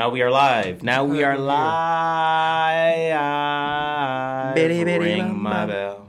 [0.00, 0.82] now we are live.
[0.82, 1.74] Now we are live.
[4.54, 6.06] Bitty, bitty, Ring my bell.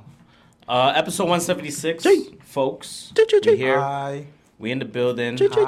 [0.66, 2.38] Uh, episode 176, Gee.
[2.42, 3.12] folks.
[3.14, 3.58] Gee, gee, We gee.
[3.58, 3.82] here.
[3.82, 4.28] Hi.
[4.60, 5.36] We in the building.
[5.36, 5.68] Told you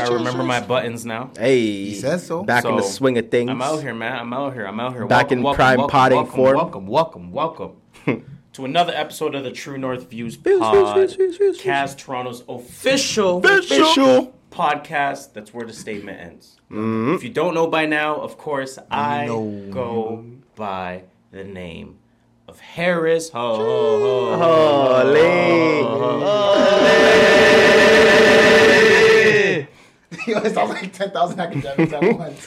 [0.00, 1.30] I remember my buttons now.
[1.38, 2.42] Hey, He says so.
[2.44, 3.48] Back in the swing of things.
[3.48, 4.18] I'm out here, man.
[4.18, 4.66] I'm out here.
[4.66, 5.06] I'm out here.
[5.06, 6.56] Back in prime potting welcome, form.
[6.58, 7.76] Welcome, welcome, welcome
[8.06, 8.26] welcome.
[8.52, 10.96] to another episode of the True North Views Views, views, Pod.
[10.96, 11.60] views, views, views, views.
[11.62, 14.34] Cast Toronto's official, Official.
[14.50, 15.32] Podcast.
[15.32, 16.56] That's where the statement ends.
[16.70, 19.68] If you don't know by now, of course, I know.
[19.70, 21.98] go by the name
[22.46, 23.30] of Harris.
[23.30, 25.20] Ho, ho, ho, ho, Holy.
[30.26, 32.46] Yo, it sounds like 10,000 academics at once.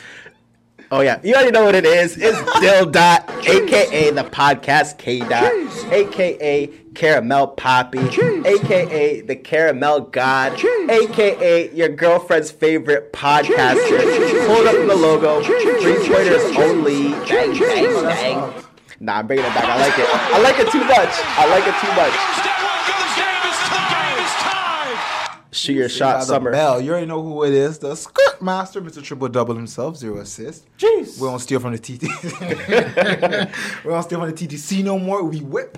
[0.95, 2.15] Oh yeah, you already know what it is.
[2.19, 5.51] It's Dill Dot, aka the podcast K Dot,
[5.91, 10.53] aka Caramel Poppy, aka the Caramel God,
[10.91, 14.45] aka your girlfriend's favorite podcaster.
[14.45, 17.09] Hold up the logo, three pointers only.
[17.27, 18.53] Bang bang bang.
[18.99, 19.65] Nah, I'm bringing it back.
[19.65, 20.05] I like it.
[20.07, 21.09] I like it too much.
[21.09, 22.13] I like it too much.
[22.37, 24.13] Step one for the game is time.
[24.13, 25.42] Game is time.
[25.53, 26.51] Shoot your By shot, the summer.
[26.51, 26.81] Bell.
[26.81, 27.77] You already know who it is.
[27.77, 29.03] The skirt master, Mr.
[29.03, 30.65] Triple Double himself, zero assist.
[30.77, 31.19] Jeez.
[31.21, 32.03] We don't steal from the TT.
[33.85, 35.23] we don't steal from the TTC no more.
[35.23, 35.77] We whip.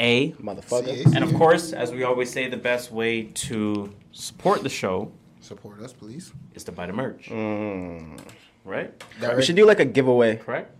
[0.00, 1.14] Motherfucker.
[1.14, 5.80] And of course, as we always say, the best way to support the show Support
[5.82, 6.32] us, please.
[6.54, 7.28] is to buy the merch.
[7.28, 8.18] Mm.
[8.64, 8.92] Right?
[9.36, 10.70] We should do like a giveaway, Correct?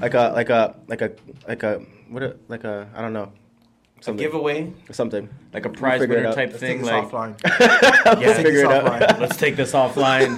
[0.00, 1.10] like a like a like a
[1.48, 1.78] like a
[2.08, 3.32] what a, like a I don't know
[3.98, 5.28] A something giveaway, something.
[5.54, 6.34] like a prize figure it winner out.
[6.34, 6.78] type Let's thing.
[6.78, 8.20] take this Like, offline.
[8.20, 8.84] yeah, figure it out.
[8.84, 9.20] offline.
[9.20, 10.30] let's take this offline.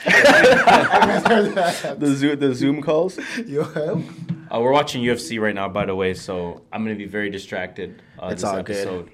[2.00, 3.18] The zoom the Zoom calls.
[3.46, 3.64] Yo,
[4.52, 8.02] Uh, we're watching UFC right now, by the way, so I'm gonna be very distracted.
[8.20, 8.76] Uh, It's this all good.
[8.76, 9.10] episode.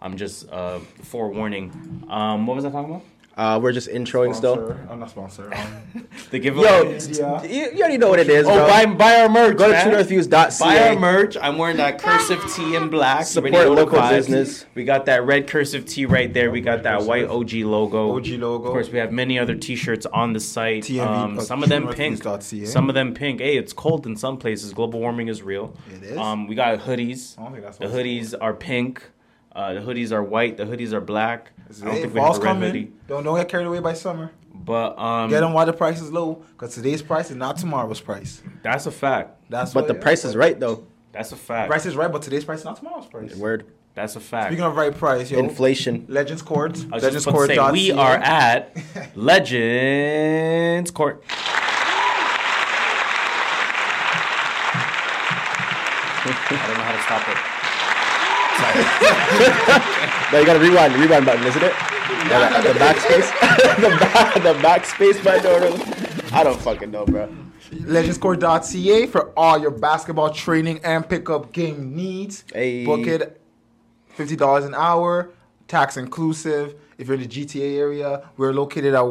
[0.00, 2.04] I'm just uh, forewarning.
[2.08, 3.04] Um, what was I talking about?
[3.38, 4.72] Uh, we're just introing still.
[4.90, 5.54] I'm not sponsored.
[5.54, 6.66] Um, The giveaway.
[6.66, 7.42] Yo, Yeah.
[7.44, 8.66] you, you already know what it is, oh, bro.
[8.66, 9.56] buy buy our merch.
[9.56, 9.86] Go to man.
[9.86, 10.58] truenorthviews.ca.
[10.64, 11.36] Buy our merch.
[11.40, 13.24] I'm wearing that cursive tee in black.
[13.24, 14.66] Support You already know local business.
[14.74, 16.50] We got that red cursive tee right there.
[16.50, 18.16] We got that white OG logo.
[18.16, 18.66] OG logo.
[18.66, 20.82] Of course, we have many other T-shirts on the site.
[20.82, 22.20] TNV, Um, some of them pink.
[22.66, 23.40] Some of them pink.
[23.40, 24.72] Hey, it's cold in some places.
[24.74, 25.74] Global warming is real.
[25.94, 26.18] It is?
[26.18, 27.38] Um, we got hoodies.
[27.38, 29.04] I don't think that's The what it's hoodies are pink.
[29.58, 30.56] Uh, the hoodies are white.
[30.56, 31.50] The hoodies are black.
[31.58, 32.68] I don't Hey, think we have a red coming.
[32.70, 32.92] hoodie.
[33.08, 34.30] Don't don't get carried away by summer.
[34.54, 38.00] But um, Get them while the price is low, because today's price is not tomorrow's
[38.00, 38.40] price.
[38.62, 39.30] that's a fact.
[39.50, 40.86] That's But what the it price is right though.
[41.10, 41.68] That's a fact.
[41.70, 43.34] Price is right, but today's price is not tomorrow's price.
[43.34, 43.66] Word.
[43.94, 44.46] That's a fact.
[44.50, 46.04] Speaking of right price, yo, Inflation.
[46.08, 46.72] Legends Court.
[46.92, 47.72] I was Legends just about to say, Court.
[47.72, 48.76] we are at
[49.16, 51.24] Legends Court.
[56.30, 57.57] I don't know how to stop it.
[60.32, 60.94] No, you gotta rewind.
[60.94, 61.72] The rewind button, isn't it?
[62.28, 63.28] Yeah, the, the backspace.
[63.76, 66.32] the, back, the backspace button.
[66.32, 67.28] I don't fucking know, bro.
[67.70, 72.44] legendscourt.ca for all your basketball training and pickup game needs.
[72.52, 72.84] Hey.
[72.84, 73.40] Book it
[74.18, 75.30] $50 an hour,
[75.68, 76.74] tax inclusive.
[76.98, 79.06] If you're in the GTA area, we're located at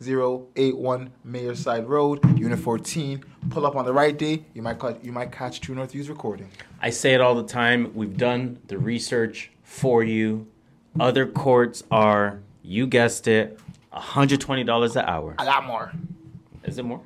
[0.00, 3.22] 1081 Meyerside Road, Unit 14.
[3.50, 6.08] Pull up on the right day, you might catch, you might catch True North Views
[6.08, 6.48] recording.
[6.80, 7.92] I say it all the time.
[7.94, 10.46] We've done the research for you.
[10.98, 13.60] Other courts are, you guessed it,
[13.92, 15.34] $120 an hour.
[15.38, 15.92] A lot more.
[16.64, 17.02] Is it more?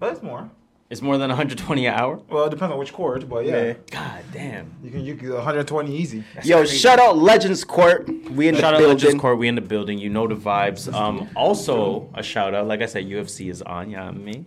[0.00, 0.48] But it's more.
[0.94, 2.20] It's more than 120 an hour?
[2.28, 3.64] Well, it depends on which court, but yeah.
[3.64, 3.72] Yeah.
[3.90, 4.70] God damn.
[4.80, 6.22] You can you can 120 easy.
[6.44, 6.76] Yo, crazy.
[6.78, 8.08] shout out Legends Court.
[8.30, 8.98] We in the Shout out building.
[8.98, 9.36] Legends Court.
[9.36, 9.98] We in the building.
[9.98, 10.92] You know the vibes.
[10.94, 12.68] Um, also a shout out.
[12.68, 13.90] Like I said, UFC is on.
[13.94, 14.44] Yeah, me.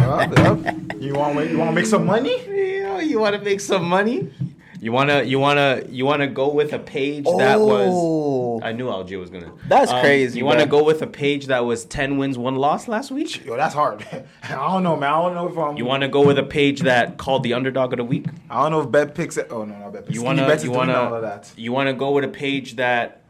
[0.00, 0.58] Up, up.
[0.98, 2.36] You want you want to make some money?
[2.48, 4.32] Yeah, you want to make some money?
[4.80, 7.88] You wanna, you wanna, you wanna go with a page that was.
[7.92, 8.60] Oh.
[8.62, 9.52] I knew LG was gonna.
[9.66, 10.80] That's um, crazy, You wanna bro.
[10.80, 13.44] go with a page that was ten wins, one loss last week?
[13.44, 14.06] Yo, that's hard.
[14.44, 15.12] I don't know, man.
[15.12, 15.76] I don't know if I'm.
[15.76, 18.26] You wanna go with a page that called the underdog of the week?
[18.50, 19.36] I don't know if bet picks.
[19.36, 20.14] It Oh no, not bet picks.
[20.16, 21.52] You wanna, Bets is you wanna, all of that.
[21.56, 23.22] you wanna go with a page that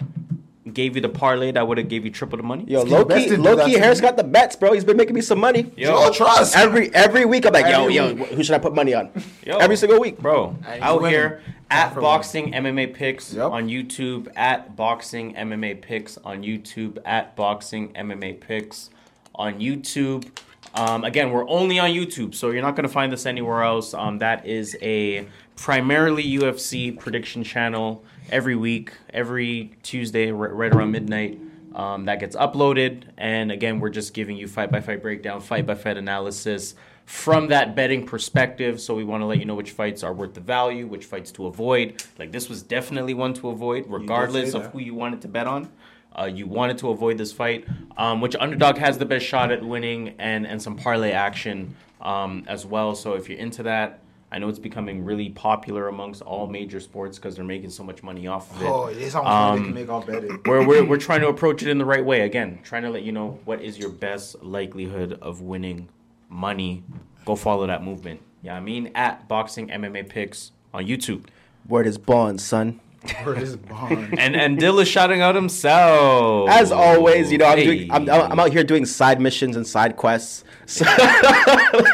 [0.74, 2.64] gave you the parlay that would have gave you triple the money.
[2.68, 4.72] Yo, Skinny Best Loki, didn't do that Loki Harris got the bets, bro.
[4.72, 5.70] He's been making me some money.
[5.76, 6.56] Yo, trust.
[6.56, 8.28] Every every week, I'm like, yo, Every yo, week.
[8.28, 9.10] who should I put money on?
[9.44, 9.58] Yo.
[9.58, 11.18] Every single week, Bro, Hey, out winning.
[11.18, 13.50] here at for Boxing MMA Picks Yep.
[13.50, 18.90] on YouTube, at Boxing MMA Picks on YouTube, at Boxing MMA Picks
[19.34, 20.26] on YouTube.
[20.74, 23.94] Um, again, we're only on YouTube, so you're not going to find this anywhere else.
[23.94, 25.26] Um, that is a
[25.56, 31.40] primarily UFC prediction channel every week, every Tuesday, right, around midnight.
[31.74, 35.66] Um, that gets uploaded, and again, we're just giving you fight by fight breakdown, fight
[35.66, 36.74] by fight analysis
[37.08, 38.80] from that betting perspective.
[38.80, 41.30] So we want to let you know which fights are worth the value, which fights
[41.32, 42.02] to avoid.
[42.18, 45.70] Like this was definitely one to avoid, regardless of who you wanted to bet on.
[46.18, 47.64] Uh, you wanted to avoid this fight,
[47.96, 52.44] um, which underdog has the best shot at winning, and and some parlay action um,
[52.46, 52.94] as well.
[52.94, 57.18] So if you're into that, I know it's becoming really popular amongst all major sports
[57.18, 58.66] because they're making so much money off of it.
[58.66, 60.40] Oh, it's how much money they Um, can make off betting.
[60.44, 62.20] we're, we're, we're trying to approach it in the right way.
[62.20, 65.88] Again, trying to let you know what is your best likelihood of winning
[66.28, 66.82] money.
[67.24, 68.20] Go follow that movement.
[68.42, 71.24] Yeah, I mean, at Boxing MMA Picks on YouTube.
[71.66, 72.80] word is bond, son.
[73.22, 74.18] For this bond.
[74.18, 76.50] And and Dill is shouting out himself.
[76.50, 79.96] As always, you know, I'm doing, I'm, I'm out here doing side missions and side
[79.96, 80.44] quests.
[80.66, 80.84] So,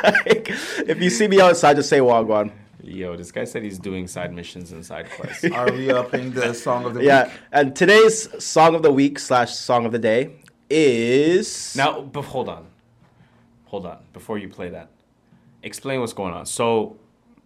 [0.02, 0.48] like,
[0.86, 2.50] if you see me outside, just say Wagwan.
[2.82, 5.44] Yo, this guy said he's doing side missions and side quests.
[5.52, 7.32] Are we uh, playing the song of the Yeah, week?
[7.52, 10.36] and today's song of the week slash song of the day
[10.68, 12.66] is now, but hold on.
[13.66, 13.98] Hold on.
[14.12, 14.88] Before you play that,
[15.62, 16.46] explain what's going on.
[16.46, 16.96] So,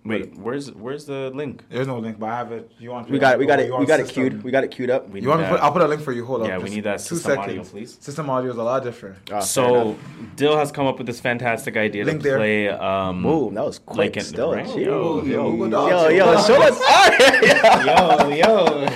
[0.05, 1.65] wait, where's where's the link?
[1.69, 2.71] There's no link, but I have it.
[2.79, 3.11] You want?
[3.11, 4.91] we got it, we got oh, it, we got it queued, we got it queued
[4.91, 5.09] up.
[5.09, 5.65] We You want need me to put?
[5.65, 6.25] I'll put a link for you.
[6.25, 6.49] Hold up.
[6.49, 7.99] Yeah, we need that two system audio, please.
[8.01, 9.17] System audio is a lot different.
[9.29, 9.97] Fair So.
[10.39, 12.39] Dill has come up with this fantastic idea Link to there.
[12.39, 12.69] play.
[12.69, 13.99] Um, boom, that was quick.
[13.99, 14.67] like it- still, right?
[14.69, 16.43] Yo, yo, yo, yo, yo, yo.
[16.43, 16.79] show us.
[17.85, 18.87] yo, yo.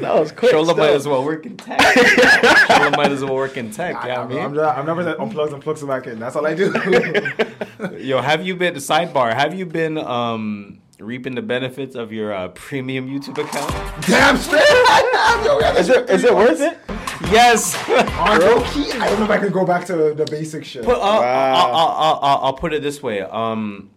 [0.00, 0.52] that was quick.
[0.52, 0.76] Shola still.
[0.76, 1.78] might as well work in tech.
[1.78, 3.94] Shola might as well work in tech.
[4.06, 6.18] Yeah, I'm, I I'm, just, I'm never that unplugs and plugs back in.
[6.18, 6.72] That's all I do.
[7.98, 9.34] yo, have you been sidebar?
[9.34, 13.70] Have you been um Um, reaping the benefits of your uh, premium YouTube account?
[14.06, 14.62] Damn straight.
[15.44, 16.78] Yo, we Is that it shit is it worth it?
[17.32, 17.74] Yes.
[17.88, 18.38] on
[18.72, 18.92] key.
[18.98, 20.84] I don't know if I can go back to the basic shit.
[20.84, 21.54] But, uh, uh, uh, Wow.
[21.54, 23.20] I'll, I'll, I'll, I'll put it this way.
[23.22, 23.90] Um,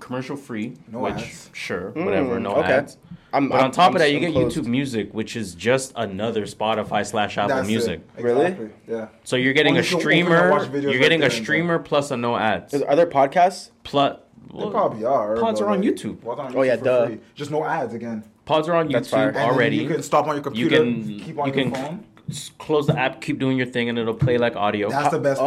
[0.00, 1.50] commercial free, No which ads.
[1.52, 2.72] sure, whatever, mm, no okay.
[2.72, 2.96] ads.
[3.32, 4.56] I'm- but I'm- on top I'm- of that, you get closed.
[4.56, 8.00] YouTube Music, which is just another Spotify slash Apple That's Music.
[8.16, 8.22] It.
[8.22, 8.70] Really?
[8.88, 9.08] Yeah.
[9.24, 10.90] So you're getting Only a if you open and streamer.
[10.90, 12.72] You're getting there a streamer plus a no ads.
[12.74, 13.70] Is- Are there podcasts?
[13.84, 14.18] Plus,
[14.54, 15.36] They probably are.
[15.36, 16.22] Pods are on like, YouTube.
[16.22, 17.06] what's on Oh, yeah, YouTube for duh.
[17.06, 17.20] free?
[17.34, 18.24] Just no ads again.
[18.44, 19.36] Pods are on That's YouTube fire.
[19.36, 19.76] Already.
[19.76, 20.76] You can stop on your computer.
[20.76, 21.18] You computer.
[21.18, 22.04] can keep on you your can phone.
[22.30, 24.88] s- close the app, keep doing your thing, and it'll play like audio.
[24.88, 25.44] That's the best Oh.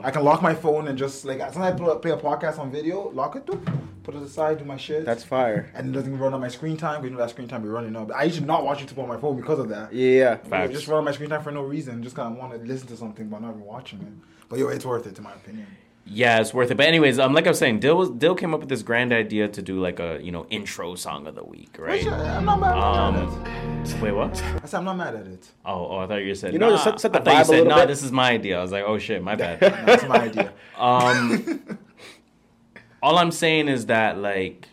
[0.00, 0.06] part.
[0.06, 2.70] I can lock my phone and just like sometimes I play, play a podcast on
[2.70, 3.60] video, lock it, doop,
[4.02, 5.04] put it aside, do my shit.
[5.04, 5.70] That's fire.
[5.74, 7.02] and it doesn't run on my screen time.
[7.02, 8.10] We know that screen time be running up.
[8.14, 9.92] I usually not watch YouTube on my phone because of that.
[9.92, 10.06] Yeah.
[10.18, 10.36] yeah.
[10.36, 10.72] Facts.
[10.72, 12.02] just run on my screen time for no reason.
[12.02, 14.12] Just kind of want to listen to something, but not even watching it.
[14.48, 15.66] But yo, it's worth it, in my opinion.
[16.04, 16.76] Yeah, it's worth it.
[16.76, 19.12] But anyways, um, like I was saying, Dill was, Dill came up with this grand
[19.12, 22.02] idea to do like a you know intro song of the week, right?
[22.04, 24.42] Which, uh, I'm not mad, I'm not mad at Um, wait, what?
[24.42, 25.48] I said I'm not mad at it.
[25.64, 26.52] Oh, oh, I thought you said.
[26.52, 26.76] You know, nah.
[26.76, 27.88] set- set the I thought you vibe a said, little nah, bit.
[27.88, 28.58] this is my idea.
[28.58, 29.60] I was like, oh shit, my bad.
[29.60, 30.52] That's my idea.
[30.76, 31.78] Um,
[33.02, 34.66] all I'm saying is that like,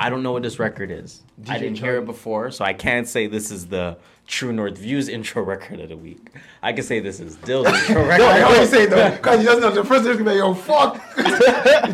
[0.00, 1.22] I don't know what this record is.
[1.48, 5.08] I didn't hear it before, so I can't say this is the True North Views
[5.08, 6.28] intro record of the week.
[6.62, 8.18] I can say this is Dill's intro record.
[8.20, 10.54] no, I always say though, because he doesn't know the first thing's gonna be yo
[10.54, 11.00] fuck,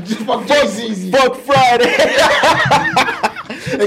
[0.04, 1.10] just fuck Jay-Z.
[1.10, 1.96] Fuck Friday.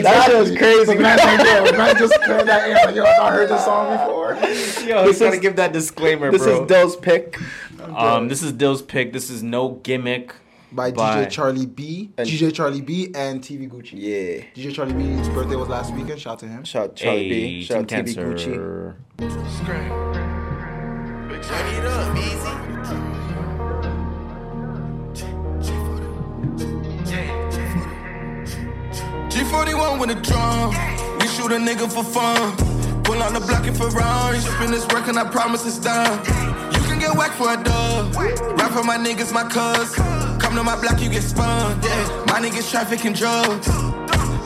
[0.01, 0.85] That shit was crazy.
[0.85, 2.77] So man's like, yo, man just cleared that air.
[2.85, 4.33] Like, yo, I've not heard this song before.
[4.87, 6.61] Yo, This he's gotta give that disclaimer, This bro.
[6.63, 7.37] is Dill's pick.
[7.95, 9.13] um, this is Dill's pick.
[9.13, 10.33] This is no gimmick.
[10.71, 13.93] By By- DJ Charlie B, DJ Charlie B, and TV Gucci.
[13.95, 14.43] Yeah.
[14.55, 16.19] DJ Charlie B's birthday was last weekend.
[16.21, 16.63] Shout out to him.
[16.63, 17.63] Shout out Charlie Hey, B.
[17.63, 18.15] Shout out TV Gucci.
[18.15, 18.95] Cancer.
[21.49, 23.61] Run it up, easy.
[29.29, 30.69] G41 with a drum.
[31.19, 32.55] We shoot a nigga for fun.
[33.03, 34.39] Pull on the block in Ferrari.
[34.39, 36.19] Shipping this work and I promise it's done.
[37.01, 38.15] Get whacked for a dub.
[38.15, 39.95] Rap for my niggas, my cuz.
[40.39, 41.81] Come to my block, you get spun.
[41.81, 43.67] Yeah, my niggas trafficking drugs.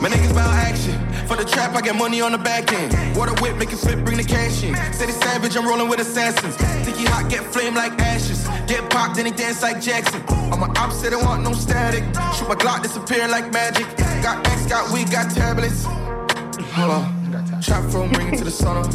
[0.00, 0.96] My niggas bout action.
[1.26, 3.14] For the trap, I get money on the back end.
[3.14, 4.74] Water whip, make it flip, bring the cash in.
[4.94, 6.56] City savage, I'm rolling with assassins.
[6.56, 8.48] Think hot, get flame like ashes.
[8.66, 10.22] Get popped, then he dance like Jackson.
[10.28, 12.04] I'm an opposite, I want no static.
[12.36, 13.86] Shoot my Glock, disappear like magic.
[14.22, 15.84] Got X, got weed, got tablets.
[15.84, 17.25] Hold on.
[17.62, 18.92] Trap phone, bring it to the sun up.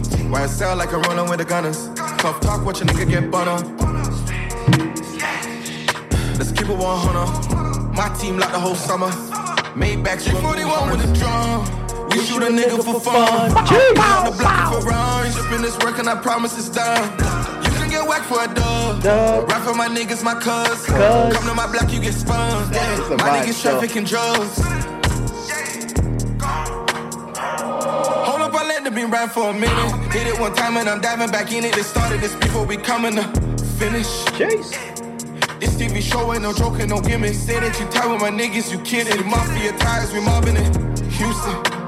[0.50, 1.90] Sound like I'm rolling with the gunners.
[1.96, 3.66] Tough talk, watch a nigga get bun up.
[6.38, 7.96] Let's keep it 100.
[7.96, 9.10] My team like the whole summer.
[9.76, 11.66] Maybach G41 with a drum.
[12.10, 13.52] We shoot a nigga for fun.
[13.52, 15.32] Pull out the block in Ferrari.
[15.32, 17.04] Shipping this work and I promise it's done.
[17.64, 19.02] You can get whacked for a dub.
[19.02, 19.50] Dub.
[19.50, 20.86] Rap for my niggas, my cuz.
[20.86, 22.72] Come to my block, you get spun.
[22.74, 23.16] Yeah.
[23.18, 24.62] My niggas trafficking drugs.
[28.54, 30.12] Up, I let them be rap for a minute.
[30.12, 31.74] Hit it one time and I'm diving back in it.
[31.76, 33.24] They started this before we coming to
[33.80, 34.26] finish.
[34.38, 34.72] Chase.
[35.60, 37.38] This TV show ain't no joking, no gimmicks.
[37.38, 39.18] Say that you tight with my niggas, you kidding.
[39.18, 41.00] The mafia ties, we mobbing it.
[41.12, 41.81] Houston.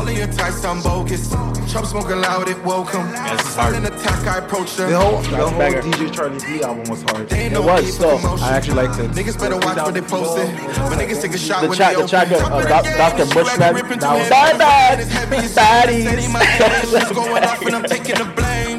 [0.00, 1.28] All of your ties sound bogus.
[1.70, 3.06] Trump smoking loud, it woke him.
[3.12, 3.74] this is hard.
[3.74, 4.90] Silent attack, I approached them.
[4.90, 5.82] The whole, the whole banger.
[5.82, 7.28] DJ Charlie B album was hard.
[7.28, 8.16] They It was, so.
[8.40, 9.10] I actually liked it.
[9.10, 10.48] Niggas better watch what they posted.
[10.88, 12.46] When niggas take a shot The when track- they the track open.
[12.46, 13.24] of, uh, Top Doc- the Dr.
[13.26, 14.58] game, Bushman, ripping that through was- his Bye hands.
[14.58, 14.96] bye.
[15.02, 16.02] It's heavy, it's Baddies.
[16.08, 18.69] steady, my hands just going off and I'm taking the blame.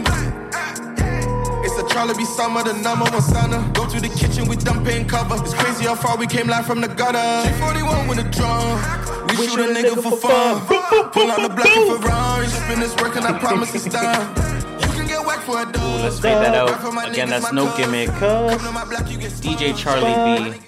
[2.04, 2.26] It's a Charlie B.
[2.26, 3.74] Summer, the number one sonner.
[3.74, 5.36] Go to the kitchen with dumping cover.
[5.36, 7.20] It's crazy how far we came live from the gutter.
[7.48, 9.38] G41 with a drum.
[9.38, 10.66] We, shoot, a nigga, for fun.
[11.12, 12.48] Pull out the black in Ferrari.
[12.48, 14.28] Spin this work and I promise it's done.
[14.82, 16.02] You can get whacked for a dub.
[16.02, 17.10] Let's fade that out.
[17.10, 17.78] Again, that's no cuz.
[17.78, 18.10] gimmick.
[18.10, 19.78] Come to my block, you get DJ.
[19.78, 20.60] Charlie B,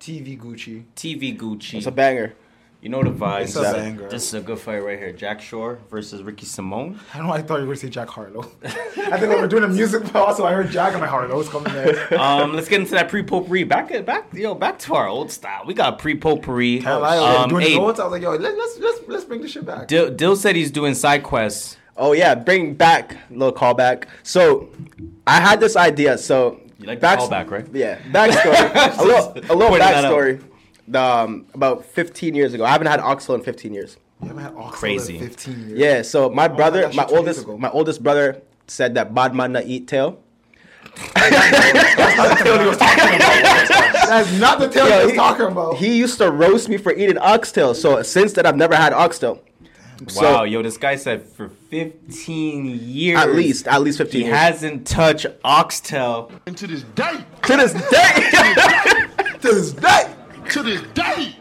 [0.00, 0.84] TV Gucci.
[0.96, 1.74] TV Gucci.
[1.74, 2.34] It's a banger.
[2.82, 3.42] You know the vibes.
[3.42, 4.08] It's a banger.
[4.08, 5.12] This is a good fight right here.
[5.12, 6.98] Jack Shore versus Ricky Simone.
[7.12, 7.32] I don't know.
[7.34, 8.50] I thought you were going to say Jack Harlow.
[8.64, 11.48] I think we were doing a music, but also I heard Jack and my Harlow's
[11.50, 12.08] coming there.
[12.20, 13.64] Um, let's get into that pre-potpourri.
[13.64, 15.64] Back, back, yo, back to our old style.
[15.66, 16.80] We got pre-potpourri.
[16.80, 18.00] Hell, I was Um, doing hey, the notes.
[18.00, 19.86] I was like, yo, let, let's let's let's bring this shit back.
[19.88, 21.76] Dill, Dill said he's doing side quests.
[21.98, 24.04] Oh yeah, bring back little callback.
[24.22, 24.70] So
[25.26, 26.16] I had this idea.
[26.16, 27.66] So You like the callback, right?
[27.74, 28.98] Yeah, backstory.
[28.98, 30.40] a little, a little Pointing
[30.92, 31.28] that out.
[31.28, 31.30] backstory.
[31.30, 33.96] Um, about 15 years ago, I haven't had Oxtail in 15 years.
[34.22, 35.16] You haven't had Oxtail Crazy.
[35.18, 35.78] in 15 years.
[35.78, 37.58] Yeah, so my brother, that my shit two years oldest, ago.
[37.58, 40.18] my oldest brother said that bad man not eat tail.
[44.10, 45.76] That's not the tail he was talking about.
[45.76, 47.74] He used to roast me for eating oxtail.
[47.74, 49.40] So since then, I've never had oxtail.
[50.08, 53.18] So, wow, yo, this guy said for 15 years.
[53.18, 54.36] At least, at least 15 He years.
[54.38, 56.32] hasn't touched oxtail.
[56.46, 58.14] And to this day, to this day.
[59.40, 60.14] to this day.
[60.50, 61.36] To this day.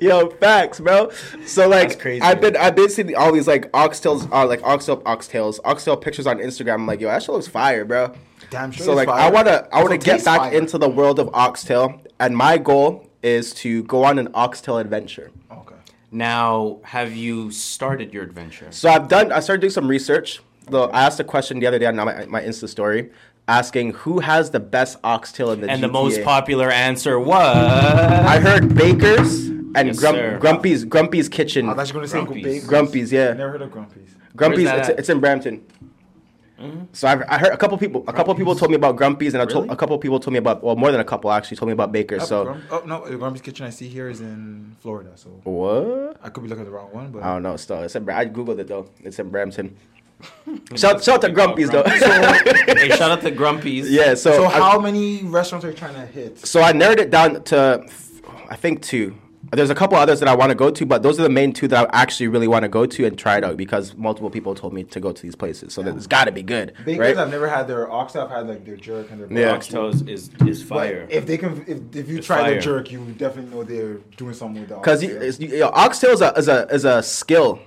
[0.00, 1.10] Yo, facts, bro.
[1.46, 2.20] So like, That's crazy.
[2.22, 6.26] I've been I've been seeing all these like oxtails, uh, like oxtail oxtails, oxtail pictures
[6.26, 6.74] on Instagram.
[6.74, 8.12] I'm like, yo, that shit looks fire, bro.
[8.50, 9.20] Damn sure So like, fire.
[9.20, 10.52] I wanna I wanna get back fire.
[10.52, 15.30] into the world of oxtail, and my goal is to go on an oxtail adventure.
[15.52, 15.76] Okay.
[16.10, 18.66] Now, have you started your adventure?
[18.70, 19.30] So I've done.
[19.30, 20.40] I started doing some research.
[20.68, 23.10] Though I asked a question the other day on my, my Insta story,
[23.48, 27.56] asking who has the best oxtail in the And the most popular answer was.
[27.56, 30.40] I heard Baker's and Yes, Grump.
[30.40, 31.68] Grumpy's Grumpy's Kitchen.
[31.68, 32.42] Oh, I thought you were going to say Grumpy's.
[32.42, 32.66] Grumpy's.
[32.66, 33.32] Grumpy's, yeah.
[33.32, 34.14] Never heard of Grumpy's.
[34.36, 35.64] Grumpy's, it's, it's in Brampton.
[36.58, 36.84] Mm-hmm.
[36.92, 38.04] So I've, I heard a couple people.
[38.06, 40.38] A couple people told me about Grumpy's, and I told a couple people told me
[40.38, 40.62] about.
[40.62, 42.22] Well, more than a couple actually told me about Baker's.
[42.22, 46.18] Oh, so Grump- oh no, Grumpy's Kitchen I see here is in Florida, so what?
[46.22, 47.56] I could be looking at the wrong one, but I don't know.
[47.56, 48.88] Still, it's in, I googled it though.
[49.00, 49.76] It's in Brampton.
[50.74, 51.82] Shout, shout out to Grumpy's though.
[51.86, 53.90] hey, shout out to Grumpy's.
[53.90, 54.14] yeah.
[54.14, 56.38] So, So I- how many restaurants are you trying to hit?
[56.46, 57.86] So I narrowed it down to,
[58.48, 59.16] I think two.
[59.50, 61.52] There's a couple others that I want to go to, but those are the main
[61.52, 64.30] two that I actually really want to go to and try it out because multiple
[64.30, 65.74] people told me to go to these places.
[65.74, 67.16] So it's got to be good, Baker's right?
[67.18, 68.22] I've never had their oxtail.
[68.22, 69.50] I've had like their jerk and their Yeah.
[69.50, 69.78] barbecue.
[69.78, 71.06] Oxtail is, is, is But fire.
[71.10, 72.50] if they can, if, if you It's try fire.
[72.52, 76.12] their jerk, you definitely know they're doing something with the Because you, you know, oxtail
[76.12, 77.58] is a, is a is a skill.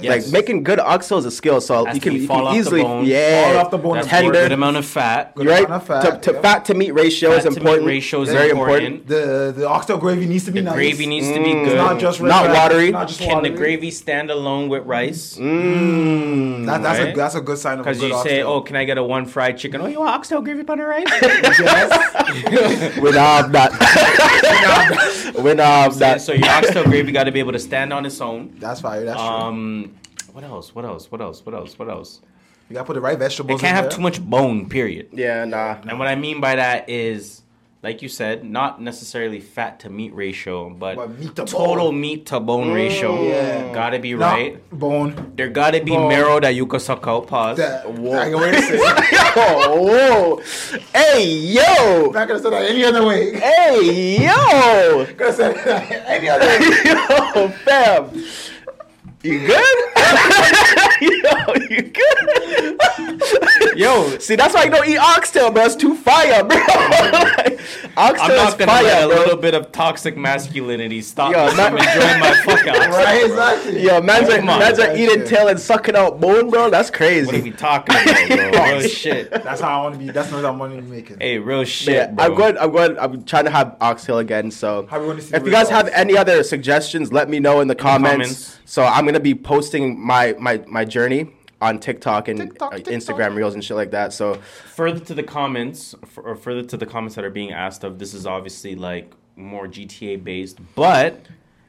[0.00, 0.24] Yes.
[0.24, 1.60] Like making good oxtail is a skill.
[1.60, 3.04] So Has you to can, be you can off the easily bone.
[3.04, 4.32] yeah Fall off the bone That's a tender.
[4.32, 5.34] good amount of fat.
[5.34, 6.42] Good right of fat, to, to yep.
[6.42, 7.86] fat to meat ratio is Fat to meat important.
[7.86, 8.86] ratio is very important.
[8.86, 9.06] important.
[9.08, 10.74] the the oxtail gravy needs to be The nice.
[10.74, 11.64] gravy needs to be Mm.
[11.66, 11.72] good.
[11.74, 12.90] It's not just red Not rice, watery.
[12.92, 15.36] Not just Can the gravy stand alone with rice?
[15.38, 16.64] Mm.
[16.66, 17.12] That, that's Right?
[17.12, 18.48] a that's a good sign of Because good you say, oxtail.
[18.48, 21.04] "Oh, can I get a one fried chicken?" Oh, you want oxtail gravy butter rice?
[21.20, 22.96] yes.
[23.06, 23.70] Without that,
[25.42, 26.20] without that.
[26.26, 28.54] so your oxtail gravy got to be able to stand on its own.
[28.58, 29.04] That's fire.
[29.04, 29.28] That's true.
[29.84, 29.94] Um,
[30.32, 30.74] what else?
[30.74, 31.10] What else?
[31.10, 31.44] What else?
[31.44, 31.78] What else?
[31.78, 32.20] What else?
[32.68, 33.50] You gotta put the right vegetables.
[33.50, 33.60] It vegetables.
[33.60, 33.96] can't in have there.
[33.96, 34.68] too much bone.
[34.68, 35.08] Period.
[35.12, 35.76] Yeah, nah.
[35.88, 37.42] And what I mean by that is,
[37.82, 42.00] like you said, not necessarily fat to meat ratio, but, But meat to total bone.
[42.00, 43.22] meat to bone ratio.
[43.22, 43.70] yeah.
[43.74, 44.70] Gotta be Not right.
[44.70, 45.32] Bone.
[45.36, 46.08] There gotta be Bone.
[46.08, 47.26] marrow that you can suck out.
[47.26, 47.58] Pause.
[47.58, 48.18] That, Whoa.
[48.18, 48.78] I can wait to say.
[49.36, 50.78] Oh, whoa.
[50.94, 52.10] Hey, yo.
[52.12, 53.34] Not gonna say that any other way.
[53.38, 55.04] Hey, yo.
[55.18, 56.58] Gonna say that any other way.
[56.86, 58.24] Yo, fam.
[59.24, 60.80] You good?
[61.08, 62.80] yo, you good?
[63.76, 65.64] Yo, See, that's why you don't eat oxtail, bro.
[65.64, 66.58] It's too fire, bro.
[67.44, 67.60] Like,
[67.96, 69.16] Oxtail I'm is not gonna fire, let a bro.
[69.18, 72.88] little bit of toxic masculinity stop Yo, me from man- enjoying my fuck out.
[72.90, 73.82] Right, exactly.
[73.82, 74.58] Yo, man's are, Come on.
[74.58, 76.70] man's are eating tail and sucking out bone, bro.
[76.70, 77.26] That's crazy.
[77.26, 78.64] What are we talking about, bro?
[78.78, 79.30] Real shit.
[79.30, 80.10] That's how I want to be.
[80.10, 81.18] That's not how I want to be making.
[81.20, 82.24] Hey, real shit, Yeah, bro.
[82.24, 82.58] I'm going.
[82.58, 82.98] I'm going.
[82.98, 84.50] I'm trying to have oxtail again.
[84.50, 87.60] So, How we wanna see if you guys have any other suggestions, let me know
[87.60, 88.12] in the comments.
[88.12, 88.58] comments.
[88.66, 91.26] So, I'm gonna be posting my my my journey
[91.60, 92.94] on TikTok and TikTok, uh, TikTok.
[92.94, 94.12] Instagram reels and shit like that.
[94.12, 94.34] So,
[94.74, 98.14] further to the comments, or further to the comments that are being asked of, this
[98.14, 101.26] is obviously like more GTA based, but.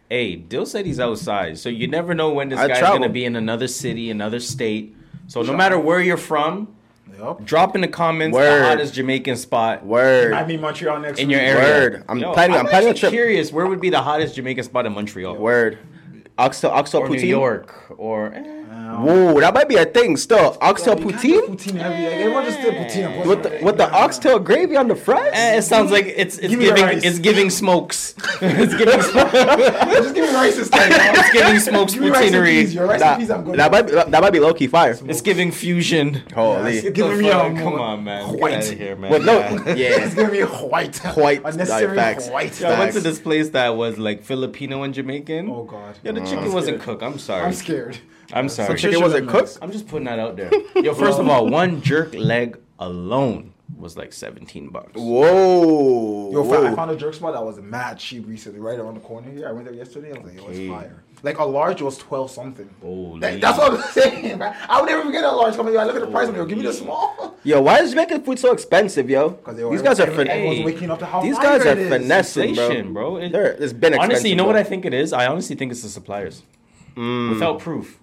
[0.08, 3.00] Hey, Dill said he's outside, so you never know when this I guy's travel.
[3.00, 4.96] gonna be in another city, another state.
[5.26, 6.68] So no matter where you're from,
[7.20, 7.44] Yep.
[7.44, 8.62] drop in the comments Word.
[8.62, 10.34] the hottest Jamaican spot word.
[10.34, 11.38] I mean Montreal next in week.
[11.38, 11.58] your area.
[11.90, 12.04] Word.
[12.08, 13.12] I'm planning- I'm planning a actually trip.
[13.14, 15.38] Curious, where would be the hottest Jamaican spot in Montreal?
[15.38, 15.80] Word.
[16.38, 17.28] Oxtail oxtail or New poutine.
[17.30, 18.52] York, or eh.
[18.98, 20.58] Whoa, that might be a thing still.
[20.62, 22.04] Oxtail You poutine Poutine heavy.
[22.06, 23.06] Like, everyone just did poutine.
[23.20, 25.32] and with the with the oxtail gravy on the fries.
[25.34, 28.16] Eh, it sounds like it's it's Give me the giving it's giving smokes.
[28.42, 29.32] it's giving smokes.
[29.32, 30.92] Just give me rice instead.
[31.18, 32.74] it's giving smokes Give me rice and peas.
[32.74, 32.74] poutineery.
[32.76, 34.98] Your rice That, and peas, I'm that might be, that might be low key fire.
[35.06, 36.24] It's giving fusion.
[36.34, 36.76] Holy.
[36.76, 36.90] Yes.
[36.94, 38.32] Giving me a come on, man.
[38.32, 38.54] Get white.
[38.56, 39.12] out of here, man.
[39.12, 39.74] But no, Yeah.
[39.76, 40.04] yeah.
[40.06, 40.98] It's giving me white.
[41.18, 41.42] White.
[41.44, 42.30] Unnecessary Facts.
[42.30, 42.60] white.
[42.60, 45.50] Yo, I went to this place that was like Filipino and Jamaican.
[45.50, 45.98] Oh god.
[46.04, 47.04] Yeah, the Chicken wasn't cooked.
[47.04, 47.44] I'm sorry.
[47.44, 47.98] I'm scared.
[48.34, 48.70] I'm sorry.
[48.70, 49.58] So chicken wasn't cooked.
[49.62, 50.52] I'm just putting that out there.
[50.76, 54.92] Yo, first of all, one jerk leg alone was like 17 bucks.
[54.96, 56.32] Whoa.
[56.32, 56.68] Yo, Whoa.
[56.68, 59.48] I found a jerk spot that was mad cheap recently, right around the corner here.
[59.48, 60.12] I went there yesterday.
[60.14, 60.66] I was like, yo, Okay.
[60.68, 61.04] it's fire.
[61.24, 62.70] Like a large was twelve something.
[62.82, 63.20] Holy.
[63.20, 64.56] That- that's what I'm saying, man.
[64.70, 65.56] I would never forget a large.
[65.56, 66.28] Come here, I look at the price.
[66.28, 67.36] I'm yo, give me the small.
[67.46, 69.30] Yo, why is Jamaican food so expensive, yo?
[69.30, 72.56] Because These guys are everyone- fin- Hey, waking up to how These guys are finessing,
[72.56, 72.84] bro.
[72.92, 73.18] Bro.
[73.18, 74.54] It, it's been honestly, you know bro.
[74.54, 75.14] what I think it is?
[75.14, 76.42] I honestly think it's the suppliers.
[76.96, 77.30] Mm.
[77.34, 78.00] Without proof.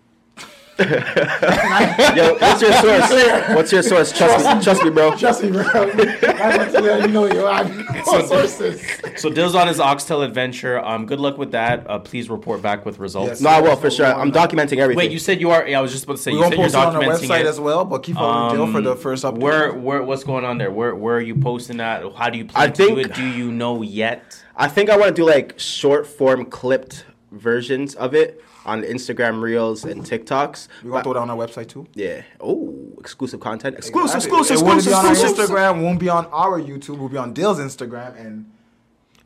[0.79, 3.11] Yo, what's your source?
[3.55, 4.11] What's your source?
[4.13, 5.15] Trust me, trust me, bro.
[5.17, 5.63] Trust me, bro.
[5.65, 8.83] I want to let you know, yo, I have no sources.
[9.17, 10.81] So Dill's on his oxtail adventure.
[10.81, 11.89] Um, good luck with that.
[11.89, 13.29] Uh, please report back with results.
[13.29, 13.41] Yes.
[13.43, 14.07] No, I will for sure.
[14.07, 14.97] I'm documenting everything.
[14.97, 15.67] Wait, you said you are.
[15.69, 16.31] Yeah, I was just about to say.
[16.33, 17.03] We're You gonna said you're post it on our
[17.37, 17.47] website it.
[17.47, 19.39] as well, but keep following Dill for the Um, first update.
[19.41, 20.71] Where, where, what's going on there?
[20.71, 22.03] Where, where are you posting that?
[22.15, 23.15] How do you I plan to do think- it?
[23.15, 24.43] Do you know yet?
[24.57, 29.41] I think I want to do like short form clipped versions of it on Instagram
[29.43, 30.69] Reels and TikToks.
[30.85, 31.87] We're gonna But- throw it on our website too.
[31.95, 32.23] yeah.
[32.41, 33.77] Oh, exclusive content.
[33.77, 34.39] Exclusive, Exactly.
[34.41, 35.75] exclusive, It won't exclusive, be on our.
[35.77, 35.83] Instagram.
[35.83, 36.99] Won't be on our YouTube.
[36.99, 38.47] We'll be on Dill's Instagram and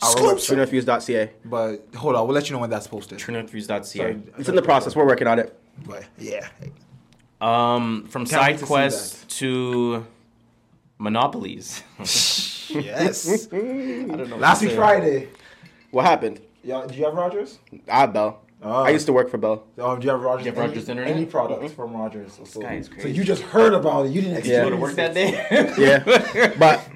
[0.02, 0.58] our website.
[0.72, 1.30] Exclusive.
[1.44, 3.18] But hold on, we'll let you know when that's posted.
[3.18, 4.16] truenorthviews.ca.
[4.38, 4.94] It's in the process.
[4.96, 5.58] We're working on it.
[5.86, 6.48] But yeah,
[7.40, 10.06] Um, from Can't side wait to quest to
[10.98, 11.82] monopolies.
[12.70, 13.48] yes.
[13.52, 14.36] I don't know.
[14.36, 14.72] Last week.
[14.72, 15.28] Friday.
[15.90, 16.40] What happened?
[16.64, 17.58] Yeah, do you have Rogers?
[17.88, 18.40] Ah, Bell.
[18.62, 18.82] Oh.
[18.82, 19.64] I used to work for Bell.
[19.78, 20.46] Oh, do you have Rogers?
[20.46, 21.14] You have any, Rogers Internet?
[21.14, 22.40] Any products from Rogers?
[22.44, 24.12] So, guy is so you just heard about it.
[24.12, 24.62] You didn't Yeah.
[24.64, 25.32] Go to work that day.
[25.78, 26.88] Yeah, but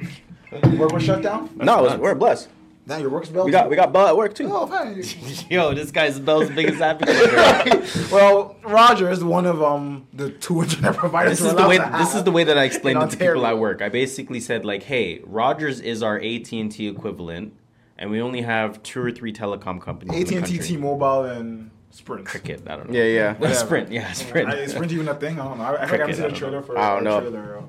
[0.79, 1.51] Work was shut down.
[1.57, 2.03] no, it was, nuts.
[2.03, 2.49] we're blessed.
[2.87, 3.47] Now your work's built.
[3.47, 4.49] We got we got Bell at work too.
[4.51, 5.01] Oh, fine.
[5.51, 7.95] Yo, this guy's Bell's biggest advocate.
[8.11, 11.39] well, Rogers, one of um the two internet providers.
[11.39, 11.79] this is the way.
[11.79, 13.81] This is the way that I explained in it to people at work.
[13.81, 17.53] I basically said like, "Hey, Rogers is our AT and T equivalent,
[18.01, 20.59] and we only have two or three telecom companies." AT&T.
[20.59, 22.25] T-Mobile, and Sprint.
[22.27, 22.63] Cricket.
[22.69, 22.99] I don't know.
[22.99, 23.35] Yeah, yeah.
[23.39, 23.55] Whatever.
[23.55, 23.93] Sprint.
[23.93, 24.49] Yeah, Sprint.
[24.49, 25.39] I, is Sprint even a thing?
[25.39, 25.65] I don't know.
[25.65, 26.67] I, I think I haven't seen I a don't trailer know.
[26.67, 27.21] for I don't a know.
[27.21, 27.63] trailer, uh,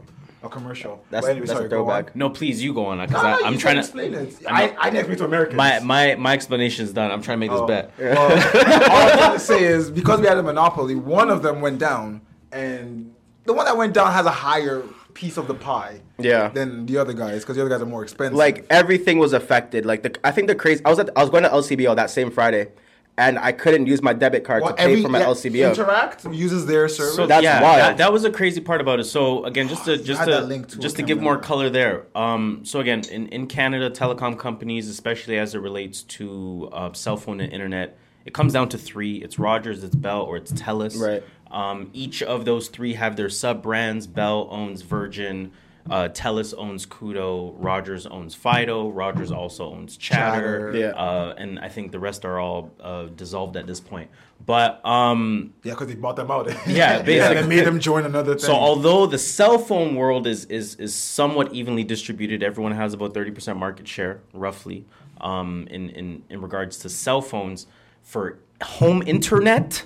[0.44, 1.04] a commercial.
[1.12, 2.16] That's- But anyway, that's a sorry, go throwback.
[2.16, 3.82] No, please, you go on because No, no, I'm you trying to.
[3.82, 4.36] explain it.
[4.48, 5.56] I'm I, not- I didn't to Americans.
[5.58, 7.12] My my my explanation's done.
[7.12, 7.68] I'm trying to make this Oh.
[7.68, 7.92] bet.
[8.00, 8.18] Well,
[8.92, 11.78] all I'm trying to say is because we had a monopoly, one of them went
[11.80, 13.14] down, and
[13.46, 14.84] the one that went down has a higher
[15.14, 16.02] piece of the pie.
[16.18, 16.50] Yeah.
[16.50, 18.36] Than the other guys, because the other guys are more expensive.
[18.36, 19.86] Like everything was affected.
[19.86, 20.84] Like the I think the crazy.
[20.86, 22.70] I was at I was going to LCBO that same Friday,
[23.18, 25.76] and I couldn't use my debit card well, to pay for my yeah, LCBO.
[25.76, 27.16] Interac uses their service.
[27.16, 27.80] So That's yeah, wild.
[27.80, 29.06] That, that was a crazy part about it.
[29.06, 32.08] So again, just to just had to link too, just to give more color there.
[32.16, 37.18] Um, so again, in, in Canada, telecom companies, especially as it relates to uh, cell
[37.18, 39.18] phone and internet, it comes down to three.
[39.18, 41.00] It's Rogers, it's Bell, or it's Telus.
[41.00, 41.24] Right.
[41.52, 44.08] Um, each of those three have their sub brands.
[44.08, 45.52] Bell owns Virgin.
[45.90, 47.56] Uh, Telus owns Koodo.
[47.58, 48.90] Rogers owns Fido.
[48.90, 50.74] Rogers also owns Chatr.
[50.74, 50.80] Chatr.
[50.80, 50.88] Yeah.
[50.90, 54.10] Uh, and I think the rest are all uh, dissolved at this point.
[54.46, 56.48] But um, yeah, because they bought them out.
[56.68, 57.42] Yeah, and basically.
[57.42, 58.46] they made them join another thing.
[58.46, 63.14] so although the cell phone world is is is somewhat evenly distributed, everyone has about
[63.14, 64.86] thirty percent market share, roughly,
[65.20, 67.68] um, in in in regards to cell phones.
[68.04, 69.84] For home internet,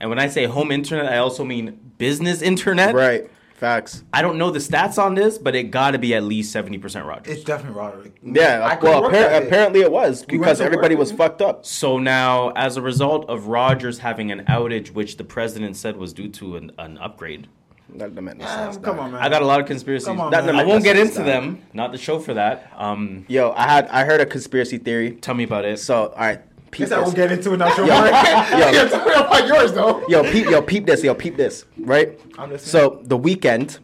[0.00, 2.94] and when I say home internet, I also mean business internet.
[2.94, 3.30] Right.
[3.54, 4.04] Facts.
[4.14, 6.78] I don't know the stats on this, but it got to be at least seventy
[6.78, 7.34] percent Rogers.
[7.36, 8.16] it's definitely Roderick.
[8.22, 8.60] Yeah.
[8.66, 11.00] I well, work appar- apparently it was because to everybody work.
[11.00, 11.66] was fucked up.
[11.66, 16.14] So now, as a result of Rogers having an outage, which the president said was
[16.14, 17.48] due to an, an upgrade,
[17.96, 19.20] That doesn't make no Um, come on, man.
[19.22, 20.06] I got a lot of conspiracies.
[20.06, 20.56] Come on, That man.
[20.56, 21.60] I won't get into sense, them.
[21.74, 22.72] Not the show for that.
[22.78, 25.10] Um, Yo, I had I heard a conspiracy theory.
[25.20, 25.78] tell me about it.
[25.80, 27.70] So all right, peep Guess I won't get into it now.
[27.74, 27.88] Show Yo.
[28.04, 30.06] yeah, tell me about yours though.
[30.08, 32.18] Yo, peep, yo, peep this, yo, peep this, right?
[32.38, 32.70] I'm listening.
[32.70, 33.78] So the Weeknd,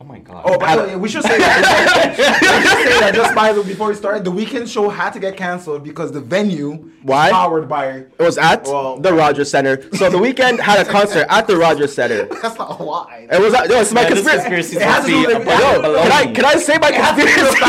[0.00, 0.42] Oh my god.
[0.44, 2.10] Oh, by the way, we should say that.
[2.10, 5.20] we should say that just by the before we started, the Weeknd show had to
[5.20, 7.28] get canceled because the venue Why?
[7.28, 7.86] is powered by.
[7.86, 9.80] it was at Well- the Rogers Center.
[9.96, 12.24] So the Weeknd had a concert at the Rogers Center.
[12.42, 13.28] That's not why.
[13.32, 14.76] It was at, no, it's my Man, this conspiracy.
[14.76, 16.90] conspiracy It has to do be with- a Yo, can I can I say my
[16.92, 17.64] conspiracy?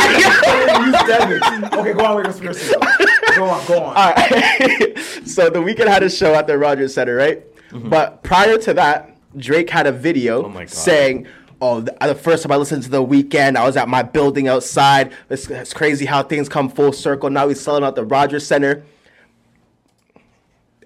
[0.84, 1.73] Use.
[1.80, 2.75] Okay, go on with your conspiracy.
[3.36, 3.95] Go on, go on.
[3.95, 4.98] All right.
[5.26, 7.43] so the Weeknd had a show at the Rogers Center, right?
[7.69, 7.89] Mm-hmm.
[7.89, 11.28] But prior to that, Drake had a video Oh saying,
[11.62, 14.48] "Oh, the, the first time I listened to the Weeknd, I was at my building
[14.48, 15.13] outside.
[15.30, 17.30] It's, it's crazy how things come full circle.
[17.30, 18.86] Now he's selling out the Rogers Center."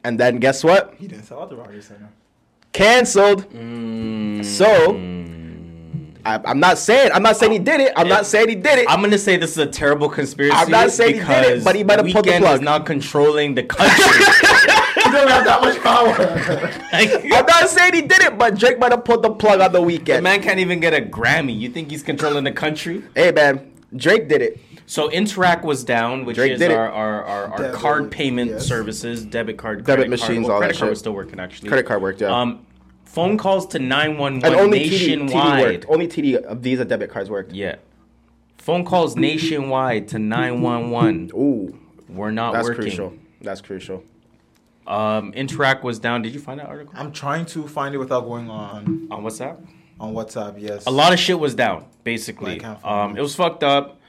[0.04, 0.96] And then guess what?
[0.98, 2.10] He didn't sell out the Rogers Center.
[2.72, 3.50] Canceled.
[3.52, 4.46] Mm.
[4.46, 4.94] So
[6.26, 7.94] I, I'm not saying I'm not saying he did it.
[7.96, 8.86] I'm not saying he did it.
[8.90, 10.56] I'm gonna say this is a terrible conspiracy.
[10.56, 12.56] I'm not saying he did it, but he might have pulled the Weeknd plug.
[12.56, 14.26] is not controlling the country.
[15.00, 16.14] He doesn't have that much power.
[16.92, 19.80] I'm not saying he did it, but Drake might have pulled the plug on the
[19.80, 20.24] the Weeknd.
[20.24, 21.58] man can't even get a Grammy.
[21.58, 23.04] You think he's controlling the country?
[23.16, 24.60] Hey man, Drake did it.
[24.86, 28.52] So Interac was down, which Drake is did our, our, our, our Debit, card payment
[28.52, 28.66] yes.
[28.66, 30.44] services, debit card, Debit credit machines, card.
[30.46, 30.90] Well, all that credit card shit.
[30.90, 31.70] was still working actually.
[31.70, 32.36] Credit card worked, yeah.
[32.36, 32.66] Um,
[33.10, 37.10] phone calls to nine one And one only TD, TD Only TD uh, Visa debit
[37.10, 37.52] cards worked.
[37.54, 37.76] Yeah,
[38.58, 41.78] phone calls nationwide to nine one one Ooh.
[42.08, 42.54] We're not working.
[42.54, 42.82] that's working.
[42.84, 43.14] crucial.
[43.42, 44.04] That's crucial.
[44.88, 46.24] Um, Interac was down.
[46.24, 49.58] Did you find that article I'm trying to find it without going on on WhatsApp?
[50.00, 50.56] on WhatsApp.
[50.60, 50.86] Yes.
[50.88, 52.56] A lot of shit was down, basically.
[52.56, 53.20] I can't find Um, it.
[53.20, 54.00] it was fucked up.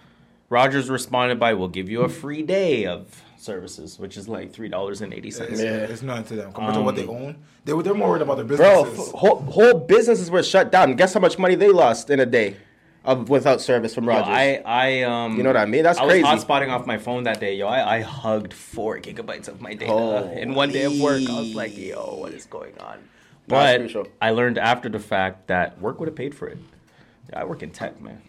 [0.49, 4.69] Rogers responded by, "We'll give you a free day of services, which is like three
[4.69, 5.45] dollars and eighty Yeah,
[5.93, 7.37] it's nothing to them compared to what they Um, own.
[7.65, 10.95] They were they're more worried about their Bro, f- whole, whole businesses were shut down.
[10.95, 12.57] Guess how much money they lost in a day
[13.05, 14.29] of without service from Yo, Rogers.
[14.29, 15.83] I, I, um, You know what I mean?
[15.83, 16.25] That's I crazy.
[16.25, 17.67] I was hotspotting off my phone that day, yo.
[17.67, 21.23] I, I hugged four gigabytes of my data in one day of work.
[21.29, 22.99] I was like, yo, what is going on?
[23.49, 24.07] But crucial.
[24.21, 26.59] I learned after the fact that work would have paid for it.
[27.33, 28.21] I work in tech, man.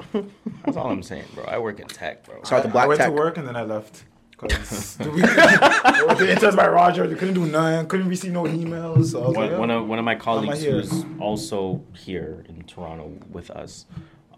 [0.64, 1.44] That's all I'm saying, bro.
[1.46, 2.36] I work in tech, bro.
[2.44, 3.08] Shout out to I Black went Tech.
[3.10, 4.04] to work and then I left.
[4.50, 9.12] Cause the weekend, the interns by Roger, they couldn't do nothing, couldn't receive no emails.
[9.12, 9.58] So I was like, one, yeah.
[9.58, 10.74] one of one of my colleagues here.
[10.74, 13.86] who's also here in Toronto with us.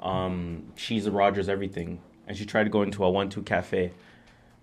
[0.02, 3.94] Um, she's a Rogers everything, and she tried to go into a one-two cafe,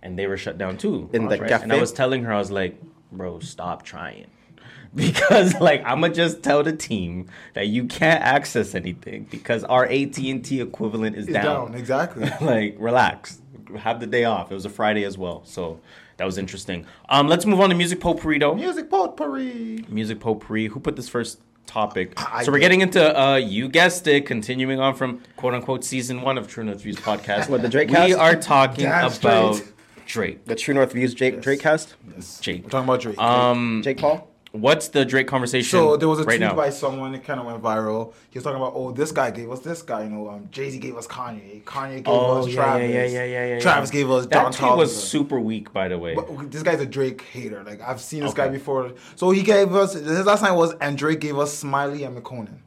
[0.03, 1.09] and they were shut down too.
[1.15, 2.79] In the cafe, And I was telling her, I was like,
[3.11, 4.27] "Bro, stop trying."
[4.93, 10.19] Because like I'ma just tell the team that you can't access anything because our AT
[10.19, 11.45] and T equivalent is down.
[11.45, 12.29] down, exactly.
[12.41, 13.40] like relax,
[13.79, 14.51] have the day off.
[14.51, 15.81] It was a Friday as well, so
[16.17, 16.87] that was interesting.
[17.09, 19.85] Um, let's move on to music potpourri though Music potpourri.
[19.89, 20.67] music potpourri.
[20.69, 22.13] Who put this first topic?
[22.17, 26.23] I so we're getting into uh, you guessed it, continuing on from quote unquote season
[26.23, 27.49] one of True North Views podcast.
[27.49, 28.15] What, the Drake We cast?
[28.19, 29.73] are talking Damn about straight.
[30.07, 30.45] Drake.
[30.47, 31.95] the True North Views Jake Drake cast.
[32.41, 32.65] Jake.
[32.65, 33.19] We're talking about Drake.
[33.19, 34.30] Um, Jake Paul.
[34.53, 35.79] What's the Drake conversation?
[35.79, 36.57] so there was a right tweet now?
[36.57, 37.15] by someone.
[37.15, 38.13] It kind of went viral.
[38.31, 40.03] He was talking about, oh, this guy gave us this guy.
[40.03, 41.63] You know, um, Jay Z gave us Kanye.
[41.63, 42.91] Kanye gave Oh us yeah, Travis.
[42.91, 43.61] yeah, yeah, yeah, yeah, yeah.
[43.61, 46.17] Travis gave us that John tweet was super weak, by the way.
[46.17, 47.63] But this guy's a Drake hater.
[47.63, 48.47] Like I've seen this Okay.
[48.47, 48.93] guy before.
[49.15, 52.59] So he gave us his last line was, and Drake gave us Smiley and Makonnen.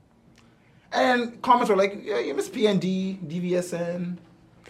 [0.93, 4.17] And comments were like, yeah, you miss PND, DVSN,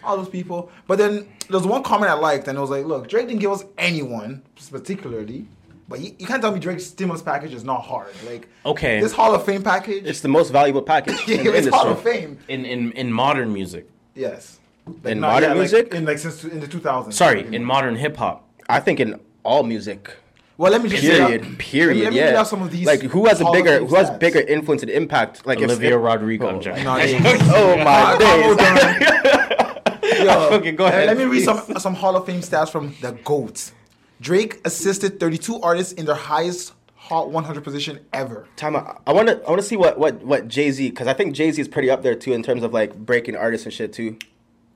[0.02, 0.70] all those people.
[0.88, 3.40] But then there was one comment I liked, and it was like, look, Drake didn't
[3.40, 5.46] give us anyone particularly.
[5.88, 8.08] But you, you can't tell me Drake's stimulus package is not hard.
[8.26, 9.00] Like Okay.
[9.00, 12.00] this Hall of Fame package, It's the most valuable package in the it's Hall of.
[12.02, 12.38] Fame.
[12.48, 13.88] in in in modern music.
[14.14, 14.60] Yes.
[14.86, 15.94] Like, In not- modern like, music?
[15.94, 17.12] in like since in the 2000s.
[17.12, 18.48] Sorry, in modern hip hop.
[18.68, 20.10] I think in all music.
[20.56, 21.44] Well, let me just say Period.
[21.44, 22.04] out- Period.
[22.04, 22.42] Let me, let me yeah.
[22.44, 22.86] some of these.
[22.86, 24.20] like who has a bigger who has stats.
[24.20, 25.44] bigger influence and impact?
[25.46, 26.46] Like if- Olivia if, Rodrigo.
[26.46, 26.84] Oh, I'm joking.
[26.84, 26.92] No,
[27.60, 30.24] Oh my Combo days.
[30.24, 31.06] Yo, Okay, go ahead.
[31.08, 33.72] Let me read some some Hall of Fame stats from the GOAT.
[34.24, 38.48] Drake assisted 32 artists in their highest Hot 100 position ever.
[38.56, 39.02] Time out.
[39.06, 41.34] I want to I want to see what what what Jay Z because I think
[41.34, 43.92] Jay Z is pretty up there too in terms of like breaking artists and shit
[43.92, 44.16] too.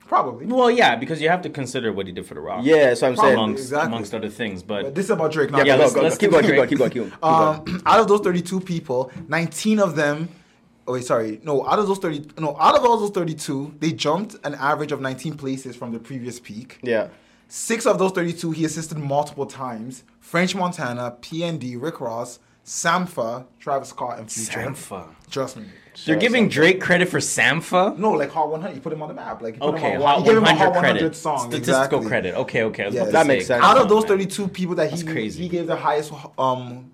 [0.07, 0.45] Probably.
[0.45, 2.63] Well, yeah, because you have to consider what he did for the Rock.
[2.63, 3.33] Yeah, that's what I'm saying.
[3.33, 3.87] amongst Exactly.
[3.87, 5.49] amongst other things, but But this is about Drake.
[5.49, 6.03] Not Yeah, Yeah, go, let's- go, go.
[6.03, 7.11] let's keep going, keep going, keep going, keep going.
[7.11, 7.75] Keep going.
[7.77, 10.29] Um, out of those 32 people, 19 of them.
[10.87, 11.39] Oh wait, sorry.
[11.43, 12.25] No, out of those 30.
[12.39, 15.99] No, out of all those 32, they jumped an average of 19 places from the
[15.99, 16.77] previous peak.
[16.83, 17.07] Yeah.
[17.51, 20.03] Six of those 32 he assisted multiple times.
[20.19, 24.59] French Montana, PND, Rick Ross, Sampha, Travis Scott, and Future.
[24.59, 25.07] Sampha.
[25.31, 25.65] Trust me.
[26.05, 27.97] You're giving Drake credit for Sampha?
[27.97, 28.75] No, like Hot 100.
[28.75, 29.41] You put him on the map.
[29.41, 30.99] Like you put Okay, him on Hot one, you gave him a 100 Hot 100
[30.99, 31.15] credit.
[31.15, 31.39] song.
[31.51, 32.07] Statistical exactly.
[32.07, 32.35] credit.
[32.35, 32.83] Okay, okay.
[32.85, 33.11] I Yes.
[33.11, 33.63] That makes sense.
[33.63, 35.41] Out of those 32 people that That's he crazy.
[35.43, 36.91] he gave the highest um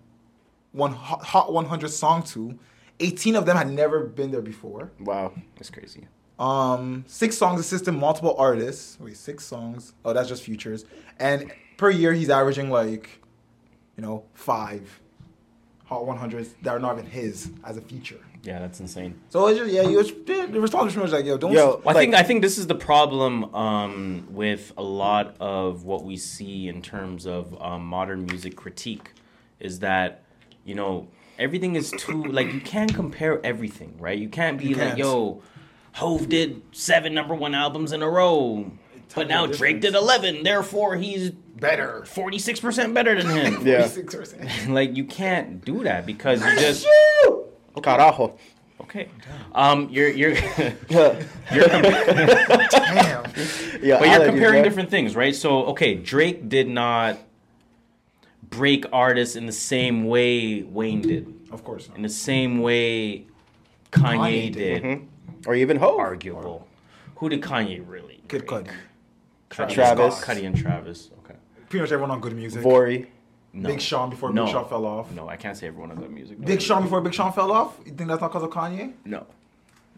[0.71, 2.57] one hot, hot 100 song to,
[3.01, 4.91] 18 of them had never been there before.
[5.01, 5.33] Wow.
[5.55, 6.07] That's crazy.
[6.39, 8.97] Um, six songs assisting multiple artists.
[8.99, 9.93] Wait, six songs.
[10.03, 10.85] Oh, that's just futures.
[11.19, 13.21] And per year, he's averaging like,
[13.97, 15.01] you know, five
[15.85, 18.19] Hot 100s that are not even his as a feature.
[18.41, 19.15] Yeah, that's insane.
[19.29, 21.51] So it's just, yeah, you was, the response was pretty like, yo, don't.
[21.53, 25.35] Yo, Well, I Like- think I think this is the problem um, with a lot
[25.39, 29.11] of what we see in terms of um, modern music critique,
[29.59, 30.23] is that
[30.63, 31.07] you know
[31.39, 34.17] everything is too like you can't compare everything, right?
[34.17, 34.97] You can't be You like, can't.
[34.99, 35.41] yo,
[35.95, 38.69] Hove did seven number one albums in a row,
[39.15, 42.03] but now no Drake did eleven, therefore he's better.
[42.05, 43.53] forty six percent better than him.
[43.67, 43.83] Yeah.
[43.87, 44.67] 46%.
[44.73, 46.85] like you can't do that because you just
[47.77, 48.37] Carajo.
[48.81, 49.07] okay.
[49.53, 50.31] Um, you're you're
[50.89, 53.23] you're compa- Damn.
[53.81, 55.35] Yeah, But you're comparing different things, right?
[55.35, 57.17] So, okay, Drake did not
[58.49, 61.89] break artists in the same way Wayne did, Of course.
[61.95, 63.27] in the same way
[63.91, 64.83] Kanye, Kanye did.
[64.83, 65.07] did.
[65.45, 65.97] Or even Ho.
[65.97, 66.67] Arguable.
[67.17, 68.21] Who did Kanye really?
[68.27, 68.65] Kid break?
[68.67, 68.73] Cudi.
[69.49, 70.23] Cudi Travis.
[70.23, 71.11] Cudi and Travis.
[71.23, 71.35] Okay.
[71.69, 72.63] Pretty much everyone on good music.
[72.63, 73.07] Vori.
[73.53, 73.69] No.
[73.69, 74.45] Big Sean before no.
[74.45, 75.11] Big Sean fell off.
[75.11, 76.43] No, I can't say everyone on good music.
[76.43, 77.77] Big Sean before Big Sean fell off?
[77.85, 78.93] You think that's not because of Kanye?
[79.05, 79.25] No.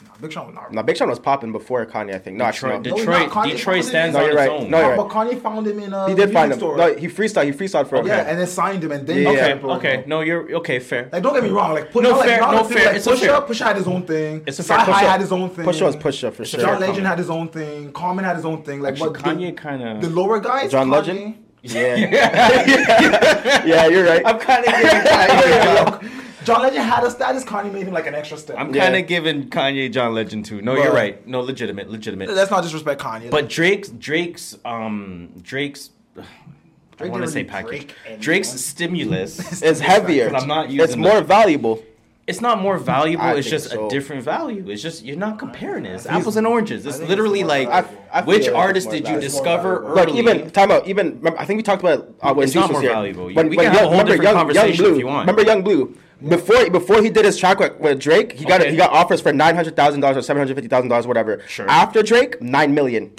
[0.04, 0.72] Nah, Big Sean was not.
[0.72, 2.38] No, Big Sean was popping before Kanye, I think.
[2.38, 2.92] No, Detroit, no.
[2.92, 3.32] No, Detroit, not.
[3.32, 4.14] Kanye Detroit stands.
[4.14, 4.62] No, on you're its right.
[4.62, 4.70] own.
[4.70, 4.98] No, you're right.
[4.98, 6.60] but Kanye found him in a He did find him.
[6.60, 6.78] store.
[6.78, 7.46] No, he freestyled.
[7.46, 8.08] He freestyled for him.
[8.08, 9.30] yeah, and then signed him, and then Yeah.
[9.30, 10.04] Okay, started okay.
[10.06, 10.80] No, you're okay.
[10.80, 11.10] Fair.
[11.12, 11.72] Like, don't get me wrong.
[11.74, 13.42] Like, put, No, not fair, not no, fair, Like, it's a Pusha, fair.
[13.42, 14.44] Pusha had his own thing.
[14.46, 15.66] It's a Sci fair- High Pusha- had his own thing.
[15.66, 16.60] Pusha was Pusha for sure.
[16.62, 17.92] John Legend had his own thing.
[17.94, 18.82] Common had his own thing.
[18.82, 20.02] Like, but Kanye kind of.
[20.02, 21.44] the lower guys, John Legend?
[21.64, 21.96] Yeah.
[21.96, 24.22] yeah, yeah, you're right.
[24.26, 26.12] I'm kind of giving Kanye.
[26.48, 27.44] John Legend had a status.
[27.44, 28.56] Kanye made him like an extra step.
[28.58, 30.62] I'm kind of giving Kanye John Legend too.
[30.62, 31.28] No, But- you're right.
[31.28, 32.30] No, legitimate, legitimate.
[32.30, 33.30] Let's not disrespect Kanye.
[33.30, 35.92] But Drake's Drake's um Drake's
[37.00, 37.94] I want to say package.
[38.08, 38.20] break.
[38.20, 39.62] Drake's stimulus.
[39.62, 40.34] is heavier.
[40.36, 41.84] I'm not using It's more the- valuable.
[42.28, 43.24] It's not more valuable.
[43.24, 43.88] I it's just so.
[43.88, 44.70] a different value.
[44.70, 45.94] It's just you're not comparing it.
[45.94, 46.86] It's think apples and oranges.
[46.86, 48.04] It's literally it's like valuable.
[48.12, 49.96] I which artist did you discover early?
[49.96, 50.86] Like even time out.
[50.88, 52.92] Even remember, I think we talked about uh, when It's Juice not was more here.
[52.92, 53.26] valuable.
[53.28, 54.92] When, We when can have a Young- whole different Young, conversation Yung Bleu.
[54.94, 55.28] if you want.
[55.30, 55.98] Remember Yung Bleu.
[56.28, 58.72] Before before he did his track with, with Drake, he got Okay.
[58.72, 61.42] he got offers for nine hundred thousand dollars or seven hundred fifty thousand dollars, whatever.
[61.48, 61.70] Sure.
[61.70, 63.14] After Drake, nine million.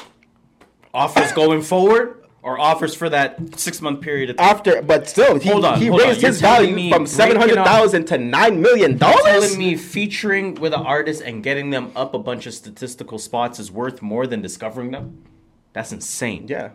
[0.92, 4.38] offers going forward or offers for that six month period of?
[4.38, 7.36] After, but still, he, Hold on, he hold raised You're his value from breaking seven
[7.36, 9.22] hundred thousand to nine million dollars.
[9.24, 13.58] telling me featuring with an artist and getting them up a bunch of statistical spots
[13.58, 15.24] is worth more than discovering them?
[15.72, 16.46] That's insane.
[16.48, 16.70] Yeah,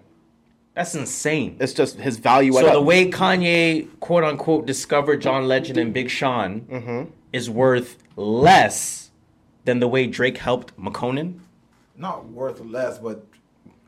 [0.76, 1.58] That's insane.
[1.60, 2.54] it's just his value.
[2.54, 2.86] went So the up.
[2.86, 7.12] way Kanye quote unquote discovered John Legend and Big Sean Mm-hmm.
[7.32, 9.12] is worth less
[9.66, 11.40] than the way Drake helped Makonnen.
[11.98, 13.26] not worth less, but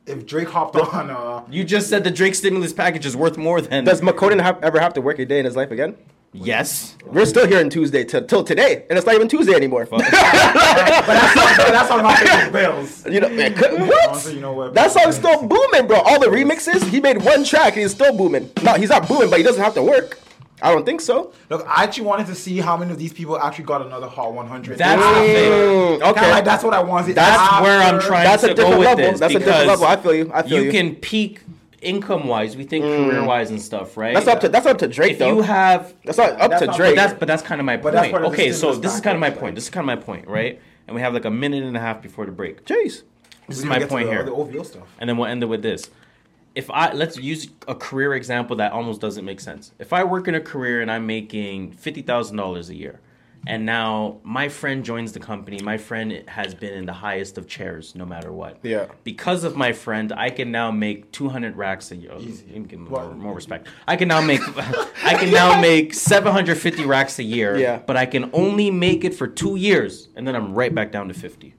[0.07, 3.61] if Drake hopped on, uh, You just said the Drake stimulus package is worth more
[3.61, 5.95] than does Makonnen have, ever have to work a day in his life again?
[6.33, 6.95] yes.
[7.05, 9.85] We're still here on Tuesday till till today, and it's not even Tuesday anymore.
[9.89, 13.05] but that's not, but that's how not paying bills.
[13.05, 14.09] You know, it could- what?
[14.09, 14.73] Honestly, you know what?
[14.73, 15.99] That song's still booming, bro.
[16.01, 18.49] All the remixes, he made one track and he's still booming.
[18.63, 20.19] No, he's not booming, but he doesn't have to work.
[20.61, 21.33] I don't think so.
[21.49, 24.33] Look, I actually wanted to see how many of these people actually got another Hot
[24.33, 24.77] 100.
[24.77, 25.51] That's After- the thing.
[25.51, 27.15] Mm, Kinda okay, like, that's what I wanted.
[27.15, 29.11] That's After- where I'm trying That's a to different go with level.
[29.11, 29.19] this.
[29.19, 29.85] That's a different level.
[29.85, 30.31] I feel you.
[30.33, 30.71] I feel you.
[30.71, 31.41] can peak
[31.81, 32.55] income wise.
[32.57, 34.11] We think career wise and stuff, right?
[34.11, 34.15] Mm.
[34.15, 35.35] that's up to that's up to Drake if though.
[35.35, 36.95] you have that's not up That's to not- Drake.
[36.95, 38.11] But that's but that's kind of my But point.
[38.11, 39.43] part Okay, so this is kind of my point.
[39.43, 40.59] like- This is kind of my point, right?
[40.87, 42.65] And we have like a minute and a half before the break.
[42.65, 43.03] Jeez.
[43.47, 44.83] This is my didn't get to point the- here, The OVO stuff.
[44.99, 45.89] and then we'll end it with this.
[46.55, 49.73] If I let's use a career example that almost doesn't make sense.
[49.77, 53.01] If I work in a career and I'm making fifty thousand dollars a year,
[53.47, 57.47] and now my friend joins the company, my friend has been in the highest of
[57.47, 58.57] chairs, no matter what.
[58.63, 58.87] Yeah.
[59.03, 62.11] Because of my friend, I can now make two hundred racks a year.
[62.13, 62.45] Oh, Easy.
[62.45, 63.67] Give him more, more respect.
[63.87, 64.41] I can now make
[65.03, 67.57] I can now make seven hundred fifty racks a year.
[67.57, 67.79] Yeah.
[67.85, 71.07] But I can only make it for two years, and then I'm right back down
[71.09, 71.53] to fifty.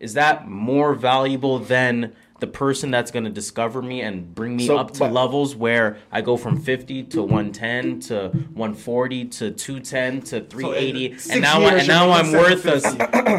[0.00, 4.66] Is that more valuable than the person that's going to discover me and bring me
[4.66, 9.50] So, up to but- levels where I go from 50 to 110 to 140 to
[9.50, 12.80] 210 to 380 six and now I, and now I'm worth a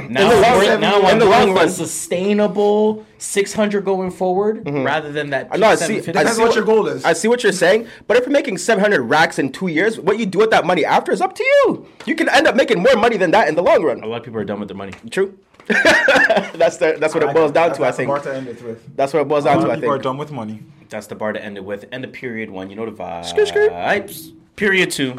[0.10, 1.68] now I'm long- worth, now I'm the worth run.
[1.68, 4.84] a sustainable 600 going forward mm-hmm.
[4.84, 7.06] rather than that I know, I see- I see what what- your goal is.
[7.06, 10.18] I see what you're saying, but if you're making 700 racks in two years, what
[10.18, 11.86] you do with that money after is up to you.
[12.08, 14.02] You can end up making more money than that in the long run.
[14.04, 14.94] a lot of people are done with their money.
[15.12, 15.38] True.
[15.67, 17.82] that's the, that's what it boils down to.
[17.82, 18.95] I that's the think bar to end it with.
[18.95, 19.65] that's what it boils down to.
[19.65, 20.62] of I people are done with money.
[20.89, 21.86] That's the bar to end it with.
[21.91, 22.69] End of period one.
[22.69, 23.25] You know the vibes.
[23.25, 24.12] Skirt, skirt.
[24.56, 25.15] Period two.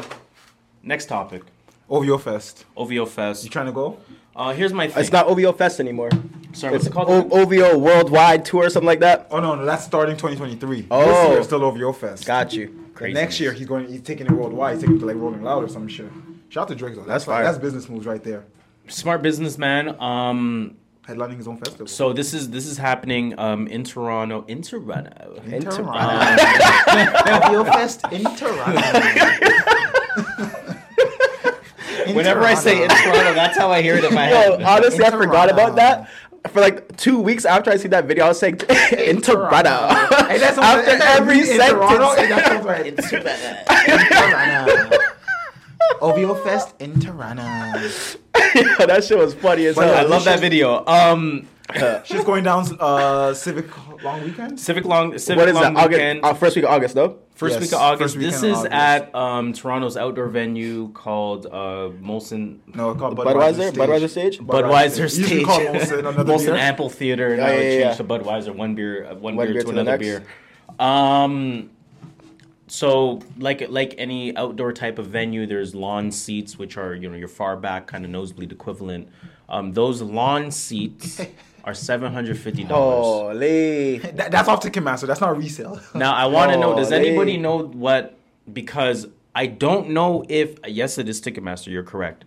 [0.83, 1.43] Next topic.
[1.89, 2.65] OVO Fest.
[2.75, 3.43] OVO Fest.
[3.43, 3.99] You trying to go?
[4.35, 5.01] Uh, here's my thing.
[5.01, 6.09] It's not OVO Fest anymore.
[6.53, 7.09] Sorry, what's It's it called?
[7.09, 9.27] o- OVO Worldwide Tour or something like that.
[9.31, 10.81] Oh no, no, that's starting 2023.
[10.81, 11.31] This Oh.
[11.31, 12.25] year is still OVO Fest.
[12.25, 12.85] Got you.
[12.93, 13.13] Crazy.
[13.13, 13.87] next year he's going.
[13.87, 14.73] He's taking it worldwide.
[14.75, 16.09] He's taking it to like Rolling Loud or some shit.
[16.49, 17.01] Shout out to Drake though.
[17.01, 17.43] That's That's fire.
[17.43, 18.45] that's business moves right there.
[18.89, 19.95] Smart businessman.
[20.01, 20.75] Um,
[21.07, 21.87] Headlining his own festival.
[21.87, 24.43] so this is this is happening um in Toronto.
[24.49, 25.41] In Toronto.
[25.45, 27.63] in in Toronto.
[27.71, 28.81] Fest in Toronto.
[32.05, 33.11] In whenever I say in Toronto.
[33.11, 34.61] Toronto, that's how I hear it in my Yo, head.
[34.63, 36.09] honestly, I In forgot about that.
[36.51, 38.59] For like two weeks after I see that video, I was saying
[38.97, 39.87] in Toronto.
[40.27, 43.11] Hey, after every in Toronto, hey, sentence.
[43.11, 43.65] that.
[43.87, 44.96] In Toronto.
[46.01, 47.43] OVO Fest in Toronto.
[48.33, 49.97] that shit was funny as But hell.
[49.97, 50.85] I love that video.
[50.85, 51.47] Um,
[52.05, 53.65] She's going down uh, Civic
[54.01, 54.57] Long Weekend.
[54.57, 55.75] Civic Long Civic What is Long that?
[55.83, 56.23] August, Weekend.
[56.23, 57.19] uh, first week of August, though.
[57.35, 58.17] First Yes, week of August.
[58.17, 63.73] This is of at um, Toronto's outdoor venue called uh, Molson No, called Budweiser, Budweiser.
[63.73, 64.39] Budweiser stage.
[64.39, 65.45] Budweiser It used to be stage.
[65.45, 66.55] Molson, another Molson beer.
[66.55, 67.83] Amphitheater, and Yeah, now yeah, it yeah.
[67.87, 68.55] changed to Budweiser.
[68.55, 70.23] One beer, uh, one, One beer, beer to to another beer.
[70.79, 71.69] Um,
[72.67, 77.15] so like like any outdoor type of venue, there's lawn seats, which are you know
[77.15, 79.09] your far back kind of nosebleed equivalent.
[79.49, 81.21] Um, those lawn seats
[81.63, 83.33] are seven hundred fifty dollars.
[83.33, 83.97] Holy.
[84.17, 85.07] That, that's off Ticketmaster.
[85.07, 85.79] That's not resale.
[85.95, 88.17] Now I want to know: Does anybody know what?
[88.51, 91.67] Because I don't know if yes, it is Ticketmaster.
[91.67, 92.25] You're correct.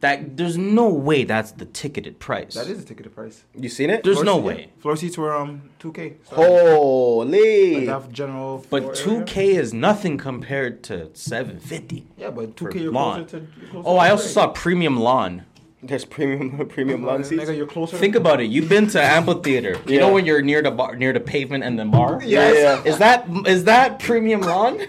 [0.00, 2.54] That there's no way that's the ticketed price.
[2.54, 3.44] That is a ticketed price.
[3.58, 4.04] You seen it?
[4.04, 4.70] There's Floor no seat- way.
[4.78, 6.16] Floor seats were um 2K.
[6.26, 7.86] Holy.
[7.86, 8.64] Like that general.
[8.70, 9.24] But floor two area.
[9.24, 12.06] K is nothing compared to seven fifty.
[12.16, 13.20] Yeah, but 2K you're lawn.
[13.26, 13.46] closer to.
[13.60, 14.32] You're closer Oh, to I also Drake.
[14.34, 15.44] saw premium lawn.
[15.82, 17.44] There's premium premium lawn seats.
[17.44, 17.96] Nigga, you're closer.
[17.96, 18.46] Think about it.
[18.46, 19.72] You've been to amphitheater.
[19.86, 20.00] You Yeah.
[20.00, 22.20] know when you're near the bar, near the pavement and the bar.
[22.24, 22.82] Yes.
[22.84, 24.78] Yeah, Is that is that premium lawn?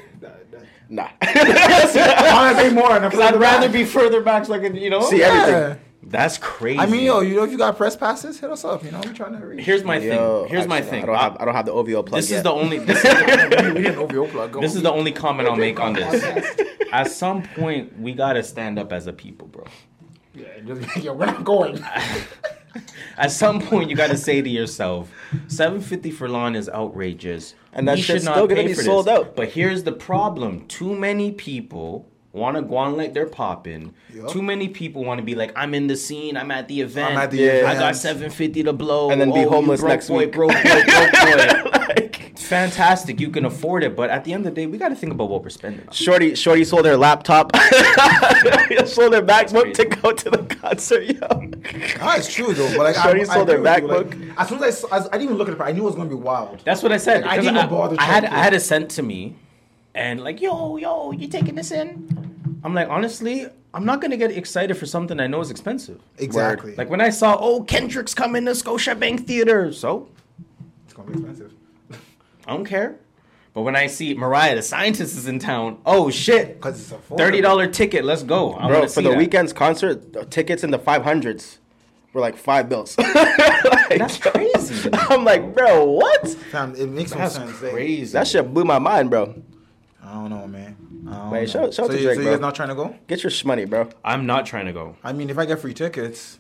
[0.90, 1.10] Nah.
[1.22, 3.00] I want to pay more.
[3.00, 3.74] Because I'd rather back.
[3.74, 5.02] be further back, so I can, you know.
[5.02, 5.26] See Yeah.
[5.28, 5.84] everything.
[6.04, 6.80] That's crazy.
[6.80, 8.82] I mean, yo, you know, if you got press passes, hit us up.
[8.86, 9.66] You know, we're trying to reach.
[9.66, 10.50] Here's my Yo, thing.
[10.52, 11.04] Here's my thing.
[11.04, 12.38] I don't have I don't have the OVO plug this yet.
[12.38, 12.78] is the only.
[12.78, 14.52] This is the, we didn't OVO plug.
[14.54, 16.56] Go this is the only comment I'll make on this.
[16.94, 19.66] At some point, we gotta stand up as a people, bro.
[20.34, 21.84] Yeah, just, yo, we're not going.
[23.18, 25.12] At some point, you got to say to yourself,
[25.48, 27.54] 750 for lawn is outrageous.
[27.74, 29.14] And that shit's should not still gonna pay be sold this.
[29.14, 29.36] out.
[29.36, 33.94] But here's the problem: too many people want to go on like they're popping.
[34.14, 34.30] Yup.
[34.30, 36.38] Too many people want to be like, I'm in the scene.
[36.38, 37.12] I'm at the event.
[37.12, 37.64] I'm at the Yeah.
[37.68, 39.10] I got 750 to blow.
[39.10, 40.32] And then be Oh, you homeless next boy, week.
[40.34, 41.72] Broke boy, broke boy.
[41.88, 42.07] like,
[42.48, 43.20] fantastic.
[43.20, 45.12] You can afford it, but at the end of the day, we got to think
[45.14, 45.86] about what we're spending.
[45.88, 45.94] on.
[45.94, 51.28] Shorty, Shorty sold her laptop, sold her MacBook to go to the concert, yo.
[52.16, 52.70] It's true though.
[52.78, 54.30] But like, Shorty I, sold I her agree with you, MacBook.
[54.30, 55.70] Like, as soon as I, saw, as, I didn't even look at the price.
[55.70, 56.62] I knew it was going to be wild.
[56.64, 57.22] That's what I said.
[57.22, 58.26] Like, I didn't even bother I had.
[58.26, 59.36] I had it sent to me,
[59.94, 62.62] and like, yo, yo, you taking this in?
[62.64, 66.02] I'm like, honestly, I'm not gonna get excited for something I know is expensive.
[66.18, 66.76] Exactly.
[66.76, 70.10] Like when I saw, oh, Kendrick's coming to Scotiabank Theater, so
[70.86, 71.54] it's going to be expensive.
[72.48, 72.98] I don't care.
[73.54, 76.98] But when I see Mariah the Scientist is in town, oh shit, Because it's a
[77.18, 78.54] thirty dollar ticket, let's go.
[78.56, 79.18] I Bro, for see the that.
[79.18, 81.58] Weeknd's concert, the tickets in the 500s
[82.14, 82.96] were like five bills.
[83.90, 84.90] Like, That's crazy.
[84.94, 86.28] I'm like, bro, what?
[86.28, 87.58] Fam, it makes no That's sense.
[87.58, 88.12] Crazy.
[88.14, 89.42] That shit blew my mind, bro.
[90.04, 90.76] I don't know, man.
[91.10, 91.46] I don't Wait, know.
[91.46, 92.96] shout- shout so to you, Drake, so you guys not trying to go?
[93.08, 93.90] Get your shmoney, bro.
[94.04, 94.98] I'm not trying to go.
[95.04, 96.40] I mean, if I get free tickets,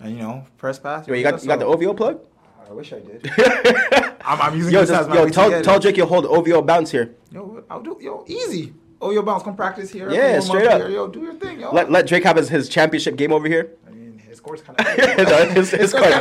[0.00, 1.06] and you know, press pass.
[1.08, 2.20] Yo, you got you got the OVO plug?
[2.68, 3.30] I wish I did.
[4.24, 5.82] I'm, I'm using Yo, this as just, my yo, way to tell get tell it.
[5.82, 7.14] Drake you'll hold OVO bounce here.
[7.30, 7.96] Yo, I'll do.
[8.00, 8.74] Yo, easy.
[9.00, 10.10] Oh, yo, bounce, come practice here.
[10.10, 10.80] Yeah, straight up up.
[10.82, 10.90] Here.
[10.90, 11.70] Yo, do your thing, yo.
[11.72, 13.70] Let let Drake have his, his championship game over here.
[13.86, 14.86] I mean, his score's kind of.
[15.28, 16.06] No, his, his card.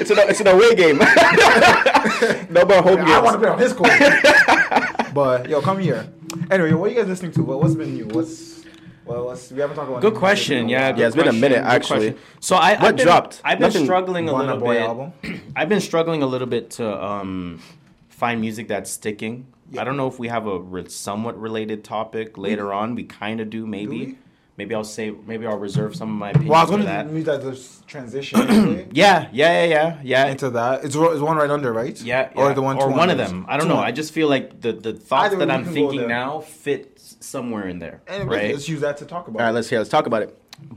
[0.00, 0.98] it's an it's an away game.
[2.50, 3.46] no more home I want to games.
[3.46, 5.14] play on his court.
[5.14, 6.12] but yo, come here.
[6.50, 7.42] Anyway, what are you guys listening to?
[7.42, 8.06] What, what's been new?
[8.06, 8.59] What's
[9.04, 10.02] well, what's, we haven't talked about.
[10.02, 10.66] Good question.
[10.66, 10.98] music Yeah, while.
[11.00, 12.16] Yeah, it's been a minute, actually.
[12.40, 13.40] So I What I've been, dropped?
[13.44, 14.82] I've been Nothing- struggling a Burna little Boy bit.
[14.82, 15.12] album?
[15.56, 17.60] I've been struggling a little bit to um,
[18.08, 19.46] find music that's sticking.
[19.78, 22.94] I don't know if we have a re- somewhat related topic later on.
[22.94, 23.88] We kind of do, maybe.
[24.06, 24.18] we?
[24.60, 25.10] Maybe I'll say.
[25.10, 27.82] Maybe I'll reserve some of my opinions Well, I was going to use that as
[27.86, 28.38] transition
[28.92, 30.26] Yeah, yeah, yeah, yeah, yeah.
[30.26, 30.84] into that.
[30.84, 31.98] It's, it's one right under, right?
[32.02, 32.76] yeah, Or the one.
[32.76, 33.46] or one of them.
[33.48, 33.80] I don't Two know.
[33.80, 33.84] unders.
[33.84, 36.40] I just feel like the the thoughts Either that I'm we can go thinking now
[36.40, 37.00] fit
[37.32, 38.52] somewhere in there, And right?
[38.52, 39.40] let's use that to talk about.
[39.40, 39.78] All right, let's hear.
[39.78, 40.30] Let's talk about it.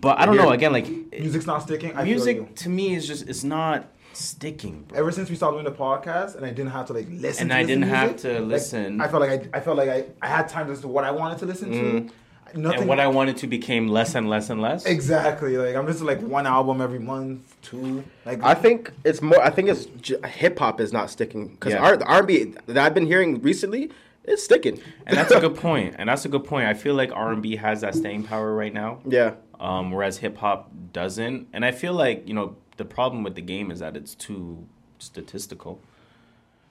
[0.05, 0.43] But I don't Here.
[0.45, 0.51] know.
[0.51, 1.91] Again, like Music's not sticking.
[1.97, 3.79] I music to me is just it's not
[4.13, 4.97] sticking, bro.
[4.99, 7.43] Ever since we started doing the podcast, and I didn't have to like listen.
[7.43, 9.01] And to I didn't have music, to like, listen.
[9.01, 11.03] I felt like I, I felt like I, I had time to listen to what
[11.03, 12.09] I wanted to listen to.
[12.55, 12.79] Nothing.
[12.81, 14.85] and what I wanted to became less and less and less.
[14.85, 18.03] exactly like I'm just like one album every month, two.
[18.25, 19.41] Like I think it's more.
[19.41, 21.79] I think it's j- hip hop is not sticking because Yeah.
[21.83, 23.91] R the R&B that I've been hearing recently,
[24.23, 24.79] it's sticking.
[25.07, 25.95] And that's a good point.
[25.97, 26.67] And that's a good point.
[26.67, 29.33] I feel like R and B has that staying power right now, yeah.
[29.59, 31.47] um, whereas hip hop doesn't.
[31.53, 34.67] And I feel like you know the problem with the game is that it's too
[34.99, 35.79] statistical.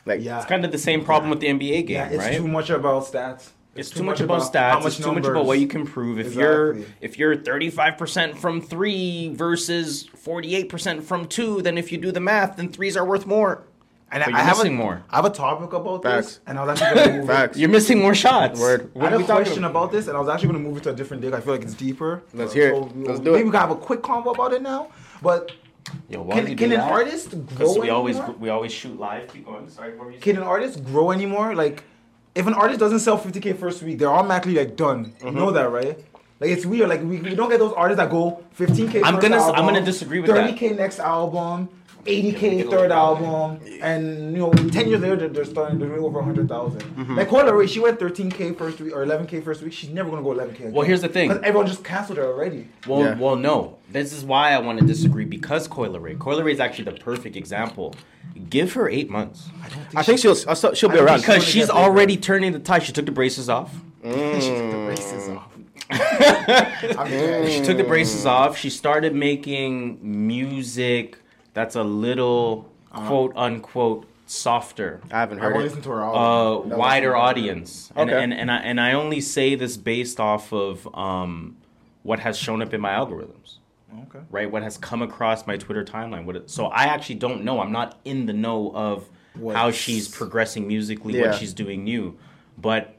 [0.05, 0.39] Like Yeah.
[0.39, 2.37] It's kind of the same problem with the NBA game, yeah, it's right?
[2.37, 3.51] too much about stats.
[3.75, 4.83] It's, too too much much about about stats.
[4.83, 6.18] much It's too much about what you can prove.
[6.18, 12.12] If you're if you're 35% from 3 versus 48% from 2, then if you do
[12.12, 13.64] the math, then 3s are worth more.
[14.11, 15.03] And But I, you're I have a, more.
[15.09, 16.27] I have a topic about Facts.
[16.27, 17.33] this, and I was actually going to move it.
[17.33, 17.57] Facts.
[17.59, 18.61] You're missing more shots.
[18.61, 18.91] Word.
[18.95, 20.83] I What had a question about this, and I was actually going to move it
[20.83, 21.33] to a different dick.
[21.33, 22.23] I feel like it's deeper.
[22.35, 22.73] Let's hear it.
[22.75, 23.45] we'll- Let's do maybe it.
[23.47, 24.89] we can have a quick convo about it now.
[25.23, 25.53] But
[26.11, 26.93] Yo, why can, can an that?
[26.93, 29.33] artist grow Because we always we always shoot live.
[29.33, 29.66] Keep going.
[29.70, 31.55] Sorry, what were you Can an artist grow anymore?
[31.55, 31.83] Like,
[32.35, 35.14] if an artist doesn't sell 50k first week, they're automatically like done.
[35.20, 35.37] You mm-hmm.
[35.37, 35.99] know that, right?
[36.41, 36.89] Like it's weird.
[36.89, 39.03] Like we, we don't get those artists that go 15k.
[39.05, 40.57] I'm gonna- album, I'm gonna disagree with that.
[40.57, 41.68] 30k next album,
[42.05, 46.18] 80k third album, and you know 10 years later they're, they're starting they're doing over
[46.18, 46.80] 100,000.
[46.80, 47.16] Mm-hmm.
[47.16, 49.72] Like Coi Leray, she went 13k first week or 11k first week.
[49.72, 50.55] She's never gonna go 11k.
[50.57, 50.72] Again.
[50.72, 51.28] Well, here's the thing.
[51.28, 52.68] Because everyone just canceled her already.
[52.86, 53.14] Well, Yeah.
[53.18, 53.78] well, no.
[53.90, 56.18] This is why I want to disagree because Coi Leray.
[56.18, 57.94] Coi Leray is actually the perfect example.
[58.48, 59.48] Give her eight months
[59.94, 61.20] I think she'll uh, so- she'll be around.
[61.20, 61.78] because she's get bigger.
[61.84, 62.82] already turning the tide.
[62.82, 63.72] She took the braces off.
[64.03, 65.36] she took the braces Mm.
[65.36, 65.48] off.
[65.90, 67.50] I'm dead.
[67.53, 68.57] She took the braces off.
[68.57, 71.18] She started making music
[71.55, 75.00] that's a little quote unquote softer.
[75.11, 75.68] I haven't heard won't it.
[75.68, 76.70] listen to her uh, album.
[76.70, 77.92] That wider audience.
[77.94, 78.22] And, Okay.
[78.22, 81.57] and and I and I only say this based off of um,
[82.03, 83.59] what has shown up in my algorithms.
[84.09, 84.20] Okay.
[84.30, 86.24] Right, what has come across my Twitter timeline.
[86.24, 87.61] What it, so I actually don't know.
[87.61, 89.09] I'm not in the know of
[89.55, 91.28] how she's progressing musically, Yeah.
[91.30, 92.16] what she's doing new.
[92.59, 92.94] But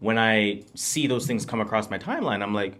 [0.00, 2.74] when I see those things come across my timeline, I'm like,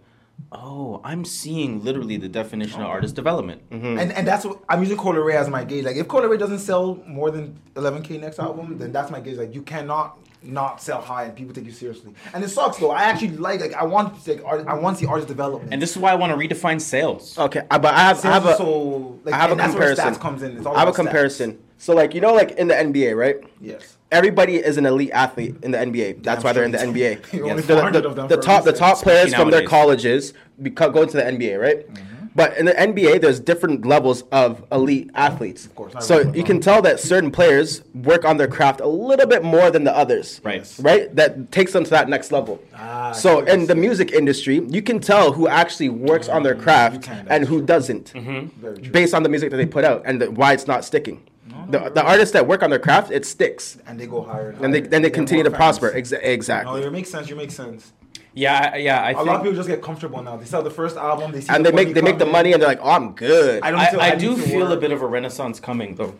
[0.51, 3.69] oh, I'm seeing literally the definition of artist development.
[3.69, 3.99] Mm-hmm.
[3.99, 5.85] And and that's what I'm using Coi Leray as my gauge.
[5.85, 9.37] Like if Coi Leray doesn't sell more than 11k next album, then that's my gauge.
[9.37, 12.13] Like you cannot not sell high and people take you seriously.
[12.33, 12.91] And it sucks though.
[12.91, 14.65] I actually like like I want to take art.
[14.67, 15.73] I want to see artist development.
[15.73, 17.37] And this is why I want to redefine sales.
[17.37, 19.95] Okay, but I have I have a so like I have a and that's where
[19.95, 20.21] comparison.
[20.21, 20.51] Comes in.
[20.51, 20.95] I have a about stats.
[20.95, 21.59] comparison.
[21.77, 23.37] So like you know like in the NBA, right?
[23.61, 23.97] Yes.
[24.09, 26.23] Everybody is an elite athlete in the NBA.
[26.23, 26.77] That's Damn why they're in the.
[26.77, 27.33] NBA.
[27.43, 30.33] Only The- 400 the, the top the top players Especially from their colleges
[30.63, 31.87] go into the NBA, right?
[31.93, 32.16] Mm-hmm.
[32.37, 35.65] But in the NBA, there's different levels of elite athletes.
[35.65, 39.25] Of course, So you can tell that certain players work on their craft a little
[39.25, 40.39] bit more than the others.
[40.43, 40.63] Right.
[40.79, 41.13] Right?
[41.15, 42.61] That takes them to that next level.
[42.75, 47.09] Ah, so in the music industry, you can tell who actually works on their craft
[47.27, 48.91] and who doesn't Very true.
[48.91, 51.23] based on the music that they put out and the, why it's not sticking.
[51.69, 53.79] The, the artists that work on their craft, it sticks.
[53.87, 54.51] And they go higher.
[54.61, 55.91] And they, then they get continue more to prosper.
[55.91, 56.11] fans.
[56.11, 56.79] Exa- exactly.
[56.81, 57.29] No, it makes sense.
[57.29, 57.91] You make sense.
[58.37, 59.01] Yeah, yeah.
[59.01, 60.37] I A think a lot of people just get comfortable now.
[60.37, 61.31] They sell the first album.
[61.31, 63.13] They see and the they make they make the money and they're like, oh, I'm
[63.13, 63.63] good.
[63.63, 63.79] I don't.
[63.79, 66.13] I, feel, I do to feel a bit of a renaissance coming though.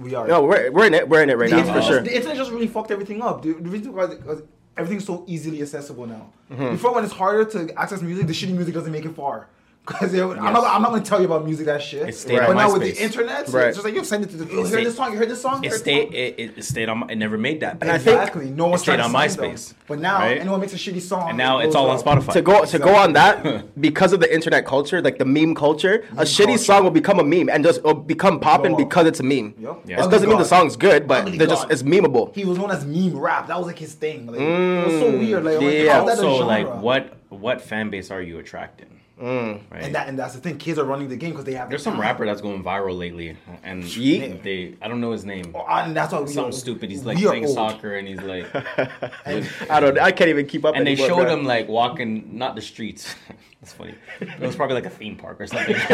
[0.00, 0.26] We are.
[0.26, 1.08] no, we're, we're in it.
[1.08, 2.00] We're in it right the now internet, for sure.
[2.02, 3.42] The internet just really fucked everything up.
[3.42, 4.42] The, the reason why because
[4.76, 6.32] everything's so easily accessible now.
[6.50, 6.70] Mm-hmm.
[6.72, 9.48] Before, when it's harder to access music, the shitty music doesn't make it far.
[9.86, 12.08] Because I'm not, I'm not going to tell you about music that shit.
[12.08, 13.66] It stayed but on now with the internet, Right.
[13.68, 14.46] it's just like you send it to the.
[14.50, 15.12] You heard this song.
[15.12, 15.62] You heard this song.
[15.62, 16.08] It heard stayed.
[16.10, 17.00] this It, it, it stayed on.
[17.00, 17.78] my- It never made that.
[17.82, 18.48] And I think exactly.
[18.50, 19.50] No one's stayed on sign them.
[19.52, 20.38] MySpace, But now right?
[20.38, 21.28] anyone makes a shitty song.
[21.28, 22.22] and now it it's blows all on.
[22.22, 22.32] Spotify.
[22.32, 26.02] to go to go on that because of the internet culture, like the meme culture,
[26.12, 26.58] a shitty culture.
[26.58, 29.54] song will become a meme and just it'll become popping because it's a meme.
[29.58, 29.80] Yep.
[29.84, 30.04] Yeah.
[30.06, 30.48] It doesn't mean the God.
[30.48, 31.72] song's good, but Ugly they're just God.
[31.72, 32.34] it's memeable.
[32.34, 33.48] He was known as meme rap.
[33.48, 34.28] That was like his thing.
[34.28, 35.44] Like, it was so weird.
[35.44, 36.04] Like, I'm like, Mm, yeah.
[36.04, 36.46] that a also, genre?
[36.46, 39.00] like, what what fan base are you attracting?
[39.20, 39.60] Mm.
[39.70, 39.84] Right.
[39.84, 40.58] And that and that's the thing.
[40.58, 41.68] Kids are running the game because they have.
[41.68, 42.02] There's some time.
[42.02, 44.42] rapper that's going viral lately, and Yeat?
[44.42, 45.52] they I don't know his name.
[45.54, 46.90] Oh, And that's why we Something are- stupid.
[46.90, 47.54] He's like playing old.
[47.54, 48.46] soccer, and he's like,
[49.70, 49.98] I don't.
[50.00, 50.74] I can't even keep up.
[50.74, 51.32] and they showed bro.
[51.32, 53.14] him like walking, not the streets.
[53.60, 53.94] That's funny.
[54.20, 55.74] It was probably like a theme park or something.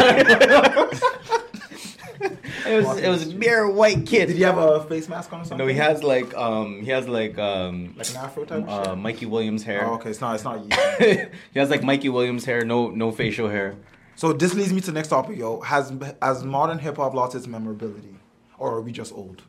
[2.21, 4.27] it was it was a mere white kid.
[4.27, 5.57] Did he have a face mask on or something?
[5.59, 8.97] No, he has like um he has like um like an afro type uh, shit.
[8.97, 9.85] Mikey Williams hair.
[9.87, 10.35] Oh, okay, it's not.
[10.35, 11.27] It's not you.
[11.53, 13.75] he has like Mikey Williams hair, no no facial hair.
[14.15, 15.61] so this leads me to the next topic, yo.
[15.61, 15.91] Has
[16.21, 18.15] has modern hip hop lost its memorability,
[18.57, 19.43] or are we just old?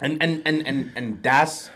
[0.00, 1.70] And and and and and that's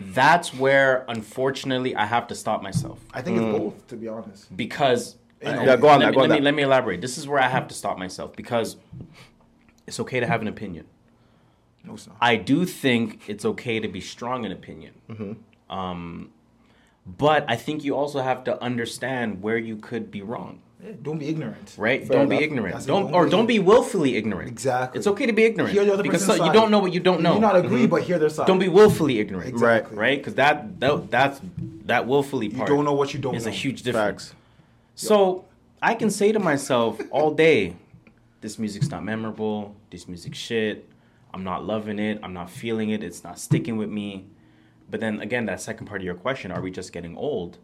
[0.00, 3.48] that's where unfortunately I have to stop myself I think Mm.
[3.50, 4.54] it's both, to be honest.
[4.56, 6.44] because You know, Yeah, go on let, that, me, go on let, me, that.
[6.44, 7.00] let me elaborate.
[7.00, 8.76] This is where I have to stop myself because
[9.86, 10.86] it's okay to have an opinion.
[11.84, 12.16] No, it's not.
[12.20, 14.94] I do think it's okay to be strong in opinion.
[15.08, 15.32] Mm-hmm.
[15.78, 16.30] Um,
[17.06, 20.60] but I think you also have to understand where you could be wrong.
[20.82, 21.74] Yeah, don't be ignorant.
[21.78, 22.06] Right?
[22.06, 22.74] Fair don't be ignorant.
[22.74, 24.48] That's Don't, don't or don't be willfully ignorant.
[24.48, 24.98] Exactly.
[24.98, 26.92] It's okay to be ignorant Hear the other because person's so- you don't know what
[26.92, 27.34] you don't know.
[27.34, 27.90] may not agree, mm-hmm.
[27.90, 28.46] but hear their side.
[28.46, 29.48] Don't be willfully ignorant.
[29.48, 29.96] Exactly.
[29.96, 30.18] Right?
[30.18, 31.40] Because that, that that's
[31.86, 32.52] that willfully part.
[32.52, 32.68] You part.
[32.68, 33.50] don't know what you don't is know.
[33.50, 34.28] a huge difference.
[34.28, 34.34] Facts.
[34.96, 35.44] So
[35.80, 37.76] I can say to myself all day,
[38.40, 39.74] this music's not memorable.
[39.90, 40.88] This music shit.
[41.32, 42.20] I'm not loving it.
[42.22, 43.02] I'm not feeling it.
[43.02, 44.26] It's not sticking with me.
[44.90, 47.58] But then again, that second part of your question: Are we just getting old?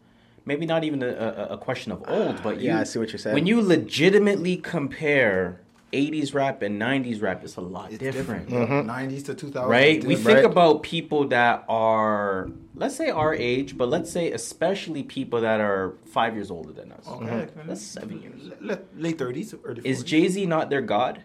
[0.45, 3.11] Maybe not even a, a, a question of old, but Yeah, you, I see what
[3.13, 3.33] you're saying.
[3.33, 5.61] When you legitimately compare
[5.93, 8.49] 80s rap and 90s rap is a lot It's different.
[8.49, 8.69] different.
[8.69, 8.89] Mm-hmm.
[8.89, 9.69] 90s to 2000.
[9.69, 10.03] Right?
[10.03, 10.43] We think Right.
[10.45, 15.93] about people that are, let's say our age, but let's say especially people that are
[16.07, 17.07] five years older than us.
[17.07, 17.47] Okay.
[17.65, 18.51] That's seven years.
[18.97, 19.85] Late 30s, early 40s.
[19.85, 21.23] Is Jay Z not their god?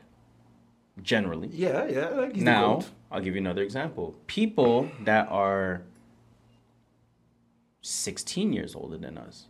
[1.03, 1.49] Generally.
[1.53, 2.09] Yeah, yeah.
[2.09, 2.91] Like he's Now, GOAT.
[3.11, 4.17] I'll give you another example.
[4.27, 5.83] People that are
[7.89, 9.47] 16 years older than us.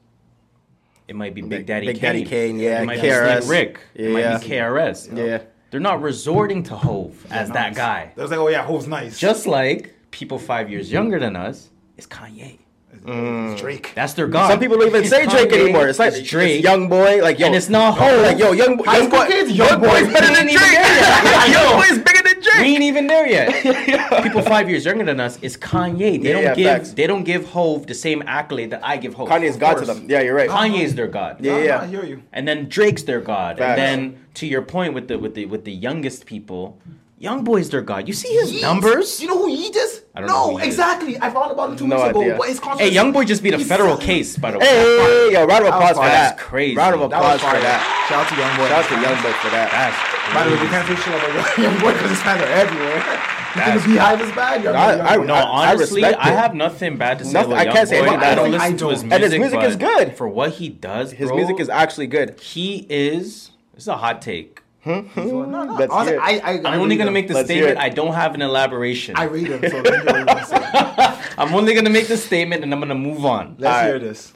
[1.08, 2.02] It might be Big Big- Daddy Big Kane.
[2.02, 3.40] Daddy Kane, yeah, It might KRS.
[3.40, 3.80] be Slick Rick.
[3.94, 4.38] It might Yeah.
[4.38, 5.08] be KRS.
[5.14, 5.38] Yeah.
[5.70, 8.12] They're not resorting to Hove as that guy.
[8.14, 9.18] They was like, oh yeah, Hove's nice.
[9.18, 12.58] Just like people five years younger than us is Kanye.
[12.92, 13.58] It's mm.
[13.58, 13.92] Drake.
[13.94, 14.48] That's their god.
[14.50, 15.88] Some people don't even say Drake Kanye anymore.
[15.88, 16.62] It's like it's Drake.
[16.64, 18.22] young boy, like yo, And it's not Hov.
[18.22, 20.12] Like yo, young, High young school boy, kids, young young boy's boys.
[20.14, 20.52] better than Drake.
[20.54, 21.50] even there yet.
[21.50, 21.76] young Yo.
[21.76, 22.27] boy's bigger than Drake.
[22.60, 24.22] We ain't even there yet.
[24.22, 25.98] People five years younger than us is Kanye.
[25.98, 26.92] They Yeah, don't yeah, give facts.
[26.92, 29.28] they don't give Hove the same accolade that I give Hove.
[29.28, 30.06] Kanye's God to them.
[30.08, 30.48] Yeah, you're right.
[30.50, 31.38] Kanye's their god.
[31.40, 31.80] Yeah, No, no, yeah.
[31.80, 32.22] I hear you.
[32.32, 33.58] And then Drake's their god.
[33.58, 33.78] Facts.
[33.80, 36.78] And then to your point with the with the with the youngest people,
[37.20, 38.06] Young Boy's their god.
[38.06, 38.62] You see his Yeat.
[38.62, 39.20] numbers?
[39.20, 40.02] You know who Yeat is?
[40.14, 40.74] I don't know no, who Yeat is.
[40.74, 41.18] exactly.
[41.20, 42.20] I found about him two No weeks ago.
[42.22, 42.36] idea.
[42.38, 44.66] But his concert Hey, Young Boy just beat a federal selling- case, by the way.
[44.66, 46.10] Hey, yo, round of applause for fire.
[46.10, 46.36] that.
[46.36, 46.76] That's crazy.
[46.76, 48.06] Round of applause for that.
[48.08, 48.68] Shout out to Young Boy.
[48.68, 49.68] Shout out to Young Boy for that.
[49.74, 52.52] That's By the way, we can't say shit about Young Boy because his fans are
[52.52, 53.02] everywhere.
[53.48, 54.62] You think That's- the beehive is bad?
[54.62, 55.24] Young I- I- Boy.
[55.24, 56.32] No, honestly, I, respect it.
[56.38, 58.06] have nothing bad to say Nothing- about I can't say Boy.
[58.06, 58.90] anything I don't listen to don't.
[58.92, 60.16] his music, And his music is but good.
[60.16, 62.38] For what he does, His bro, music is actually good.
[62.38, 63.50] he is.
[63.74, 64.60] This is a hot take.
[64.88, 65.20] Mm-hmm.
[65.28, 65.74] no, no.
[65.74, 66.44] Let's Honestly, hear it.
[66.44, 67.14] I, I, I I'm only gonna him.
[67.14, 67.78] make the Let's statement.
[67.78, 69.16] I don't have an elaboration.
[69.16, 71.32] I read them, so let me hear what you want to say.
[71.38, 73.56] I'm only gonna make the statement and I'm gonna move on.
[73.58, 74.02] Let's All hear right.
[74.02, 74.32] this.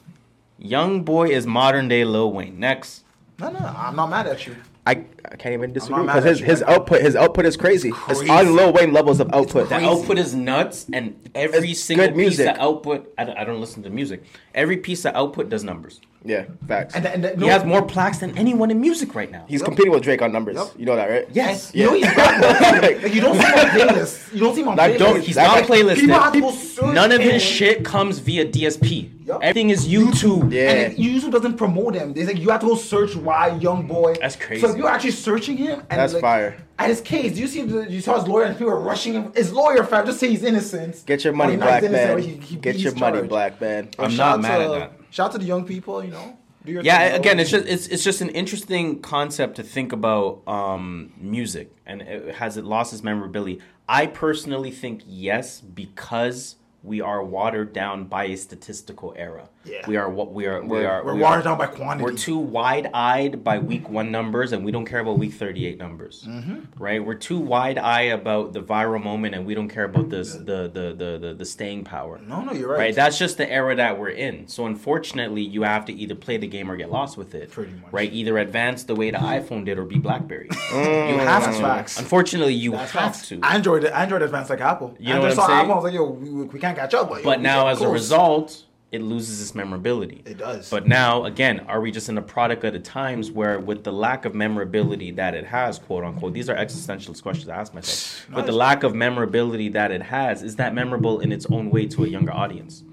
[0.58, 2.58] Young Boy is modern day Lil Wayne.
[2.60, 3.04] Next.
[3.38, 4.54] No, no, I'm not mad at you.
[4.86, 7.90] I, I can't even disagree because his, his right output his output is crazy.
[7.90, 8.28] It's, crazy.
[8.28, 9.68] on Lil Wayne levels of output.
[9.68, 12.48] The output is nuts, and every It's single good piece music.
[12.48, 13.12] of output.
[13.16, 14.24] I don't, I don't listen to music.
[14.54, 16.00] Every piece of output does numbers.
[16.24, 16.94] Yeah, facts.
[16.94, 19.44] And, and, He has more plaques than anyone in music right now.
[19.48, 20.56] He's competing with Drake on numbers.
[20.56, 20.66] Yep.
[20.78, 21.26] You know that, right?
[21.32, 21.72] yes.
[21.74, 22.42] You know he's bad.
[22.42, 22.86] though.
[23.02, 24.32] like, you don't see him on playlists.
[24.32, 24.98] You don't see him on Like, playlists.
[24.98, 25.94] don't- He's That not guy- playlisted.
[25.96, 27.30] People have to search None of him.
[27.32, 29.10] his shit comes via DSP.
[29.26, 29.40] Yup.
[29.42, 30.52] Everything is YouTube.
[30.52, 30.70] Yeah.
[30.70, 32.12] And then YouTube doesn't promote him.
[32.12, 34.14] They like you have to go search why young boy.
[34.20, 34.60] That's crazy.
[34.62, 36.56] So if you're actually searching him, and That's like, fire.
[36.78, 39.12] At his case, do you see the, you saw his lawyer and people were rushing
[39.12, 39.32] him.
[39.34, 41.04] His lawyer, fam, just say he's innocent.
[41.06, 42.18] Get your money, black man.
[42.18, 43.88] he- he- Get he's your money, black man.
[43.96, 44.92] But I'm not mad to, at that.
[45.12, 46.38] Shout out to the young people, you know.
[46.64, 50.40] Do your Yeah, again, it's just it's it's just an interesting concept to think about
[50.48, 53.60] um, music, and it, has it lost its memorability?
[53.86, 59.50] I personally think yes, because we are watered down by a statistical era.
[59.64, 59.86] Yeah.
[59.86, 60.60] we are what we are.
[60.60, 62.04] We We're- we're we watered are, down by quantity.
[62.04, 66.24] We're too wide-eyed by week one numbers, and we don't care about week thirty-eight numbers.
[66.28, 66.82] Mm-hmm.
[66.82, 67.04] Right?
[67.04, 70.94] We're too wide-eyed about the viral moment, and we don't care about this the the
[70.96, 72.20] the the, the staying power.
[72.26, 72.78] No, no, you're right.
[72.78, 74.48] Right, that's just the era that we're in.
[74.48, 77.50] So unfortunately, you have to either play the game or get lost with it.
[77.50, 77.92] Pretty much.
[77.92, 80.48] Right, either advance the way the iPhone did or be BlackBerry.
[80.74, 81.60] you have Mm, to.
[81.60, 81.98] facts.
[81.98, 83.28] Unfortunately, you That's have facts.
[83.28, 83.40] to.
[83.42, 84.96] Android, Android advanced like Apple.
[84.98, 85.60] You know Android what I'm saying?
[85.60, 87.08] Apple, I was like, yo, we, we can't catch up.
[87.08, 90.22] But, yo, But now, get as a result, it loses its memorability.
[90.26, 90.68] It does.
[90.68, 93.92] But now, again, are we just in a product of the times where, with the
[93.92, 98.26] lack of memorability that it has, quote unquote, these are existential questions I ask myself.
[98.34, 101.86] But the lack of memorability that it has, is that memorable in its own way
[101.86, 102.84] to a younger audience?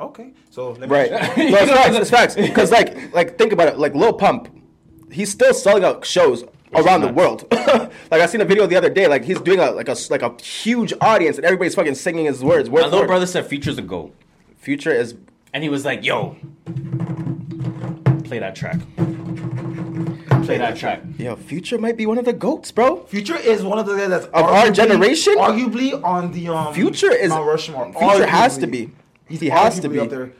[0.00, 1.10] okay, so let me Right.
[1.12, 1.96] no, it's facts.
[1.96, 2.34] It's facts.
[2.34, 3.78] Because like, like think about it.
[3.78, 4.48] Like Lil Pump,
[5.12, 7.46] he's still selling out shows around the world.
[7.52, 9.06] like I seen a video the other day.
[9.06, 12.42] Like he's doing a like a like a huge audience, and everybody's fucking singing his
[12.42, 12.68] words.
[12.68, 13.06] Word My little word.
[13.06, 14.12] brother said features a GOAT.
[14.62, 15.16] Future is
[15.52, 16.36] And he was like, yo,
[18.24, 18.78] play that track.
[20.44, 21.02] Play that track.
[21.18, 21.34] yo.
[21.36, 23.02] Future might be one of the goats, bro.
[23.06, 25.34] Future is one of the guys that's Of our generation?
[25.36, 26.72] arguably on the um.
[26.74, 27.92] Future is Mount Rushmore.
[27.92, 28.70] Future has to Arguably.
[28.70, 28.90] be.
[29.28, 29.98] He's He has to arguably be.
[30.00, 30.32] up there.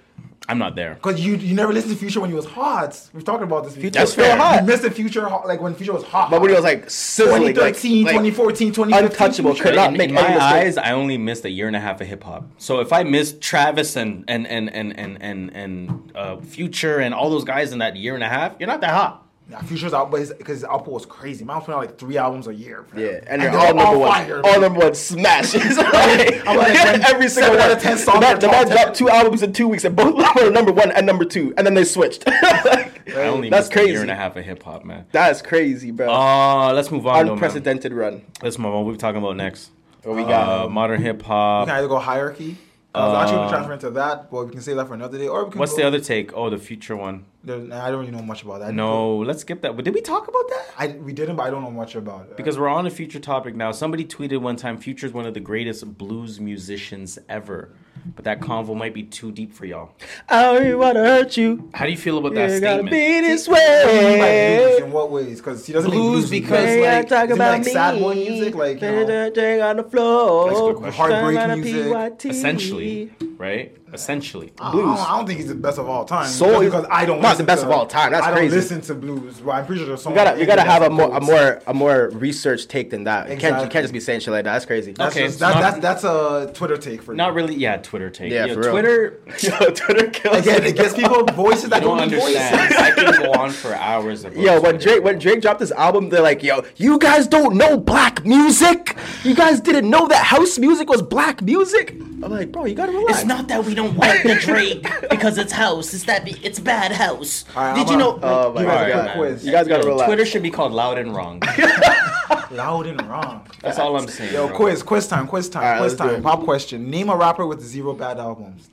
[0.53, 0.97] I'm not there.
[0.97, 3.09] Cause you you never listened to Future when he was hot.
[3.15, 3.73] We've talked about this.
[3.73, 3.91] before.
[3.91, 4.67] Future's still You hot.
[4.67, 6.31] missed the Future hot, like when Future was hot.
[6.31, 9.05] But when he was like sizzling, 2013, like 2014, 2015.
[9.11, 9.65] untouchable, Future.
[9.65, 12.03] could not in, make in my eyes, I only missed a year and a half
[12.03, 12.45] of hip hop.
[12.59, 17.15] So if I missed Travis and and and and and and, and uh, Future and
[17.15, 19.27] all those guys in that year and a half, you're not that hot.
[19.53, 21.45] Nah, Future's out, but because his output was crazy.
[21.45, 22.85] Man was putting out like three albums a year.
[22.91, 22.99] fam.
[23.01, 24.11] Yeah, and they're they're all number one.
[24.11, 24.41] fire.
[24.45, 25.77] All number one smashes.
[25.93, 26.75] Like, I'm like,
[27.11, 27.61] every single seven one.
[27.61, 29.95] out of ten songs The man, the man dropped two albums in two weeks, and
[29.95, 32.25] both were number one and number two, and then they switched.
[32.65, 33.91] Like, I only That's missed a crazy.
[33.93, 35.05] year and a half of hip hop, man.
[35.13, 36.09] That's crazy, bro.
[36.11, 37.15] Uh, let's move on.
[37.17, 37.33] Though, man.
[37.33, 38.23] Unprecedented run.
[38.43, 38.85] Let's move on.
[38.85, 39.71] What we talking about next?
[40.05, 40.67] What we got?
[40.67, 41.67] Uh, modern hip We hop.
[41.67, 42.57] can either go hierarchy.
[42.95, 45.19] I was actually Uh, gonna transfer into that, but we can save that for another
[45.19, 45.27] day.
[45.29, 46.33] Or we can What's go, the other take?
[46.35, 47.25] Oh, the future one.
[47.45, 48.75] There- nah, I don't really know much about that.
[48.75, 49.75] No, let's skip that.
[49.77, 50.65] But did we talk about that?
[50.79, 52.37] I we didn't, but I don't know much about it.
[52.37, 53.73] Because we're on a future topic now.
[53.73, 57.71] Somebody tweeted one time, Future is one of the greatest blues musicians ever."
[58.17, 59.93] but that convo might be too deep for y'all.
[60.29, 61.71] I don't wanna hurt you.
[61.73, 62.91] How do you feel about that You gotta statement?
[62.91, 64.81] be this What do you mean by blues?
[64.81, 64.83] way.
[64.87, 65.37] In what ways?
[65.41, 66.81] Because he doesn't Blues make blues because, music.
[66.83, 67.73] Hey, I like, talk about like me.
[67.73, 68.55] sad boy music?
[68.57, 69.31] Like, you know?
[69.31, 70.47] Drink on the floor.
[70.49, 70.93] That's a good question.
[70.99, 71.93] Heartbreak Turn on a music.
[71.93, 72.25] PYT.
[72.31, 73.77] Essentially, right?
[73.93, 74.53] Essentially.
[74.59, 74.85] I Blues.
[74.97, 76.27] don't, I don't think he's the best of all time.
[76.27, 77.21] Soul because I don't.
[77.21, 78.57] not the best to- of all time, that's I don't crazy.
[78.57, 81.15] listen to blues, but I'm pretty sure there's You gotta, you gotta have a more,
[81.15, 83.29] a more, a more research take than that.
[83.31, 84.53] You can't, you can't just be saying shit like that.
[84.55, 84.93] That's crazy.
[84.93, 87.35] That's Okay, just, that, not- that's that's a Twitter take for Not you.
[87.35, 88.33] really, yeah, Twitter take.
[88.33, 88.71] Yeah, Yo, for real.
[88.73, 92.75] Twitter, Yo, Twitter kills Again, it gets people voices I that don't don't understand.
[92.79, 95.19] I can go on for hours about Yo, when Twitter, Drake when.
[95.19, 98.97] Drake dropped his album, they're like, "Yo, you guys don't know black music.
[99.23, 102.93] You guys didn't know that house music was black music." I'm like, bro, you gotta
[102.93, 103.19] relax.
[103.19, 105.93] It's not that we don't like the Drake because it's house.
[105.93, 107.45] It's that it's bad house.
[107.57, 108.19] All right, Did I'm you a- know?
[108.23, 109.17] Oh my You guys god, got a man.
[109.17, 109.45] quiz.
[109.47, 110.07] You guys gotta Yo, relax.
[110.09, 111.43] Twitter should be called Loud and Wrong.
[112.53, 113.47] Loud and wrong.
[113.61, 114.35] That's all I'm saying.
[114.35, 114.57] Yo, bro.
[114.57, 116.11] quiz, quiz time, quiz time, All right, quiz time.
[116.17, 116.23] it.
[116.23, 116.91] Pop question.
[116.91, 118.69] Name a rapper with zero bad albums.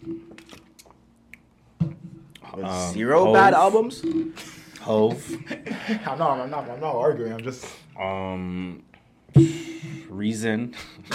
[1.81, 4.03] Um, Zero Hov, bad albums.
[4.81, 5.25] Hove,
[6.05, 7.31] I'm not, I'm not, I'm not arguing.
[7.33, 7.65] I'm just.
[7.99, 8.83] um,
[10.09, 10.73] Reason,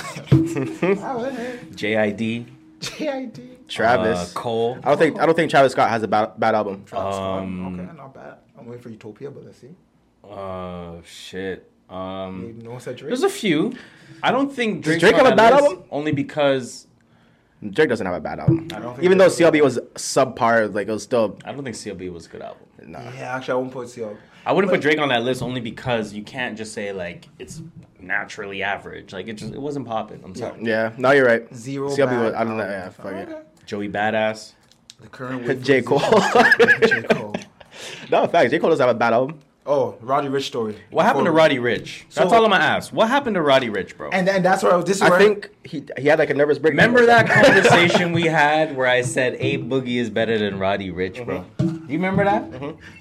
[1.74, 2.46] JID.
[2.80, 4.18] JID, Travis.
[4.18, 4.78] uh, Cole.
[4.84, 6.84] I don't think I don't think Travis Scott has a bad, bad album.
[6.84, 8.34] Travis Um, okay, not bad.
[8.58, 9.70] I'm waiting for Utopia, but let's see.
[10.28, 11.70] Uh, shit.
[11.90, 13.08] Um, No one said Drake.
[13.10, 13.72] there's a few.
[14.22, 15.84] I don't think Does Drake's Drake have a bad album?
[15.90, 16.86] Only because
[17.70, 18.68] Drake doesn't have a bad album.
[18.74, 21.38] I don't think Even though CLB was subpar, like it was still.
[21.44, 22.66] I don't think CLB was a good album.
[22.86, 23.00] Nah.
[23.00, 24.16] Yeah, actually, I won't put CLB.
[24.46, 27.62] I wouldn't put Drake on that list only because you can't just say like it's
[28.06, 29.12] naturally average.
[29.12, 30.20] Like it just it wasn't popping.
[30.24, 30.58] I'm sorry.
[30.62, 31.52] Yeah, no, you're right.
[31.54, 32.34] Zero CLB bad was.
[32.34, 32.64] I don't know.
[32.64, 32.96] Yeah, albums.
[32.96, 33.66] fuck it.
[33.66, 34.52] Joey Badass.
[35.00, 35.82] The current wave J.
[35.82, 35.98] Cole.
[36.86, 37.02] J.
[37.02, 37.34] Cole.
[38.10, 38.50] no, facts.
[38.50, 38.58] J.
[38.58, 39.40] Cole doesn't have a bad album.
[39.66, 40.76] Oh, Roddy Ricch story.
[40.90, 42.04] What happened to Roddy Ricch?
[42.12, 42.92] That's all I'm gonna ask.
[42.92, 44.10] What happened to Roddy Ricch, bro?
[44.10, 44.84] And then that's where I was.
[44.84, 46.92] This is I where think he he had like a nervous breakdown.
[46.92, 51.24] Remember that conversation we had where I said A Boogie is better than Roddy Ricch,
[51.24, 51.46] bro?
[51.58, 51.73] Uh-huh.
[51.86, 52.42] Do you remember that?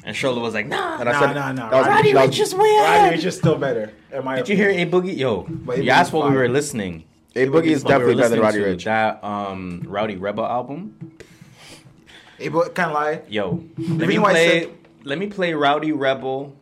[0.03, 0.99] And Shola was like, Nah.
[0.99, 1.69] And I Nah, said, nah, nah.
[1.69, 3.11] that was- Roddy Ricch is way Roddy ahead.
[3.13, 3.91] Rich is still better.
[4.11, 5.17] Am I Did you hear A Boogie?
[5.17, 7.05] Yo, A you asked what we were listening.
[7.35, 8.83] A Boogie is What we were definitely better than listening Roddy Ricch.
[8.85, 11.17] That um Rowdy Rebel album.
[12.37, 13.21] Hey, but can't lie.
[13.29, 14.59] Yo, let me reason why I play.
[14.61, 14.69] said-
[15.05, 16.55] Let me play Rowdy Rebel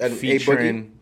[0.00, 0.92] And A featuring.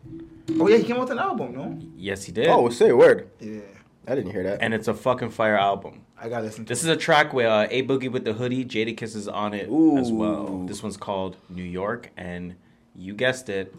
[0.59, 1.79] Oh yeah, he came out with an album, no?
[1.95, 2.47] Yes, he did.
[2.47, 3.29] Oh, say a word.
[3.39, 3.59] Yeah,
[4.07, 4.61] I didn't hear that.
[4.61, 6.01] and it's a fucking fire album.
[6.19, 6.65] I gotta listen.
[6.65, 6.89] to This it.
[6.89, 8.65] is a track with uh, A Boogie with the hoodie.
[8.65, 10.65] Jadakiss is on it as well.
[10.65, 12.55] This one's called New York, and
[12.95, 13.73] you guessed it,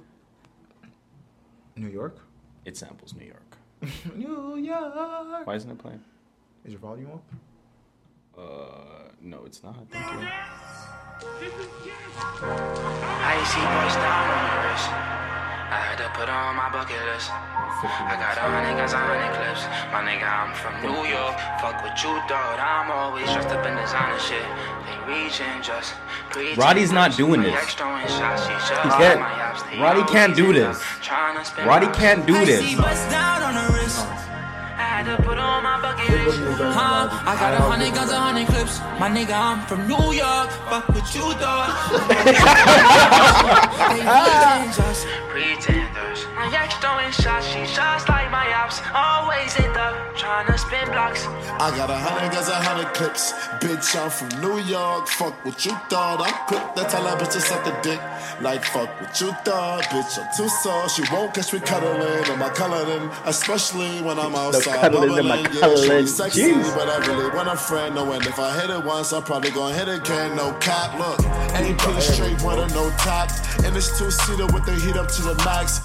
[1.76, 2.18] New York.
[2.64, 3.56] it samples New York.
[4.14, 5.46] New York.
[5.46, 6.00] Why isn't it playing?
[6.64, 7.24] Is your volume up?
[8.38, 9.76] Uh, no, it's not.
[9.90, 10.28] Thank you.
[13.24, 14.88] I see boys down on the wrist.
[15.72, 17.30] I had to put on my bucket list.
[17.80, 19.64] I got a hundred guns, a hundred clips.
[19.90, 21.34] My nigga, I'm from New York.
[21.58, 22.58] Fuck what you thought.
[22.60, 24.44] I'm always dressed up in designer shit.
[24.86, 25.94] They reaching just.
[26.30, 26.58] pretend.
[26.58, 27.54] Roddy's not doing this.
[27.54, 29.20] Extra and shots, she just He can't.
[29.20, 29.62] my yaps.
[29.64, 30.78] They Roddy can't do this.
[31.66, 32.60] Roddy can't do this.
[32.60, 33.98] see bust down on the wrist.
[34.72, 36.38] I had to put on my bucket list.
[36.58, 37.08] Huh?
[37.10, 38.78] I got a hundred guns, a hundred clips.
[38.98, 40.50] My nigga, I'm from New York.
[40.70, 41.70] Fuck what you thought.
[43.90, 45.91] they really just pretenders.
[46.42, 48.80] My ex throwing shots, she just like my ops.
[48.92, 51.24] Always end up trying to spin blocks.
[51.24, 53.32] I got a hundred guns, a hundred clips.
[53.62, 55.06] Bitch, I'm from New York.
[55.06, 56.20] Fuck what you thought.
[56.20, 58.00] I'm quick to tell her bitches at the dick.
[58.42, 59.84] Like, fuck what you thought.
[59.84, 60.96] Bitch, I'm too soft.
[60.96, 63.08] She won't catch me cuddling in my coloring.
[63.24, 64.80] Especially when I'm outside.
[64.80, 65.54] cuddling in my bubbling.
[65.54, 66.06] Yeah, coloring.
[66.06, 66.74] she sexy, Jeez.
[66.74, 67.94] but I really want a friend.
[67.94, 70.34] Knowing if I hit it once, I'm probably gonna hit it again.
[70.34, 70.98] No cap.
[70.98, 71.24] Look,
[71.54, 73.30] AP straight water, no top.
[73.62, 75.82] And it's two seater with the heat up to the max.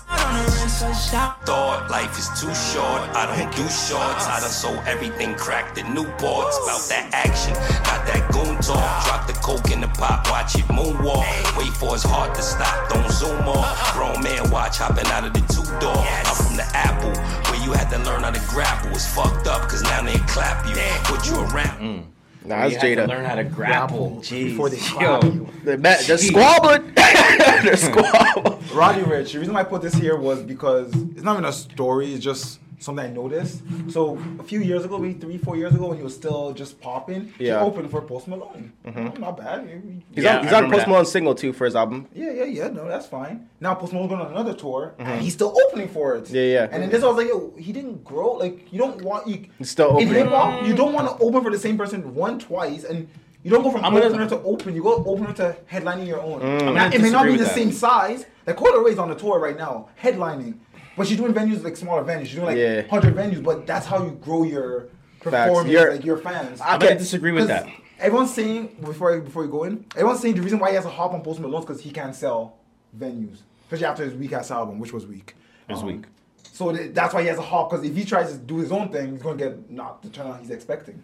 [0.48, 1.46] I don't know, rinse a shot.
[1.46, 3.02] thought life is too short.
[3.16, 4.28] I don't do shorts.
[4.28, 6.56] I done sold everything cracked in Newports.
[6.64, 9.06] About that action, got that goon talk.
[9.06, 11.58] Drop the coke in the pot, watch it moonwalk.
[11.58, 13.94] Wait for his heart to stop, don't zoom off.
[13.94, 15.98] Grown man watch hopping out of the two door.
[15.98, 17.14] I'm from the Apple,
[17.52, 18.92] where you had to learn how to grapple.
[18.92, 21.80] It's fucked up, cause now they clap you, put you around.
[21.80, 22.17] Mm.
[22.48, 23.08] Nah, You that's had to Jada.
[23.10, 24.22] learn how to grapple.
[24.30, 24.84] Before they Yo.
[24.84, 25.50] clap you.
[25.64, 26.94] They're, ma- they're squabbling.
[26.96, 28.60] they're squabbling.
[28.74, 29.34] Roddy Ricch.
[29.34, 32.14] The reason why I put this here was because it's not even a story.
[32.14, 33.62] It's just something I noticed.
[33.90, 36.80] So a few years ago, maybe three, four years ago, when he was still just
[36.80, 37.60] popping, Yeah.
[37.60, 38.72] he opened for Post Malone.
[38.86, 39.68] Oh, not bad.
[40.14, 40.88] He's Yeah, on, he's on Post that.
[40.88, 42.08] Malone's single too for his album.
[42.14, 42.68] Yeah, yeah, yeah.
[42.68, 43.50] No, that's fine.
[43.60, 46.26] Now Post Malone's going on another tour, and he's still opening for it.
[46.26, 46.36] Mm-hmm.
[46.36, 46.68] Yeah, yeah.
[46.72, 48.34] And then this, I was like, yo, he didn't grow.
[48.34, 49.46] Like, you don't want you.
[49.58, 50.14] He's still In opening.
[50.14, 53.08] hip hop, you don't want to open for the same person one twice, and
[53.44, 54.76] you don't go from I'm gonna- opener to open.
[54.76, 56.42] You go opener to headlining your own.
[56.42, 56.74] Mm.
[56.74, 57.56] Now, it may not be the that.
[57.56, 58.26] same size.
[58.46, 60.56] Like Coi Leray's on the tour right now, headlining,
[60.98, 62.26] but she's doing venues like smaller venues.
[62.26, 62.82] She's doing like Yeah.
[62.90, 64.88] hundred venues, but that's how you grow your
[65.22, 66.60] performance, You're- like your fans.
[66.62, 66.88] I'm Okay.
[66.88, 67.68] gonna disagree with that.
[68.00, 70.90] Everyone's saying before before you go in, everyone's saying the reason why he has a
[70.90, 72.56] hop on Post Malone is because he can't sell
[72.98, 75.36] venues, especially after his weak ass album, which was weak.
[75.70, 76.04] It was Um, weak.
[76.52, 78.72] So th- that's why he has a hop because if he tries to do his
[78.72, 81.04] own thing, he's gonna get not the turnout he's expecting.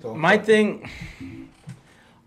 [0.00, 0.88] So My thing,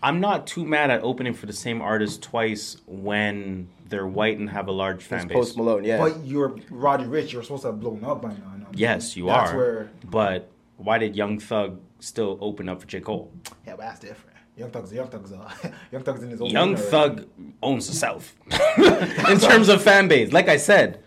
[0.02, 4.50] I'm not too mad at opening for the same artist twice when they're white and
[4.50, 5.36] have a large fan It's base.
[5.36, 5.98] Post Malone, yeah.
[6.00, 7.32] But you're Roddy Ricch.
[7.32, 8.36] You're supposed to have blown up by now.
[8.54, 8.68] you know?
[8.74, 9.58] Yes, you That's are.
[9.58, 13.00] where But why did Young Thug still open up for J.
[13.00, 13.32] Cole?
[13.66, 14.36] yeah, but that's different.
[14.58, 15.52] Young Thug's Young Thug's uh,
[15.92, 16.50] Young Thug's in his own.
[16.50, 16.84] Young lane.
[16.84, 17.26] Thug
[17.62, 18.34] owns the South
[19.30, 20.32] in terms of fan base.
[20.32, 21.04] Like I said,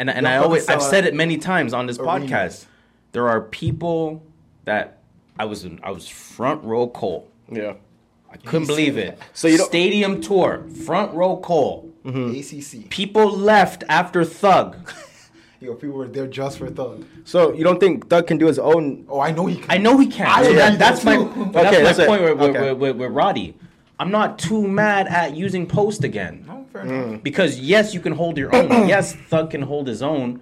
[0.00, 2.28] and and Young I Thug always I've uh, said it many times on this arenas.
[2.30, 2.66] podcast.
[3.12, 4.22] There are people
[4.64, 4.98] that
[5.38, 7.28] I was in, I was front row Cole.
[7.50, 7.74] yeah.
[8.30, 9.18] I couldn't believe it.
[9.32, 11.87] So you don't- stadium tour, front row Cole.
[12.12, 12.80] Mm-hmm.
[12.84, 12.90] ACC.
[12.90, 14.90] People left after Thug.
[15.60, 17.04] Yo, people were there just for Thug.
[17.24, 19.04] So you don't think Thug can do his own?
[19.08, 19.56] Oh, I know he.
[19.56, 19.66] Can.
[19.68, 20.26] I know he can.
[20.26, 21.50] I So that- that's my too.
[21.52, 22.06] that's Okay, my that's it.
[22.08, 22.60] point with, Okay.
[22.72, 23.56] with, with, with Roddy.
[24.00, 26.44] I'm not too mad at using post again.
[26.46, 27.06] No, fair enough.
[27.06, 27.22] Mm.
[27.24, 28.68] Because yes, you can hold your own.
[28.88, 30.40] yes, Thug can hold his own.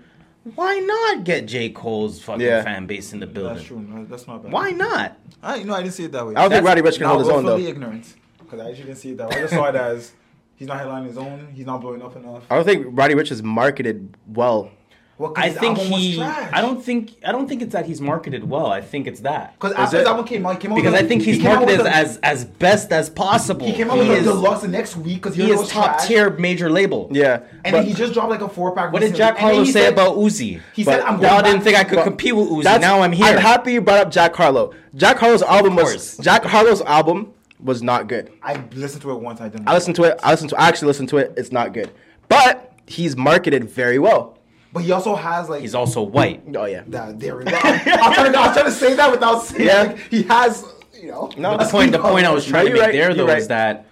[0.54, 1.70] Why not get J.
[1.70, 2.62] Cole's fucking Yeah.
[2.62, 3.54] fan base in the building?
[3.54, 3.80] That's true.
[3.80, 4.52] No, that's not bad.
[4.52, 5.16] Why not?
[5.42, 6.34] I, know, I didn't see it that way.
[6.36, 7.56] I don't think Roddy Ricch can hold his own though.
[7.58, 8.14] ignorant.
[8.38, 9.36] Because I actually didn't see it that way.
[9.38, 10.12] I just saw it as
[10.56, 11.48] he's not headlining his own.
[11.54, 12.42] He's not blowing up enough.
[12.50, 14.70] I don't think Roddy Ricch is marketed well.
[15.18, 16.20] Well, 'cause I think he.
[16.20, 17.12] I don't think.
[17.24, 18.66] I don't think it's that he's marketed well.
[18.66, 19.54] I think it's that.
[19.54, 20.00] Because after it?
[20.00, 21.78] his album came out, he came out Because with I a- think he's he marketed
[21.78, 23.64] with a- as as best as possible.
[23.66, 26.02] He came out He with a is- deluxe the next week because He is top
[26.02, 27.08] tier major label.
[27.12, 27.36] Yeah.
[27.64, 28.92] And but then he just dropped like a four pack.
[28.92, 30.60] What did Jack Harlow say about Uzi?
[30.74, 32.64] He said, "I'm Y'all didn't think I could but compete with Uzi.
[32.78, 33.24] Now I'm here.
[33.24, 34.74] I'm happy you brought up Jack Harlow.
[34.94, 37.28] Jack Harlow's album was Jack Harlow's album
[37.62, 38.32] was not good.
[38.42, 39.40] I listened to it once.
[39.40, 39.68] I didn't.
[39.68, 40.20] I listened to it.
[40.22, 40.60] I listened to.
[40.60, 41.34] I actually listened to it.
[41.36, 41.90] It's not good.
[42.28, 44.38] But he's marketed very well.
[44.72, 46.42] But he also has like He's also white.
[46.54, 46.82] Oh yeah.
[46.88, 47.18] that.
[47.18, 47.56] There we go.
[47.56, 49.66] I was trying to, I was trying to say that without saying.
[49.66, 49.82] Yeah.
[49.82, 50.64] Like, he has.
[50.94, 51.30] You know.
[51.36, 53.26] No, But the point, the point I was trying to you're make right, there though
[53.26, 53.38] right.
[53.38, 53.86] is that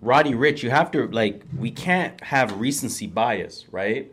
[0.00, 4.12] Roddy Ricch, you have to like, we can't have recency bias, right?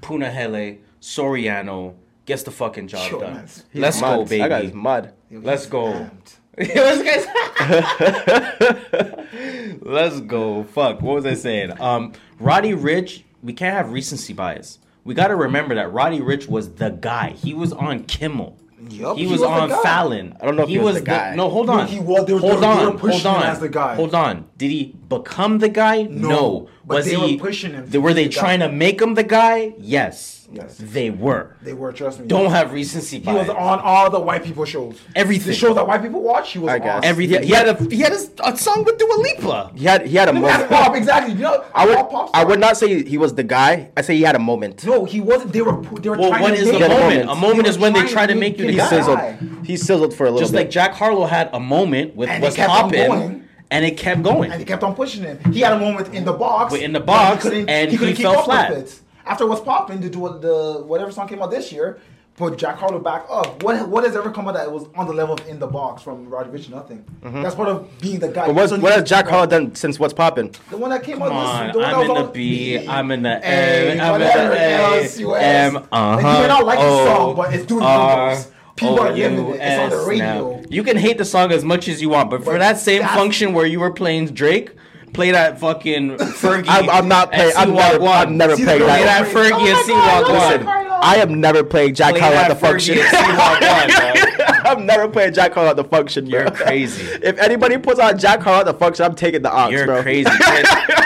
[0.00, 1.94] Punahele, Soriano
[2.26, 3.48] gets the fucking job Yo, done.
[3.74, 4.18] Let's mud.
[4.18, 4.38] go, baby.
[4.38, 5.12] That guy's mud.
[5.30, 5.92] Let's go.
[5.92, 6.36] Amped.
[9.82, 10.64] Let's go.
[10.64, 11.00] Fuck.
[11.02, 11.80] What was I saying?
[11.80, 13.22] Um, Roddy Ricch.
[13.42, 14.78] We can't have recency bias.
[15.04, 17.30] We got to remember that Roddy Ricch was the guy.
[17.30, 18.56] He was on Kimmel.
[18.90, 19.70] Yup, he, he was, was on.
[19.82, 20.36] Fallon.
[20.40, 21.34] I don't know if he was the guy.
[21.34, 21.86] No, hold No, on.
[21.86, 22.78] he was- they were- hold they on.
[22.78, 23.42] they were hold on.
[23.42, 23.94] as the guy.
[23.96, 24.44] Hold on.
[24.56, 26.02] Did he become the guy?
[26.02, 26.68] No.
[26.86, 27.36] but was they he?
[27.36, 28.40] were pushing him to Were they the guy.
[28.40, 29.74] trying to make him the guy?
[29.78, 30.46] Yes.
[30.52, 30.76] Yes.
[30.78, 31.56] They were.
[31.62, 31.92] They were.
[31.92, 32.28] Trust me.
[32.28, 33.34] Don't have recency bias.
[33.34, 35.00] He was on all the white people shows.
[35.16, 35.48] Everything.
[35.48, 36.80] The shows that white people watch, he was I on.
[36.82, 37.00] guess.
[37.02, 37.42] Everything.
[37.42, 39.72] He, had a he had a, a song with Dua Lipa.
[39.74, 40.70] He had he had a That's moment.
[40.70, 41.32] pop, exactly.
[41.34, 43.90] You know, I would pop I would not say he was the guy.
[43.96, 44.84] I say he had a moment.
[44.86, 45.52] No, he wasn't.
[45.52, 45.78] They were.
[45.82, 47.26] pu- They were Well, trying what to is the make Get a moment?
[47.26, 47.30] moment.
[47.30, 48.90] A moment is when they try to to make you the make He guy.
[48.90, 49.66] sizzled.
[49.66, 50.58] He sizzled for a little Just bit.
[50.58, 53.43] like Jack Harlow had a moment with And what's kept popping, going.
[53.74, 54.50] And it kept going.
[54.52, 55.38] and he kept on pushing him.
[55.52, 56.72] He had a moment in the box.
[56.72, 58.72] But in the but box, couldn't- and he couldn't keep fell up with flat.
[58.72, 59.00] it.
[59.26, 61.98] After what's popping, to do the whatever song came out this year,
[62.36, 63.62] put Jack Harlow back up.
[63.64, 66.02] What what has ever come out that was on the level of in the box
[66.02, 66.68] from Roddy Ricch?
[66.70, 67.04] Nothing.
[67.22, 68.42] That's part of being the guy.
[68.42, 68.48] Mm-hmm.
[68.50, 70.52] But what's, So what has Jack Harlow done since What's Poppin'?
[70.70, 72.32] The one that came Come out on, this the one I'm that in the on-
[72.32, 75.88] B, I'm in the Hey, M, I'm in the A, else you M, ask.
[75.90, 78.50] uh-huh, you may not like the song, but it's doing R, numbers.
[78.76, 79.60] People are living it.
[79.60, 80.24] It's on the radio.
[80.58, 80.62] now.
[80.68, 83.02] You can hate the song as much as you want, but for But that same
[83.04, 84.72] function where you were playing Drake,
[85.12, 86.64] play that fucking Fergie.
[86.68, 87.50] I'm, I'm not and playing.
[87.52, 88.04] see I'm never.
[88.04, 89.32] I'm never See playing the Play that.
[89.32, 90.90] that Fergie Oh and my see God, what Listen.
[91.02, 92.98] I am never playing Jack Play Harlow at that the function.
[92.98, 94.70] And see what won, bro.
[94.70, 96.40] I'm never playing Jack Harlow at the function, bro.
[96.40, 97.04] You're crazy.
[97.22, 100.02] If anybody puts on Jack Harlow at the function, I'm taking the ox, You're bro.
[100.02, 100.30] crazy.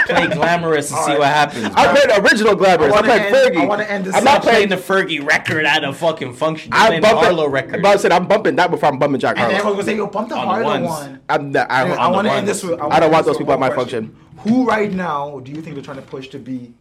[0.09, 1.64] Play, play glamorous and see what happens.
[1.74, 2.92] I played the original glamorous.
[2.94, 3.61] I, I played end, Fergie.
[3.61, 4.14] I want to end this.
[4.14, 4.68] I'm not playing playing.
[4.70, 6.72] the Fergie record at a fucking function.
[6.72, 7.24] You're I'm playing the bumping.
[7.24, 7.82] Harlow record.
[7.82, 9.54] But I said I'm bumping that before I'm bumping Jack And Harlow.
[9.56, 10.86] everyone was saying, "Yo, pump the On the Harlow ones.
[10.86, 12.62] one." I'm not, I, Anyway, I on the want to end this.
[12.64, 14.16] With, I don't wanna want end those people at my one function.
[14.38, 16.72] Who right now do you think they're trying to push to be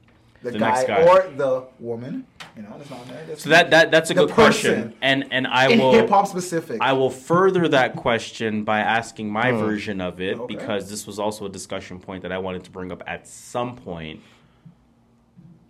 [0.42, 1.04] the, The guy, next guy.
[1.04, 2.26] or the woman?
[2.56, 3.38] You know, that's not married.
[3.40, 6.28] So that, that that's a The good question, and and I in will hip hop
[6.28, 6.78] specific.
[6.82, 9.58] I will further that question by asking my Hmm.
[9.60, 10.56] version of it Okay.
[10.56, 13.76] because this was also a discussion point that I wanted to bring up at some
[13.76, 14.22] point.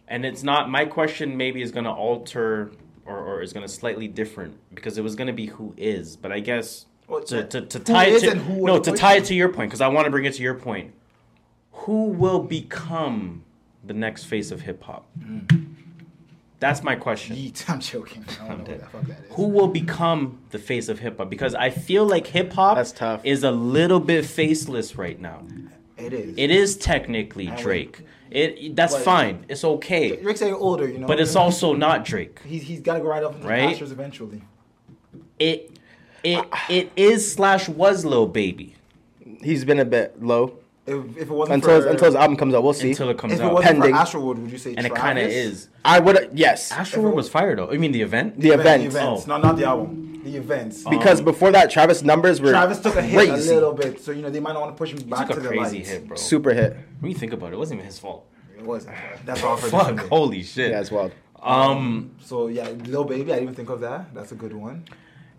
[0.07, 1.35] And it's not my question.
[1.35, 2.71] Maybe is going to alter
[3.05, 6.15] or, or is going to slightly different because it was going to be who is,
[6.15, 9.25] but I guess Well, to, to, to tie it is to no to tie it
[9.25, 10.93] to your point because I want to bring it to your point.
[11.71, 13.43] Who will become
[13.87, 15.05] the next face of hip hop?
[15.19, 15.65] Mm.
[16.59, 17.35] That's my question.
[17.35, 18.25] Yeat, I'm joking.
[18.41, 19.35] I don't know what the fuck that is.
[19.35, 21.29] Who will become the face of hip hop?
[21.29, 23.21] Because I feel like hip hop That's tough.
[23.23, 25.43] is a little bit faceless right now.
[25.97, 26.35] It is.
[26.37, 28.01] It is technically would- Drake.
[28.29, 29.45] It that's But- fine.
[29.47, 30.17] It's okay.
[30.17, 31.07] Drake's saying older, you know.
[31.07, 32.41] But it's also not Drake.
[32.45, 33.61] he's he's got to go right up into Right?
[33.61, 34.41] the pastures eventually.
[35.39, 35.71] it
[36.23, 38.75] it it is slash was Lil Baby
[39.43, 40.57] He's been a bit low
[40.87, 42.63] If, if it wasn't until his, for, until his album comes out.
[42.63, 42.91] We'll see.
[42.91, 43.93] until it comes if it out, wasn't Pending.
[43.95, 45.67] for Astroworld, would you say and it kind of is.
[45.83, 47.69] I would yes Astro was fire though.
[47.69, 48.39] I mean the event.
[48.39, 49.27] the event, The events, Oh.
[49.27, 50.21] not not the album.
[50.23, 50.83] The events.
[50.83, 53.49] because before that Travis numbers were Travis took a hit crazy.
[53.51, 55.27] a little bit, so you know they might not want to push him He back
[55.27, 55.89] took to a the crazy lights.
[55.89, 56.17] hit, bro.
[56.17, 56.75] super hit.
[56.99, 58.25] When you think about it, it wasn't even his fault.
[58.57, 58.95] It wasn't.
[59.25, 60.71] That's all for Fuck, holy shit.
[60.71, 61.11] Yeah, as well.
[61.41, 64.13] Um, So yeah, little Baby, I didn't even think of that.
[64.13, 64.85] That's a good one.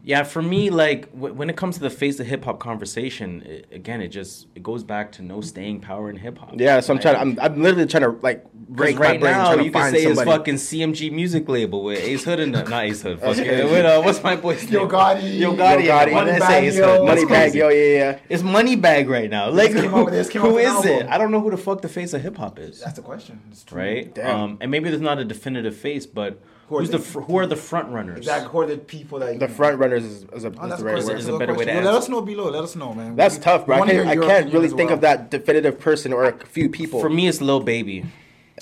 [0.05, 3.43] Yeah, for me, like w- when it comes to the face of hip hop conversation,
[3.43, 6.55] it, again, it just it goes back to no staying power in hip hop.
[6.57, 7.17] Yeah, so I'm trying.
[7.17, 9.93] I'm, I'm literally trying to like break my right brain now, trying to you can
[9.93, 10.31] say somebody.
[10.31, 13.21] his fucking CMG music label with Ace Hood and not Ace Hood.
[13.21, 13.65] Fuck it.
[13.65, 14.73] With, uh, what's my boy's name?
[14.73, 15.39] Yo Gotti.
[15.39, 15.87] Yo Yo Gotti.
[15.87, 16.13] Gotti.
[16.13, 16.99] Why did I Moneybagg say Ace Yo.
[16.99, 17.07] Hood?
[17.07, 18.19] Money bag, yo, yeah, yeah.
[18.29, 19.51] It's money bag right now.
[19.51, 21.07] Like, came out this came out who with is it?
[21.07, 22.81] I don't know who the fuck the face of hip hop is.
[22.81, 23.41] That's the question.
[23.51, 23.79] It's true.
[23.79, 24.15] Right?
[24.15, 24.41] Damn.
[24.41, 26.99] Um, and maybe there's not a definitive face, but Who are who's they?
[26.99, 28.19] the fr- who are the front runners?
[28.19, 28.51] Exactly.
[28.51, 30.85] Who are the people that The front runners is, is, a, Oh, is that's the
[30.85, 31.19] right a word.
[31.19, 31.85] Is a good better way to question.
[31.85, 32.51] Well, Let us know below.
[32.51, 33.16] Let us know, man.
[33.16, 33.83] That's We- tough, bro.
[33.83, 34.95] I can't, I can't really think well.
[34.95, 37.01] of that definitive person or a few people.
[37.01, 38.05] For me, it's Lil Baby.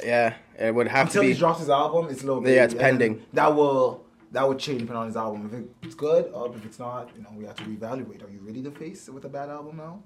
[0.05, 1.39] yeah, it would have Until to he be.
[1.39, 2.55] drops his album, it's Lil Baby.
[2.57, 3.23] Yeah, it's and pending.
[3.33, 5.69] That will that would change depending on his album.
[5.83, 8.23] If it's good, or if it's not, you know, we have to reevaluate.
[8.25, 10.01] Are you ready to face with a bad album now?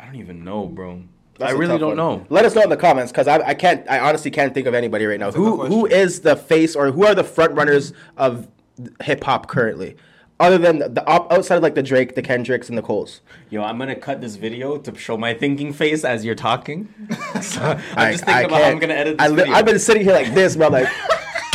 [0.00, 1.02] I don't even know, bro.
[1.38, 1.96] That's I a really don't one.
[1.96, 2.26] know.
[2.28, 3.88] Let us know in the comments because I, I can't.
[3.90, 5.26] I honestly can't think of anybody right now.
[5.26, 5.98] That's Who good who question.
[6.00, 8.48] is the face or who are the front runners of
[9.02, 9.96] hip hop currently,
[10.40, 13.22] other than the, the op, outside of like the Drake, the Kendricks, and the Coles?
[13.50, 16.88] Yo, I'm gonna cut this video to show my thinking face as you're talking.
[17.40, 19.54] so I'm I- just I thinking about how I'm gonna edit this I li- video.
[19.54, 20.68] I've been sitting here like this, bro.
[20.68, 20.88] Like,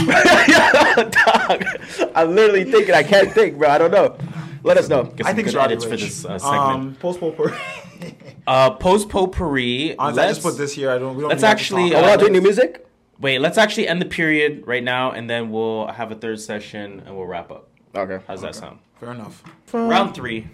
[0.05, 1.63] dog.
[2.15, 2.93] I'm literally thinking.
[2.95, 3.69] I can't think, bro.
[3.69, 4.17] I don't know.
[4.63, 5.03] Let us know.
[5.03, 6.61] Get I think good it's Roddy edits for this uh, segment.
[6.61, 7.53] Um, post potpourri.
[8.47, 9.95] uh, post potpourri.
[9.97, 10.91] Honestly, I let's- just put this here.
[10.91, 11.15] I don't.
[11.15, 12.87] We don't let's even to actually, talk uh, we're about not doing new music.
[13.19, 17.01] Wait, let's actually end the period right now, and then we'll have a third session,
[17.05, 17.67] and we'll wrap up.
[17.95, 18.23] Okay.
[18.27, 18.79] How's that sound?
[18.99, 19.43] Fair enough.
[19.73, 20.47] Round three,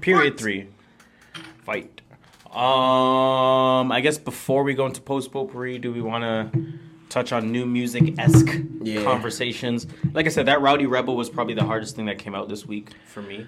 [0.00, 0.68] period three,
[1.64, 2.00] fight.
[2.46, 6.58] Um, I guess before we go into post potpourri, do we want to
[7.08, 9.02] touch on new music esque Yeah.
[9.04, 9.86] conversations?
[10.12, 12.66] Like I said, that Rowdy Rebel was probably the hardest thing that came out this
[12.66, 13.46] week for me.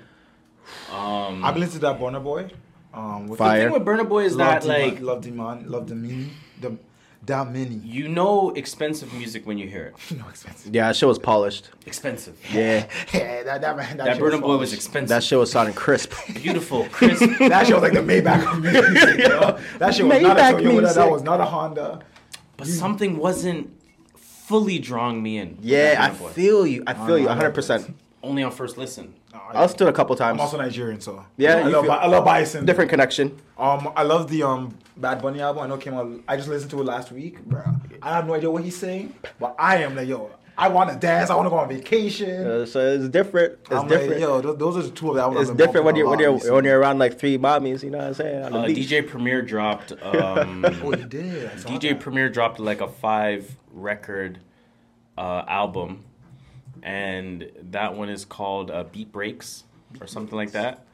[0.92, 2.50] Um, I've been listening to that Burna Boy.
[2.92, 5.88] Um, with the thing with Burna Boy is love that Demon, like love Demon, love
[5.88, 6.30] the mini,
[6.60, 6.76] the
[7.24, 7.80] Damini.
[7.84, 10.16] you know expensive music when you hear it.
[10.18, 10.74] no expensive.
[10.74, 11.68] Yeah, that shit was polished.
[11.86, 12.38] Expensive.
[12.52, 13.96] Yeah, Yeah, that that man.
[13.98, 15.08] That, That shit Burna Boy was expensive.
[15.10, 16.12] that shit was sounding crisp.
[16.34, 17.22] beautiful, crisp.
[17.40, 19.18] That shit was like the Maybach of music.
[19.28, 19.58] yo.
[19.78, 20.94] That shit was not a Maybach Toyota.
[20.94, 22.00] That was not a Honda.
[22.58, 23.70] But something wasn't
[24.16, 25.56] fully drawing me in.
[25.62, 26.28] Yeah, I Boy.
[26.30, 26.84] feel you.
[26.86, 27.54] I feel you 100.
[27.54, 29.14] percent only on first listen.
[29.32, 30.34] I listened to it a couple times.
[30.36, 32.66] I'm also Nigerian, so Yeah, I love, feel- I love Bison.
[32.66, 33.38] Different connection.
[33.56, 35.62] Um, I love the um Bad Bunny album.
[35.62, 36.10] I know it came out.
[36.26, 37.62] I just listened to it last week, bro.
[38.02, 40.96] I have no idea what he's saying, but I am like, yo, I want to
[40.96, 41.30] dance.
[41.30, 42.44] I want to go on vacation.
[42.46, 43.58] Uh, so it's different.
[43.62, 44.10] It's I'm different.
[44.12, 45.48] like, yo, th- those are the two of the albums.
[45.48, 46.54] it's different when you're when you're recently.
[46.56, 47.84] when you're around like three mommies.
[47.84, 48.44] You know what I'm saying?
[48.44, 48.64] On Uh.
[48.64, 49.92] DJ Premier dropped.
[50.02, 51.50] Um, Oh, you did.
[51.52, 52.00] DJ that.
[52.00, 54.40] Premier dropped like a five record
[55.16, 56.04] uh, album,
[56.82, 59.64] and that one is called uh, Beat Breaks
[60.00, 60.84] or something like that.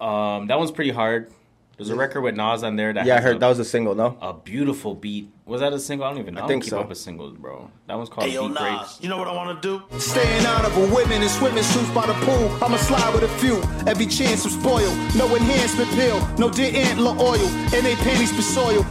[0.00, 1.32] Um, that one's pretty hard.
[1.80, 3.64] There's a record with Nas on there that Yeah, I heard a, that was a
[3.64, 3.94] single.
[3.94, 4.14] No.
[4.20, 5.32] a beautiful beat.
[5.46, 6.06] Was that a single?
[6.06, 6.44] I don't even know.
[6.44, 6.80] I, think don't keep so.
[6.80, 7.70] up with singles, bro.
[7.86, 8.98] That one's called Hey, yo, Beat Nas, Breaks.
[9.00, 9.98] you know what I want to do?
[9.98, 12.50] Staying out of a women in swimming suits by the pool.
[12.62, 13.62] I'ma slide with a few.
[13.86, 14.94] Every chance I'm spoiled.
[15.16, 16.20] No enhancement pill.
[16.36, 17.46] No dear antler oil.
[17.72, 18.84] And they panties be soiled.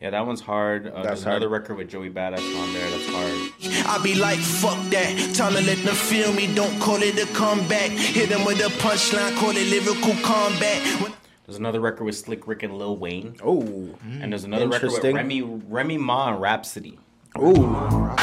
[0.00, 0.88] Yeah, that one's hard.
[0.88, 1.36] Uh, there's hard.
[1.36, 3.86] another record with Joey Badass on there that's hard.
[3.86, 5.32] I be like, fuck that.
[5.36, 6.52] Time to let them feel me.
[6.56, 7.90] Don't call it a comeback.
[7.90, 9.36] Hit them with a punchline.
[9.36, 10.82] Call it lyrical combat.
[11.00, 11.12] When-
[11.50, 13.34] There's another record with Slick Rick and Lil Wayne.
[13.42, 13.64] Oh.
[14.20, 15.16] And there's another record with Interesting.
[15.16, 16.96] Remy Remy Ma and Rapsody.
[17.40, 18.14] Ooh.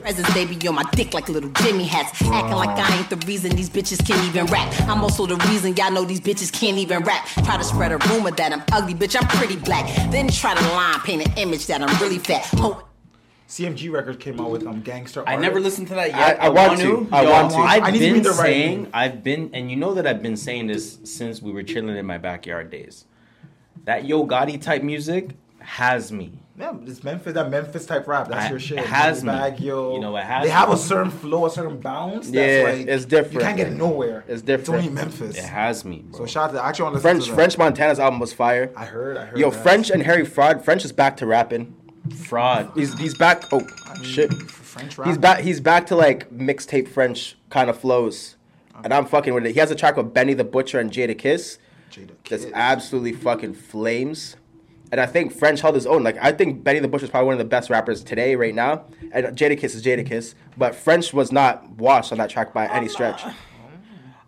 [0.00, 2.18] Presents, baby, on my dick like little Jimmy hats.
[2.22, 4.72] Acting like I ain't the reason these bitches can't even rap.
[4.88, 7.26] I'm also the reason y'all know these bitches can't even rap.
[7.44, 9.84] Try to spread a rumor that I'm ugly, bitch, I'm pretty black.
[10.10, 12.46] Then try to line paint an image that I'm really fat.
[12.58, 12.82] Ho-
[13.48, 15.22] CMG Records came out with um Gangster.
[15.28, 16.40] I never listened to that yet.
[16.42, 17.08] I want to.
[17.12, 17.58] I Yo, want to.
[17.58, 18.90] I've I need been read the right saying.
[18.92, 22.06] I've been, and you know that I've been saying this since we were chilling in
[22.06, 23.04] my backyard days.
[23.84, 25.30] That Yo Gotti type music
[25.60, 26.32] has me.
[26.58, 27.34] Yeah, it's Memphis.
[27.34, 28.28] That Memphis type rap.
[28.28, 28.78] That's I- your shit.
[28.78, 29.28] it has me.
[29.28, 29.94] Bag, yo.
[29.94, 30.74] You know, it has They have me.
[30.74, 32.30] a certain flow, a certain bounce.
[32.30, 33.34] That's Yeah, like, it's different.
[33.34, 34.24] You can't get it nowhere.
[34.26, 34.60] It's different.
[34.60, 35.36] It's only Memphis.
[35.36, 36.20] It has me, bro.
[36.20, 37.34] So shout out to I actually want to listen French to.
[37.34, 38.72] French Montana's album was fire.
[38.74, 39.18] I heard.
[39.18, 39.38] I heard.
[39.38, 39.62] Yo, that.
[39.62, 40.64] French and Harry Fraud.
[40.64, 41.74] French is back to rapping.
[42.14, 42.70] Fraud.
[42.74, 43.44] He's he's back.
[43.52, 43.66] Oh
[44.02, 44.32] shit.
[44.32, 45.08] French rap.
[45.08, 45.40] He's back.
[45.40, 48.36] He's back to like mixtape French kind of flows,
[48.84, 49.52] and I'm fucking with it.
[49.52, 51.58] He has a track with Benny the Butcher and Jadakiss.
[51.90, 52.52] Jada That's Kiss.
[52.54, 54.36] absolutely fucking flames.
[54.92, 56.04] And I think French held his own.
[56.04, 58.54] Like I think Benny the Butcher is probably one of the best rappers today, right
[58.54, 58.84] now.
[59.12, 63.22] And Jadakiss is Jadakiss, but French was not washed on that track by any stretch.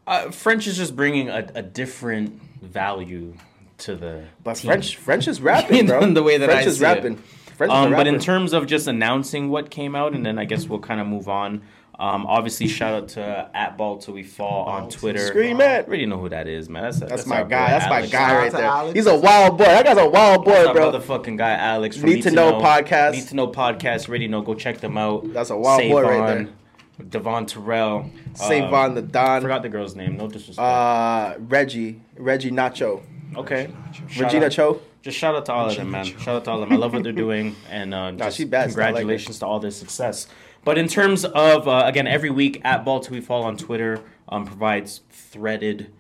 [0.07, 3.35] Uh, French is just bringing a, a different value
[3.79, 4.25] to the.
[4.43, 4.71] But team.
[4.71, 6.01] French French is rapping, bro.
[6.01, 7.15] in the way that French I is see rapping.
[7.15, 7.21] It.
[7.59, 10.69] French um, but in terms of just announcing what came out, and then I guess
[10.69, 11.63] we'll kind of move on.
[11.99, 15.27] Um, obviously, shout out to at Ball till we fall on Twitter.
[15.27, 15.89] Scream it.
[15.89, 16.85] Really know who that is, man.
[16.85, 17.71] That's That's, that's my guy.
[17.71, 18.63] That's my guy right there.
[18.63, 18.95] Alex.
[18.95, 19.65] He's a wild boy.
[19.65, 20.93] That guy's a wild boy, That's our bro.
[20.93, 21.97] motherfucking guy, Alex.
[21.97, 23.13] From Need to Know podcast.
[23.13, 24.09] Need to know podcast.
[24.09, 24.43] Already know.
[24.43, 25.33] Go check them out.
[25.33, 26.55] That's a wild boy right Savon,
[26.99, 27.05] there.
[27.07, 28.11] Devon Terrell.
[28.35, 29.43] Savon um, the Don.
[29.43, 30.17] Forgot the girl's name.
[30.17, 30.61] No disrespect.
[30.61, 32.01] Uh, Reggie.
[32.17, 33.03] Reggie Nacho.
[33.37, 33.73] okay.
[34.09, 34.81] Shout Regina Cho.
[35.09, 36.05] Just shout out to all of them, man.
[36.05, 36.77] Shout out to all of them.
[36.77, 38.35] I love what they're doing, and uh, just.
[38.35, 40.27] Still like congratulations to all their success.
[40.65, 44.03] But in terms of uh, again, every week at Ball Till We Fall on Twitter
[44.29, 45.91] um, provides threaded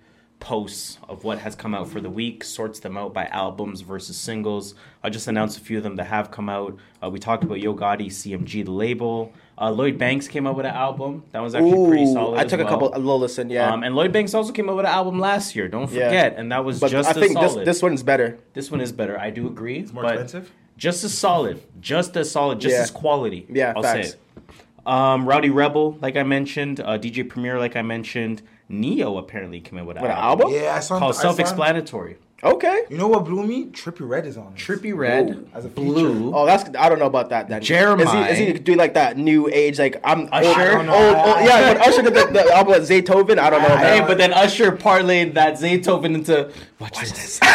[0.40, 4.18] posts of what has come out for the week, sorts them out by albums versus
[4.18, 4.74] singles.
[5.02, 6.76] I just announced a few of them that have come out.
[7.02, 9.32] Uh, we talked about Yo Gotti, CMG, the label.
[9.60, 12.38] Uh, Lloyd Banks came out with an album that was actually pretty solid.
[12.38, 13.72] I as took a couple, a little listen, yeah.
[13.72, 15.66] Um, and Lloyd Banks also came out with an album last year.
[15.66, 16.06] Don't Yeah.
[16.06, 17.66] forget, and that was but just I as think this, solid.
[17.66, 18.38] this one's better.
[18.54, 19.18] This one is better.
[19.18, 19.78] I do agree.
[19.80, 20.52] It's more but expensive?
[20.76, 21.60] Just as solid.
[21.80, 22.60] Just as solid.
[22.60, 22.82] Just Yeah.
[22.82, 23.46] as quality.
[23.50, 24.10] Yeah, I'll facts.
[24.10, 24.86] say it.
[24.86, 26.78] Um, Rowdy Rebel, like I mentioned.
[26.80, 28.42] Uh, DJ Premier, like I mentioned.
[28.68, 30.46] Neo apparently came out with an What, an album.
[30.48, 30.62] album?
[30.62, 32.16] Yeah, I saw Called I Self-Explanatory.
[32.40, 32.84] Okay.
[32.88, 33.66] You know what blew me?
[33.66, 34.54] Trippie Redd is on.
[34.54, 34.62] this.
[34.62, 36.32] Trippie Redd, as a Blue.
[36.32, 37.48] Oh, that's I don't know about that.
[37.48, 38.30] Then Jeremiah.
[38.30, 39.78] is he, is he doing like that new age?
[39.80, 40.78] Like I'm Usher?
[40.78, 41.72] old, I old, don't old- yeah.
[41.72, 43.76] When Usher did the, the album with Zaytoven, I don't know.
[43.76, 46.52] Hey, but then Usher parlayed that Zaytoven into.
[46.78, 47.40] Watch, this.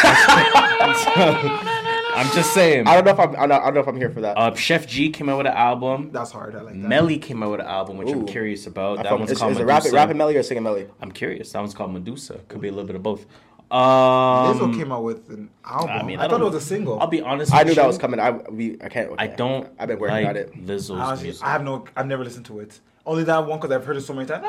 [2.15, 2.85] I'm just saying.
[2.87, 3.35] I don't know if I'm.
[3.37, 4.37] I don't, know if I'm here for that.
[4.37, 6.11] Uh, Chef G came out with an album.
[6.11, 6.55] That's hard.
[6.55, 6.87] I like that.
[6.87, 8.99] Melly came out with an album, which I'm curious about.
[8.99, 9.73] I That fuck- one's is, called is it Medusa.
[9.85, 10.87] rapping, rapping Melly or singing Melly?
[11.01, 11.51] I'm curious.
[11.53, 12.41] That one's called Medusa.
[12.49, 13.25] Could be a little bit of both.
[13.71, 15.89] Lizzo Um, came out with an album.
[15.89, 16.99] I I, mean, I thought it was a single.
[16.99, 17.51] I'll be honest.
[17.53, 18.19] I with knew that was coming.
[18.19, 19.11] I we I can't.
[19.17, 19.69] I don't.
[19.79, 20.53] I've been working like on it.
[20.65, 21.43] Lizzo's Honestly, music.
[21.45, 21.85] I have no.
[21.95, 22.79] I've never listened to it.
[23.05, 24.43] Only that one because I've heard it so many times.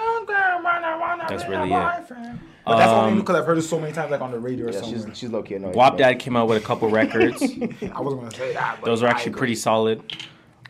[1.28, 2.08] That's really it.
[2.66, 4.66] But that's only Um, because I've heard it so many times, like on the radio
[4.66, 5.06] or Yeah, somewhere.
[5.08, 5.74] she's she's low key annoying.
[5.74, 7.42] Guap but- Dad came out with a couple records.
[7.42, 8.78] I wasn't gonna say that.
[8.80, 10.02] But Those are actually pretty solid.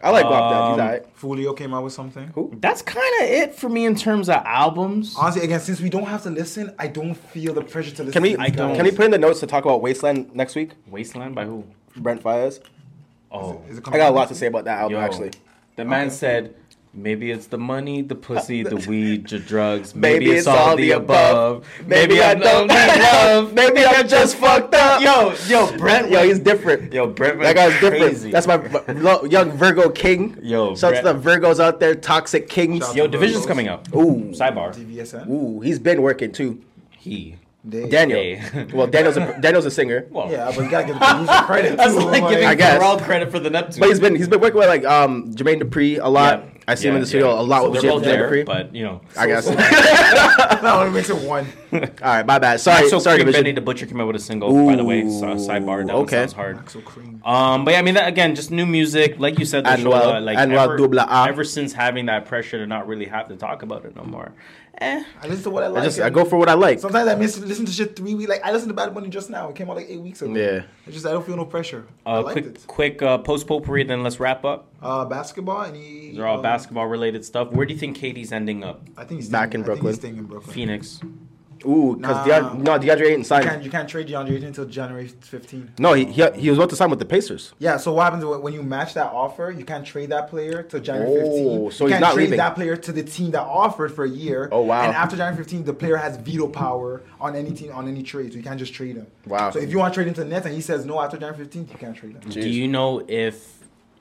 [0.05, 0.71] I like Guap Dad.
[0.71, 1.17] He's Um, alright.
[1.17, 2.29] Fulio came out with something.
[2.35, 2.53] Who?
[2.61, 5.17] That's kind of it for me in terms of albums.
[5.19, 8.13] Honestly, again, since we don't have to listen, I don't feel the pressure to listen.
[8.13, 8.33] Can we?
[8.37, 8.77] to these guys.
[8.77, 10.73] Can we put in the notes to talk about Wasteland next week?
[10.89, 11.65] Wasteland by who?
[11.97, 12.61] Brent Faiyaz.
[13.31, 15.33] Oh, Is it I got a lot to say about that album Yo, actually.
[15.77, 16.55] The man said,
[16.95, 19.95] maybe it's the money, the pussy, the weed, the drugs.
[19.95, 21.67] Maybe Maybe, it's, all, the above.
[21.87, 23.53] Maybe I don't need love.
[23.53, 25.03] Maybe I'm just fucked up.
[25.03, 26.11] Yo, yo, Brent.
[26.11, 26.93] Yo, he's different.
[26.93, 27.41] Yo, Brent.
[27.41, 28.03] That guy's different.
[28.05, 28.31] crazy.
[28.31, 30.39] That's my, my young Virgo king.
[30.43, 32.85] Yo, Shout out to the Virgos out there, toxic kings.
[32.85, 33.49] Shout Yo, Division's Virgos.
[33.49, 33.95] coming up.
[33.95, 34.75] Ooh, Sidebar.
[34.75, 35.29] DVSN.
[35.29, 36.63] ooh, he's been working too.
[36.91, 37.37] He.
[37.67, 38.19] They- Daniel.
[38.19, 38.67] Hey.
[38.75, 41.77] well, Daniel's a, Daniel's a singer, Well, Yeah, but you gotta give the producer credit.
[41.79, 42.57] that's too, like giving I.
[42.57, 43.81] Pharrell credit for the Neptune.
[43.81, 46.45] but he's been he's been working with like um Jermaine Dupri a lot.
[46.45, 46.54] Yeah.
[46.67, 47.41] I see him in the studio yeah.
[47.41, 48.47] a lot So with they're there, Dupri.
[48.47, 49.01] but you know.
[49.17, 49.47] I guess.
[49.47, 51.47] that only makes it one.
[51.73, 52.61] All right, my bad.
[52.61, 53.45] Sorry, so sorry, Cream Division.
[53.45, 55.03] Benny the Butcher came out with a single, by the way.
[55.03, 55.87] So, sidebar.
[55.87, 56.19] That one okay.
[56.19, 56.71] sounds hard.
[56.71, 57.21] So cream.
[57.25, 59.93] Um, but yeah, I mean, that, again, just new music, like you said, the Annual-
[59.93, 63.37] show, uh, like Annual ever, ever since having that pressure to not really have to
[63.37, 64.33] talk about it no more.
[64.79, 65.85] Eh, I listen to what I I like.
[65.85, 66.81] just I go for what I like.
[66.81, 68.29] Sometimes I miss listen to shit three weeks.
[68.29, 69.49] Like I listened to Bad Bunny just now.
[69.49, 70.35] It came out like eight weeks ago.
[70.35, 70.63] Yeah.
[70.87, 71.87] I just I don't feel no pressure.
[72.05, 72.67] I uh, liked quick, it.
[72.67, 74.69] quick uh, post potpourri, then let's wrap up.
[74.83, 75.63] Uh, basketball.
[75.63, 76.11] Any?
[76.11, 77.53] These are all uh, basketball related stuff.
[77.53, 78.83] Where do you think KD's ending up?
[78.97, 79.95] I think he's Back staying- in I think he's Brooklyn.
[79.95, 80.55] staying in Brooklyn.
[80.55, 81.01] Phoenix.
[81.67, 82.51] Ooh, because Nah.
[82.51, 83.45] DeAndre, no, DeAndre ain't You signed.
[83.45, 85.73] can't, you can't trade DeAndre Ayton until January 15.
[85.79, 87.53] No, he, he he was about to sign with the Pacers.
[87.59, 89.51] Yeah, so what happens when- when you match that offer?
[89.57, 91.71] You can't trade that player to January Oh, 15.
[91.73, 92.37] so you he's can't not trade leaving.
[92.39, 94.49] that player to the team that offered for a year.
[94.53, 94.83] Oh, wow.
[94.83, 98.33] And after January 15, the player has veto power on any team on any trade,
[98.33, 99.07] so you can't just trade him.
[99.27, 99.51] Wow.
[99.51, 101.17] So if you want to trade him to the Nets and he says no after
[101.17, 102.21] January 15, you can't trade him.
[102.31, 103.54] Do you know if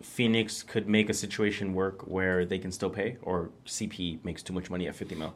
[0.06, 4.54] Phoenix could make a situation work where they can still pay, or CP makes too
[4.54, 5.34] much money at 50 mil?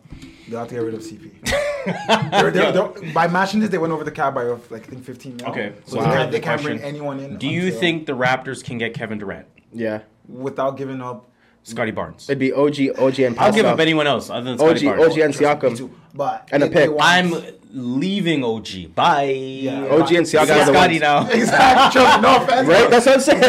[0.49, 1.31] They'll have to get rid of CP.
[2.31, 5.03] They're- they're- they're- by matching this, they went over the cap by like I think
[5.03, 5.47] 15 mil.
[5.47, 7.37] Okay, so so they here's can't, the they can't bring anyone in.
[7.37, 9.47] Do you until- think the Raptors can get Kevin Durant?
[9.73, 11.29] Yeah, without giving up?
[11.67, 12.29] Scottie Barnes.
[12.29, 15.03] it'd be OG, OG and I'll give up anyone else other than OG, Barnes.
[15.03, 15.91] OG and Siakam.
[16.13, 16.97] But And a they- they pick.
[16.99, 17.33] I'm
[17.73, 18.87] leaving OG.
[18.95, 19.23] Bye.
[19.23, 19.85] Yeah.
[19.87, 21.27] OG and Siakam See are Scotty now.
[21.29, 22.01] exactly.
[22.21, 22.67] No offense.
[22.67, 23.43] Right, that's what I'm saying.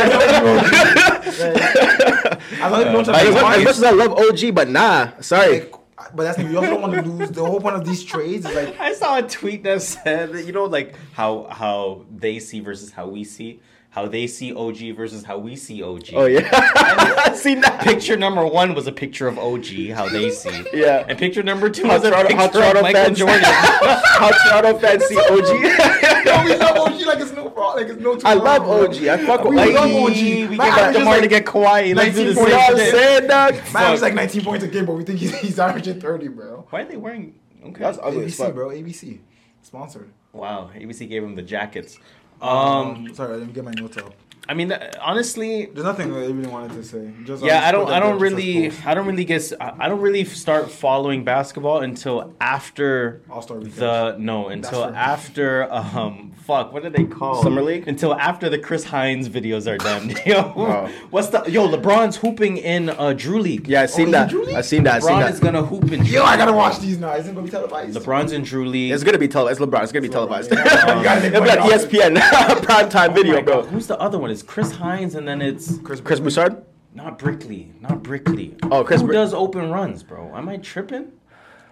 [2.61, 5.61] I love you as, much, as much as I love OG, but nah, sorry.
[5.61, 5.75] Like,
[6.15, 6.39] but that's.
[6.39, 7.31] You also don't want to lose.
[7.31, 10.45] The whole point of these trades is like I saw a tweet that said, that,
[10.47, 13.61] you know, like how how they see versus how we see,
[13.91, 16.11] how they see OG versus how we see OG.
[16.13, 17.81] Oh yeah, I seen that.
[17.83, 20.65] Picture number one was a picture of OG, how they see.
[20.73, 21.05] Yeah.
[21.09, 23.41] And picture number two How was a Toronto- how picture Toronto of Michael fans- Jordan.
[23.43, 24.31] How
[24.61, 26.27] Toronto fans see OG.
[26.27, 27.83] Yo, we love OG like it's no problem.
[27.85, 28.19] Like it's no.
[28.29, 28.63] I love.
[28.69, 28.97] OG.
[29.05, 29.75] I fuck with We OG.
[29.75, 30.17] love OG.
[30.17, 30.79] We My give up
[31.09, 31.95] average to get Kawhi.
[31.95, 32.51] Let's do 19 You points.
[32.51, 33.55] know what I'm saying, dog?
[33.73, 36.67] Man, it's like 19 points a game, but we think he's, he's averaging 30, bro.
[36.71, 37.35] Why are they wearing
[37.65, 37.81] Okay.
[37.81, 38.69] That's ugly ABC, bro.
[38.69, 39.19] ABC.
[39.63, 40.11] Sponsored.
[40.33, 41.99] Wow, ABC gave him the jackets.
[42.41, 44.15] Um, Um, sorry, let me get my notes out.
[44.51, 47.11] I mean, honestly, There's nothing I really wanted to say.
[47.25, 48.73] Just yeah, I don't, I don't there just as really.
[48.87, 54.17] I don't really get, I I don't really start following basketball until after All-Star the
[54.19, 57.43] no, until after um, fuck, what are they called?
[57.43, 57.87] Summer League?
[57.87, 60.15] Until after the Chris Hines videos are done.
[60.27, 60.89] yo, Wow.
[61.11, 61.69] what's the yo?
[61.69, 63.69] LeBron's hooping in uh, Drew League.
[63.69, 64.31] Yeah, I seen Oh, that.
[64.31, 64.57] Drew League?
[64.57, 64.95] I seen that.
[64.97, 65.35] I seen LeBron that.
[65.35, 66.05] is gonna hoop in.
[66.05, 67.13] Drew Yo, I gotta watch these now.
[67.15, 67.95] Isn't it gonna be televised?
[67.99, 68.93] LeBron's in Drew League.
[68.93, 69.61] It's gonna be televised.
[69.61, 69.83] It's LeBron.
[69.83, 70.51] It's gonna be televised.
[70.51, 71.91] You gotta make It'll be on E money off it.
[71.91, 73.63] ESPN prime time Oh video, bro.
[73.63, 74.31] God, Who's the other one?
[74.39, 76.65] It's Chris Hines, and then it's Chris, Chris Broussard.
[76.95, 78.55] not Brickley, not Brickley.
[78.71, 80.33] Oh, Chris Who Br- does open runs, bro?
[80.33, 81.11] Am I tripping?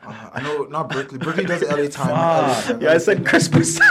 [0.05, 1.19] I know, not Brickley.
[1.19, 2.55] Brickley does it LA time.
[2.63, 2.83] Fuck.
[2.83, 3.87] Yeah, I said Chris Broussard.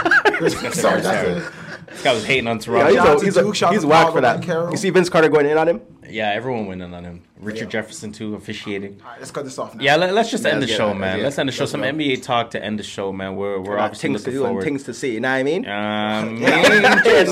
[0.74, 1.52] Sorry, that's it.
[1.88, 2.86] This guy was hating on Yeah, Toronto.
[2.90, 4.42] he's, Shout out a, he's, a, Duke, shout out he's whack for that.
[4.42, 4.70] Banchero.
[4.70, 5.80] You see Vince Carter going in on him?
[6.06, 7.22] Yeah, everyone went in on him.
[7.38, 9.00] Richard Jefferson too, officiating.
[9.04, 9.82] All right, let's cut this off now.
[9.84, 11.14] Yeah, let, us just Yeah, end the show, it, man.
[11.16, 11.62] let's Let's end the show.
[11.64, 11.88] Let's Some go.
[11.92, 13.36] NBA talk to end the show, man.
[13.36, 14.64] We're we're Got obviously things to looking do and forward.
[14.64, 15.12] things to see.
[15.14, 15.66] You know what I mean?
[15.68, 16.40] Um,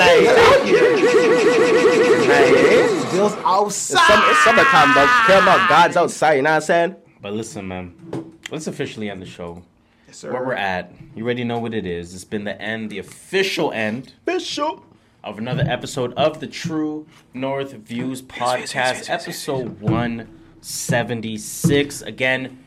[2.24, 3.12] Nice.
[3.12, 4.06] Bills It's, outside.
[4.06, 5.06] some, it's summertime, bro.
[5.26, 6.34] Care about God's outside.
[6.34, 6.96] You know what I'm saying?
[7.20, 7.94] but listen, man.
[8.50, 9.62] Let's officially end the show.
[10.06, 10.32] Yes, sir.
[10.32, 12.14] Where we're at, you already know what it is.
[12.14, 14.82] It's been the end, the official end Bishop.
[15.24, 22.02] Of another episode of the True North Views podcast, episode 176.
[22.02, 22.58] Again,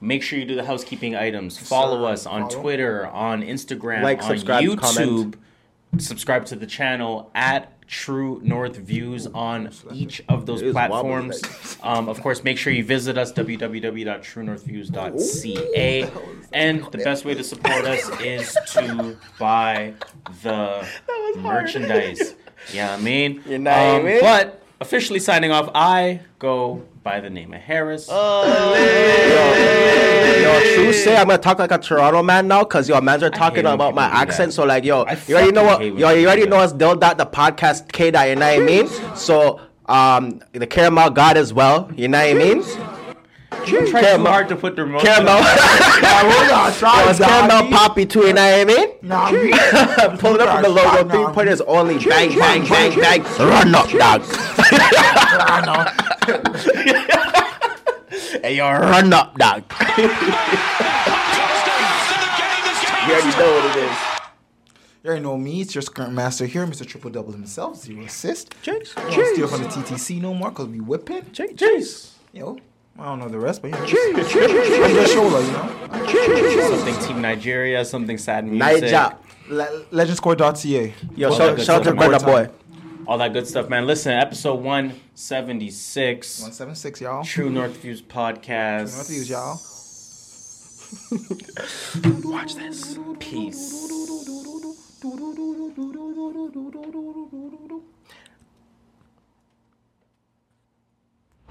[0.00, 1.56] make sure you do the housekeeping items.
[1.58, 4.78] Follow us on Twitter, on Instagram, Like, on subscribe, YouTube.
[4.80, 5.36] comment.
[5.98, 10.88] Subscribe to the channel at True North Views on each of those It is wobbly,
[10.90, 11.78] platforms.
[11.82, 16.10] Um, of course, make sure you visit us www.truenorthviews.ca.
[16.52, 19.94] And the best way to support us is to buy
[20.42, 20.86] the
[21.36, 22.34] merchandise.
[22.72, 24.20] Yeah, I mean, You know what I Um, mean?
[24.20, 28.08] but officially signing off, I go by the name of Harris.
[28.08, 28.14] Yo,
[30.74, 33.66] true say I'm gonna talk like a Toronto man now, cause yo, mans are talking
[33.66, 34.54] about my accent.
[34.54, 36.64] So like, yo, I you already know what, yo, you already know that.
[36.64, 36.72] us.
[36.72, 38.28] Dill dot the podcast K dot.
[38.28, 38.88] You know what I mean?
[39.14, 41.90] So um, the caramel god as well.
[41.94, 42.64] You know what I mean?
[43.66, 44.26] Try too Caramel.
[44.32, 45.02] hard to put the remote.
[45.02, 45.38] Caramel.
[45.42, 48.26] Hold on, try Yo, it's it, caramel poppy too.
[48.26, 48.88] You know what I mean?
[49.02, 49.28] Nah,
[50.18, 51.98] Pulling up from the logo, three pointers only.
[51.98, 53.22] Bang, bang, bang, bang.
[53.38, 54.22] Run up, dog.
[55.46, 55.84] I know.
[58.42, 59.64] Hey, yo, run up, dog.
[63.06, 63.96] You already know what it is.
[65.02, 65.60] You already know me.
[65.60, 66.86] It's your current master here, Mr.
[66.86, 67.76] Triple Double himself.
[67.82, 68.54] Zero assist.
[68.62, 68.94] Chase.
[68.94, 71.30] Don't steal from the TTC no more because we whipping.
[71.32, 72.14] Chase.
[72.32, 72.56] Yo,
[72.98, 73.86] I don't know the rest, but you know.
[73.86, 76.76] Just, from your shoulder, you know.
[76.76, 78.82] Something Team Nigeria, something sad music.
[78.82, 79.16] Niger.
[79.48, 80.94] Le- Legendscourt.ca.
[81.16, 82.24] Yo, All shout, out to good stuff, Brother.
[82.24, 82.48] Boy.
[83.06, 83.86] All that good stuff, man.
[83.86, 86.40] Listen, episode 176.
[86.40, 87.24] 176, y'all.
[87.24, 88.94] True North Views podcast.
[88.94, 89.60] North Views, y'all.
[92.32, 92.96] Watch this.
[93.18, 93.90] Peace.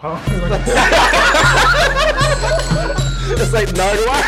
[0.05, 0.19] It's
[3.53, 4.19] like Nardwuar.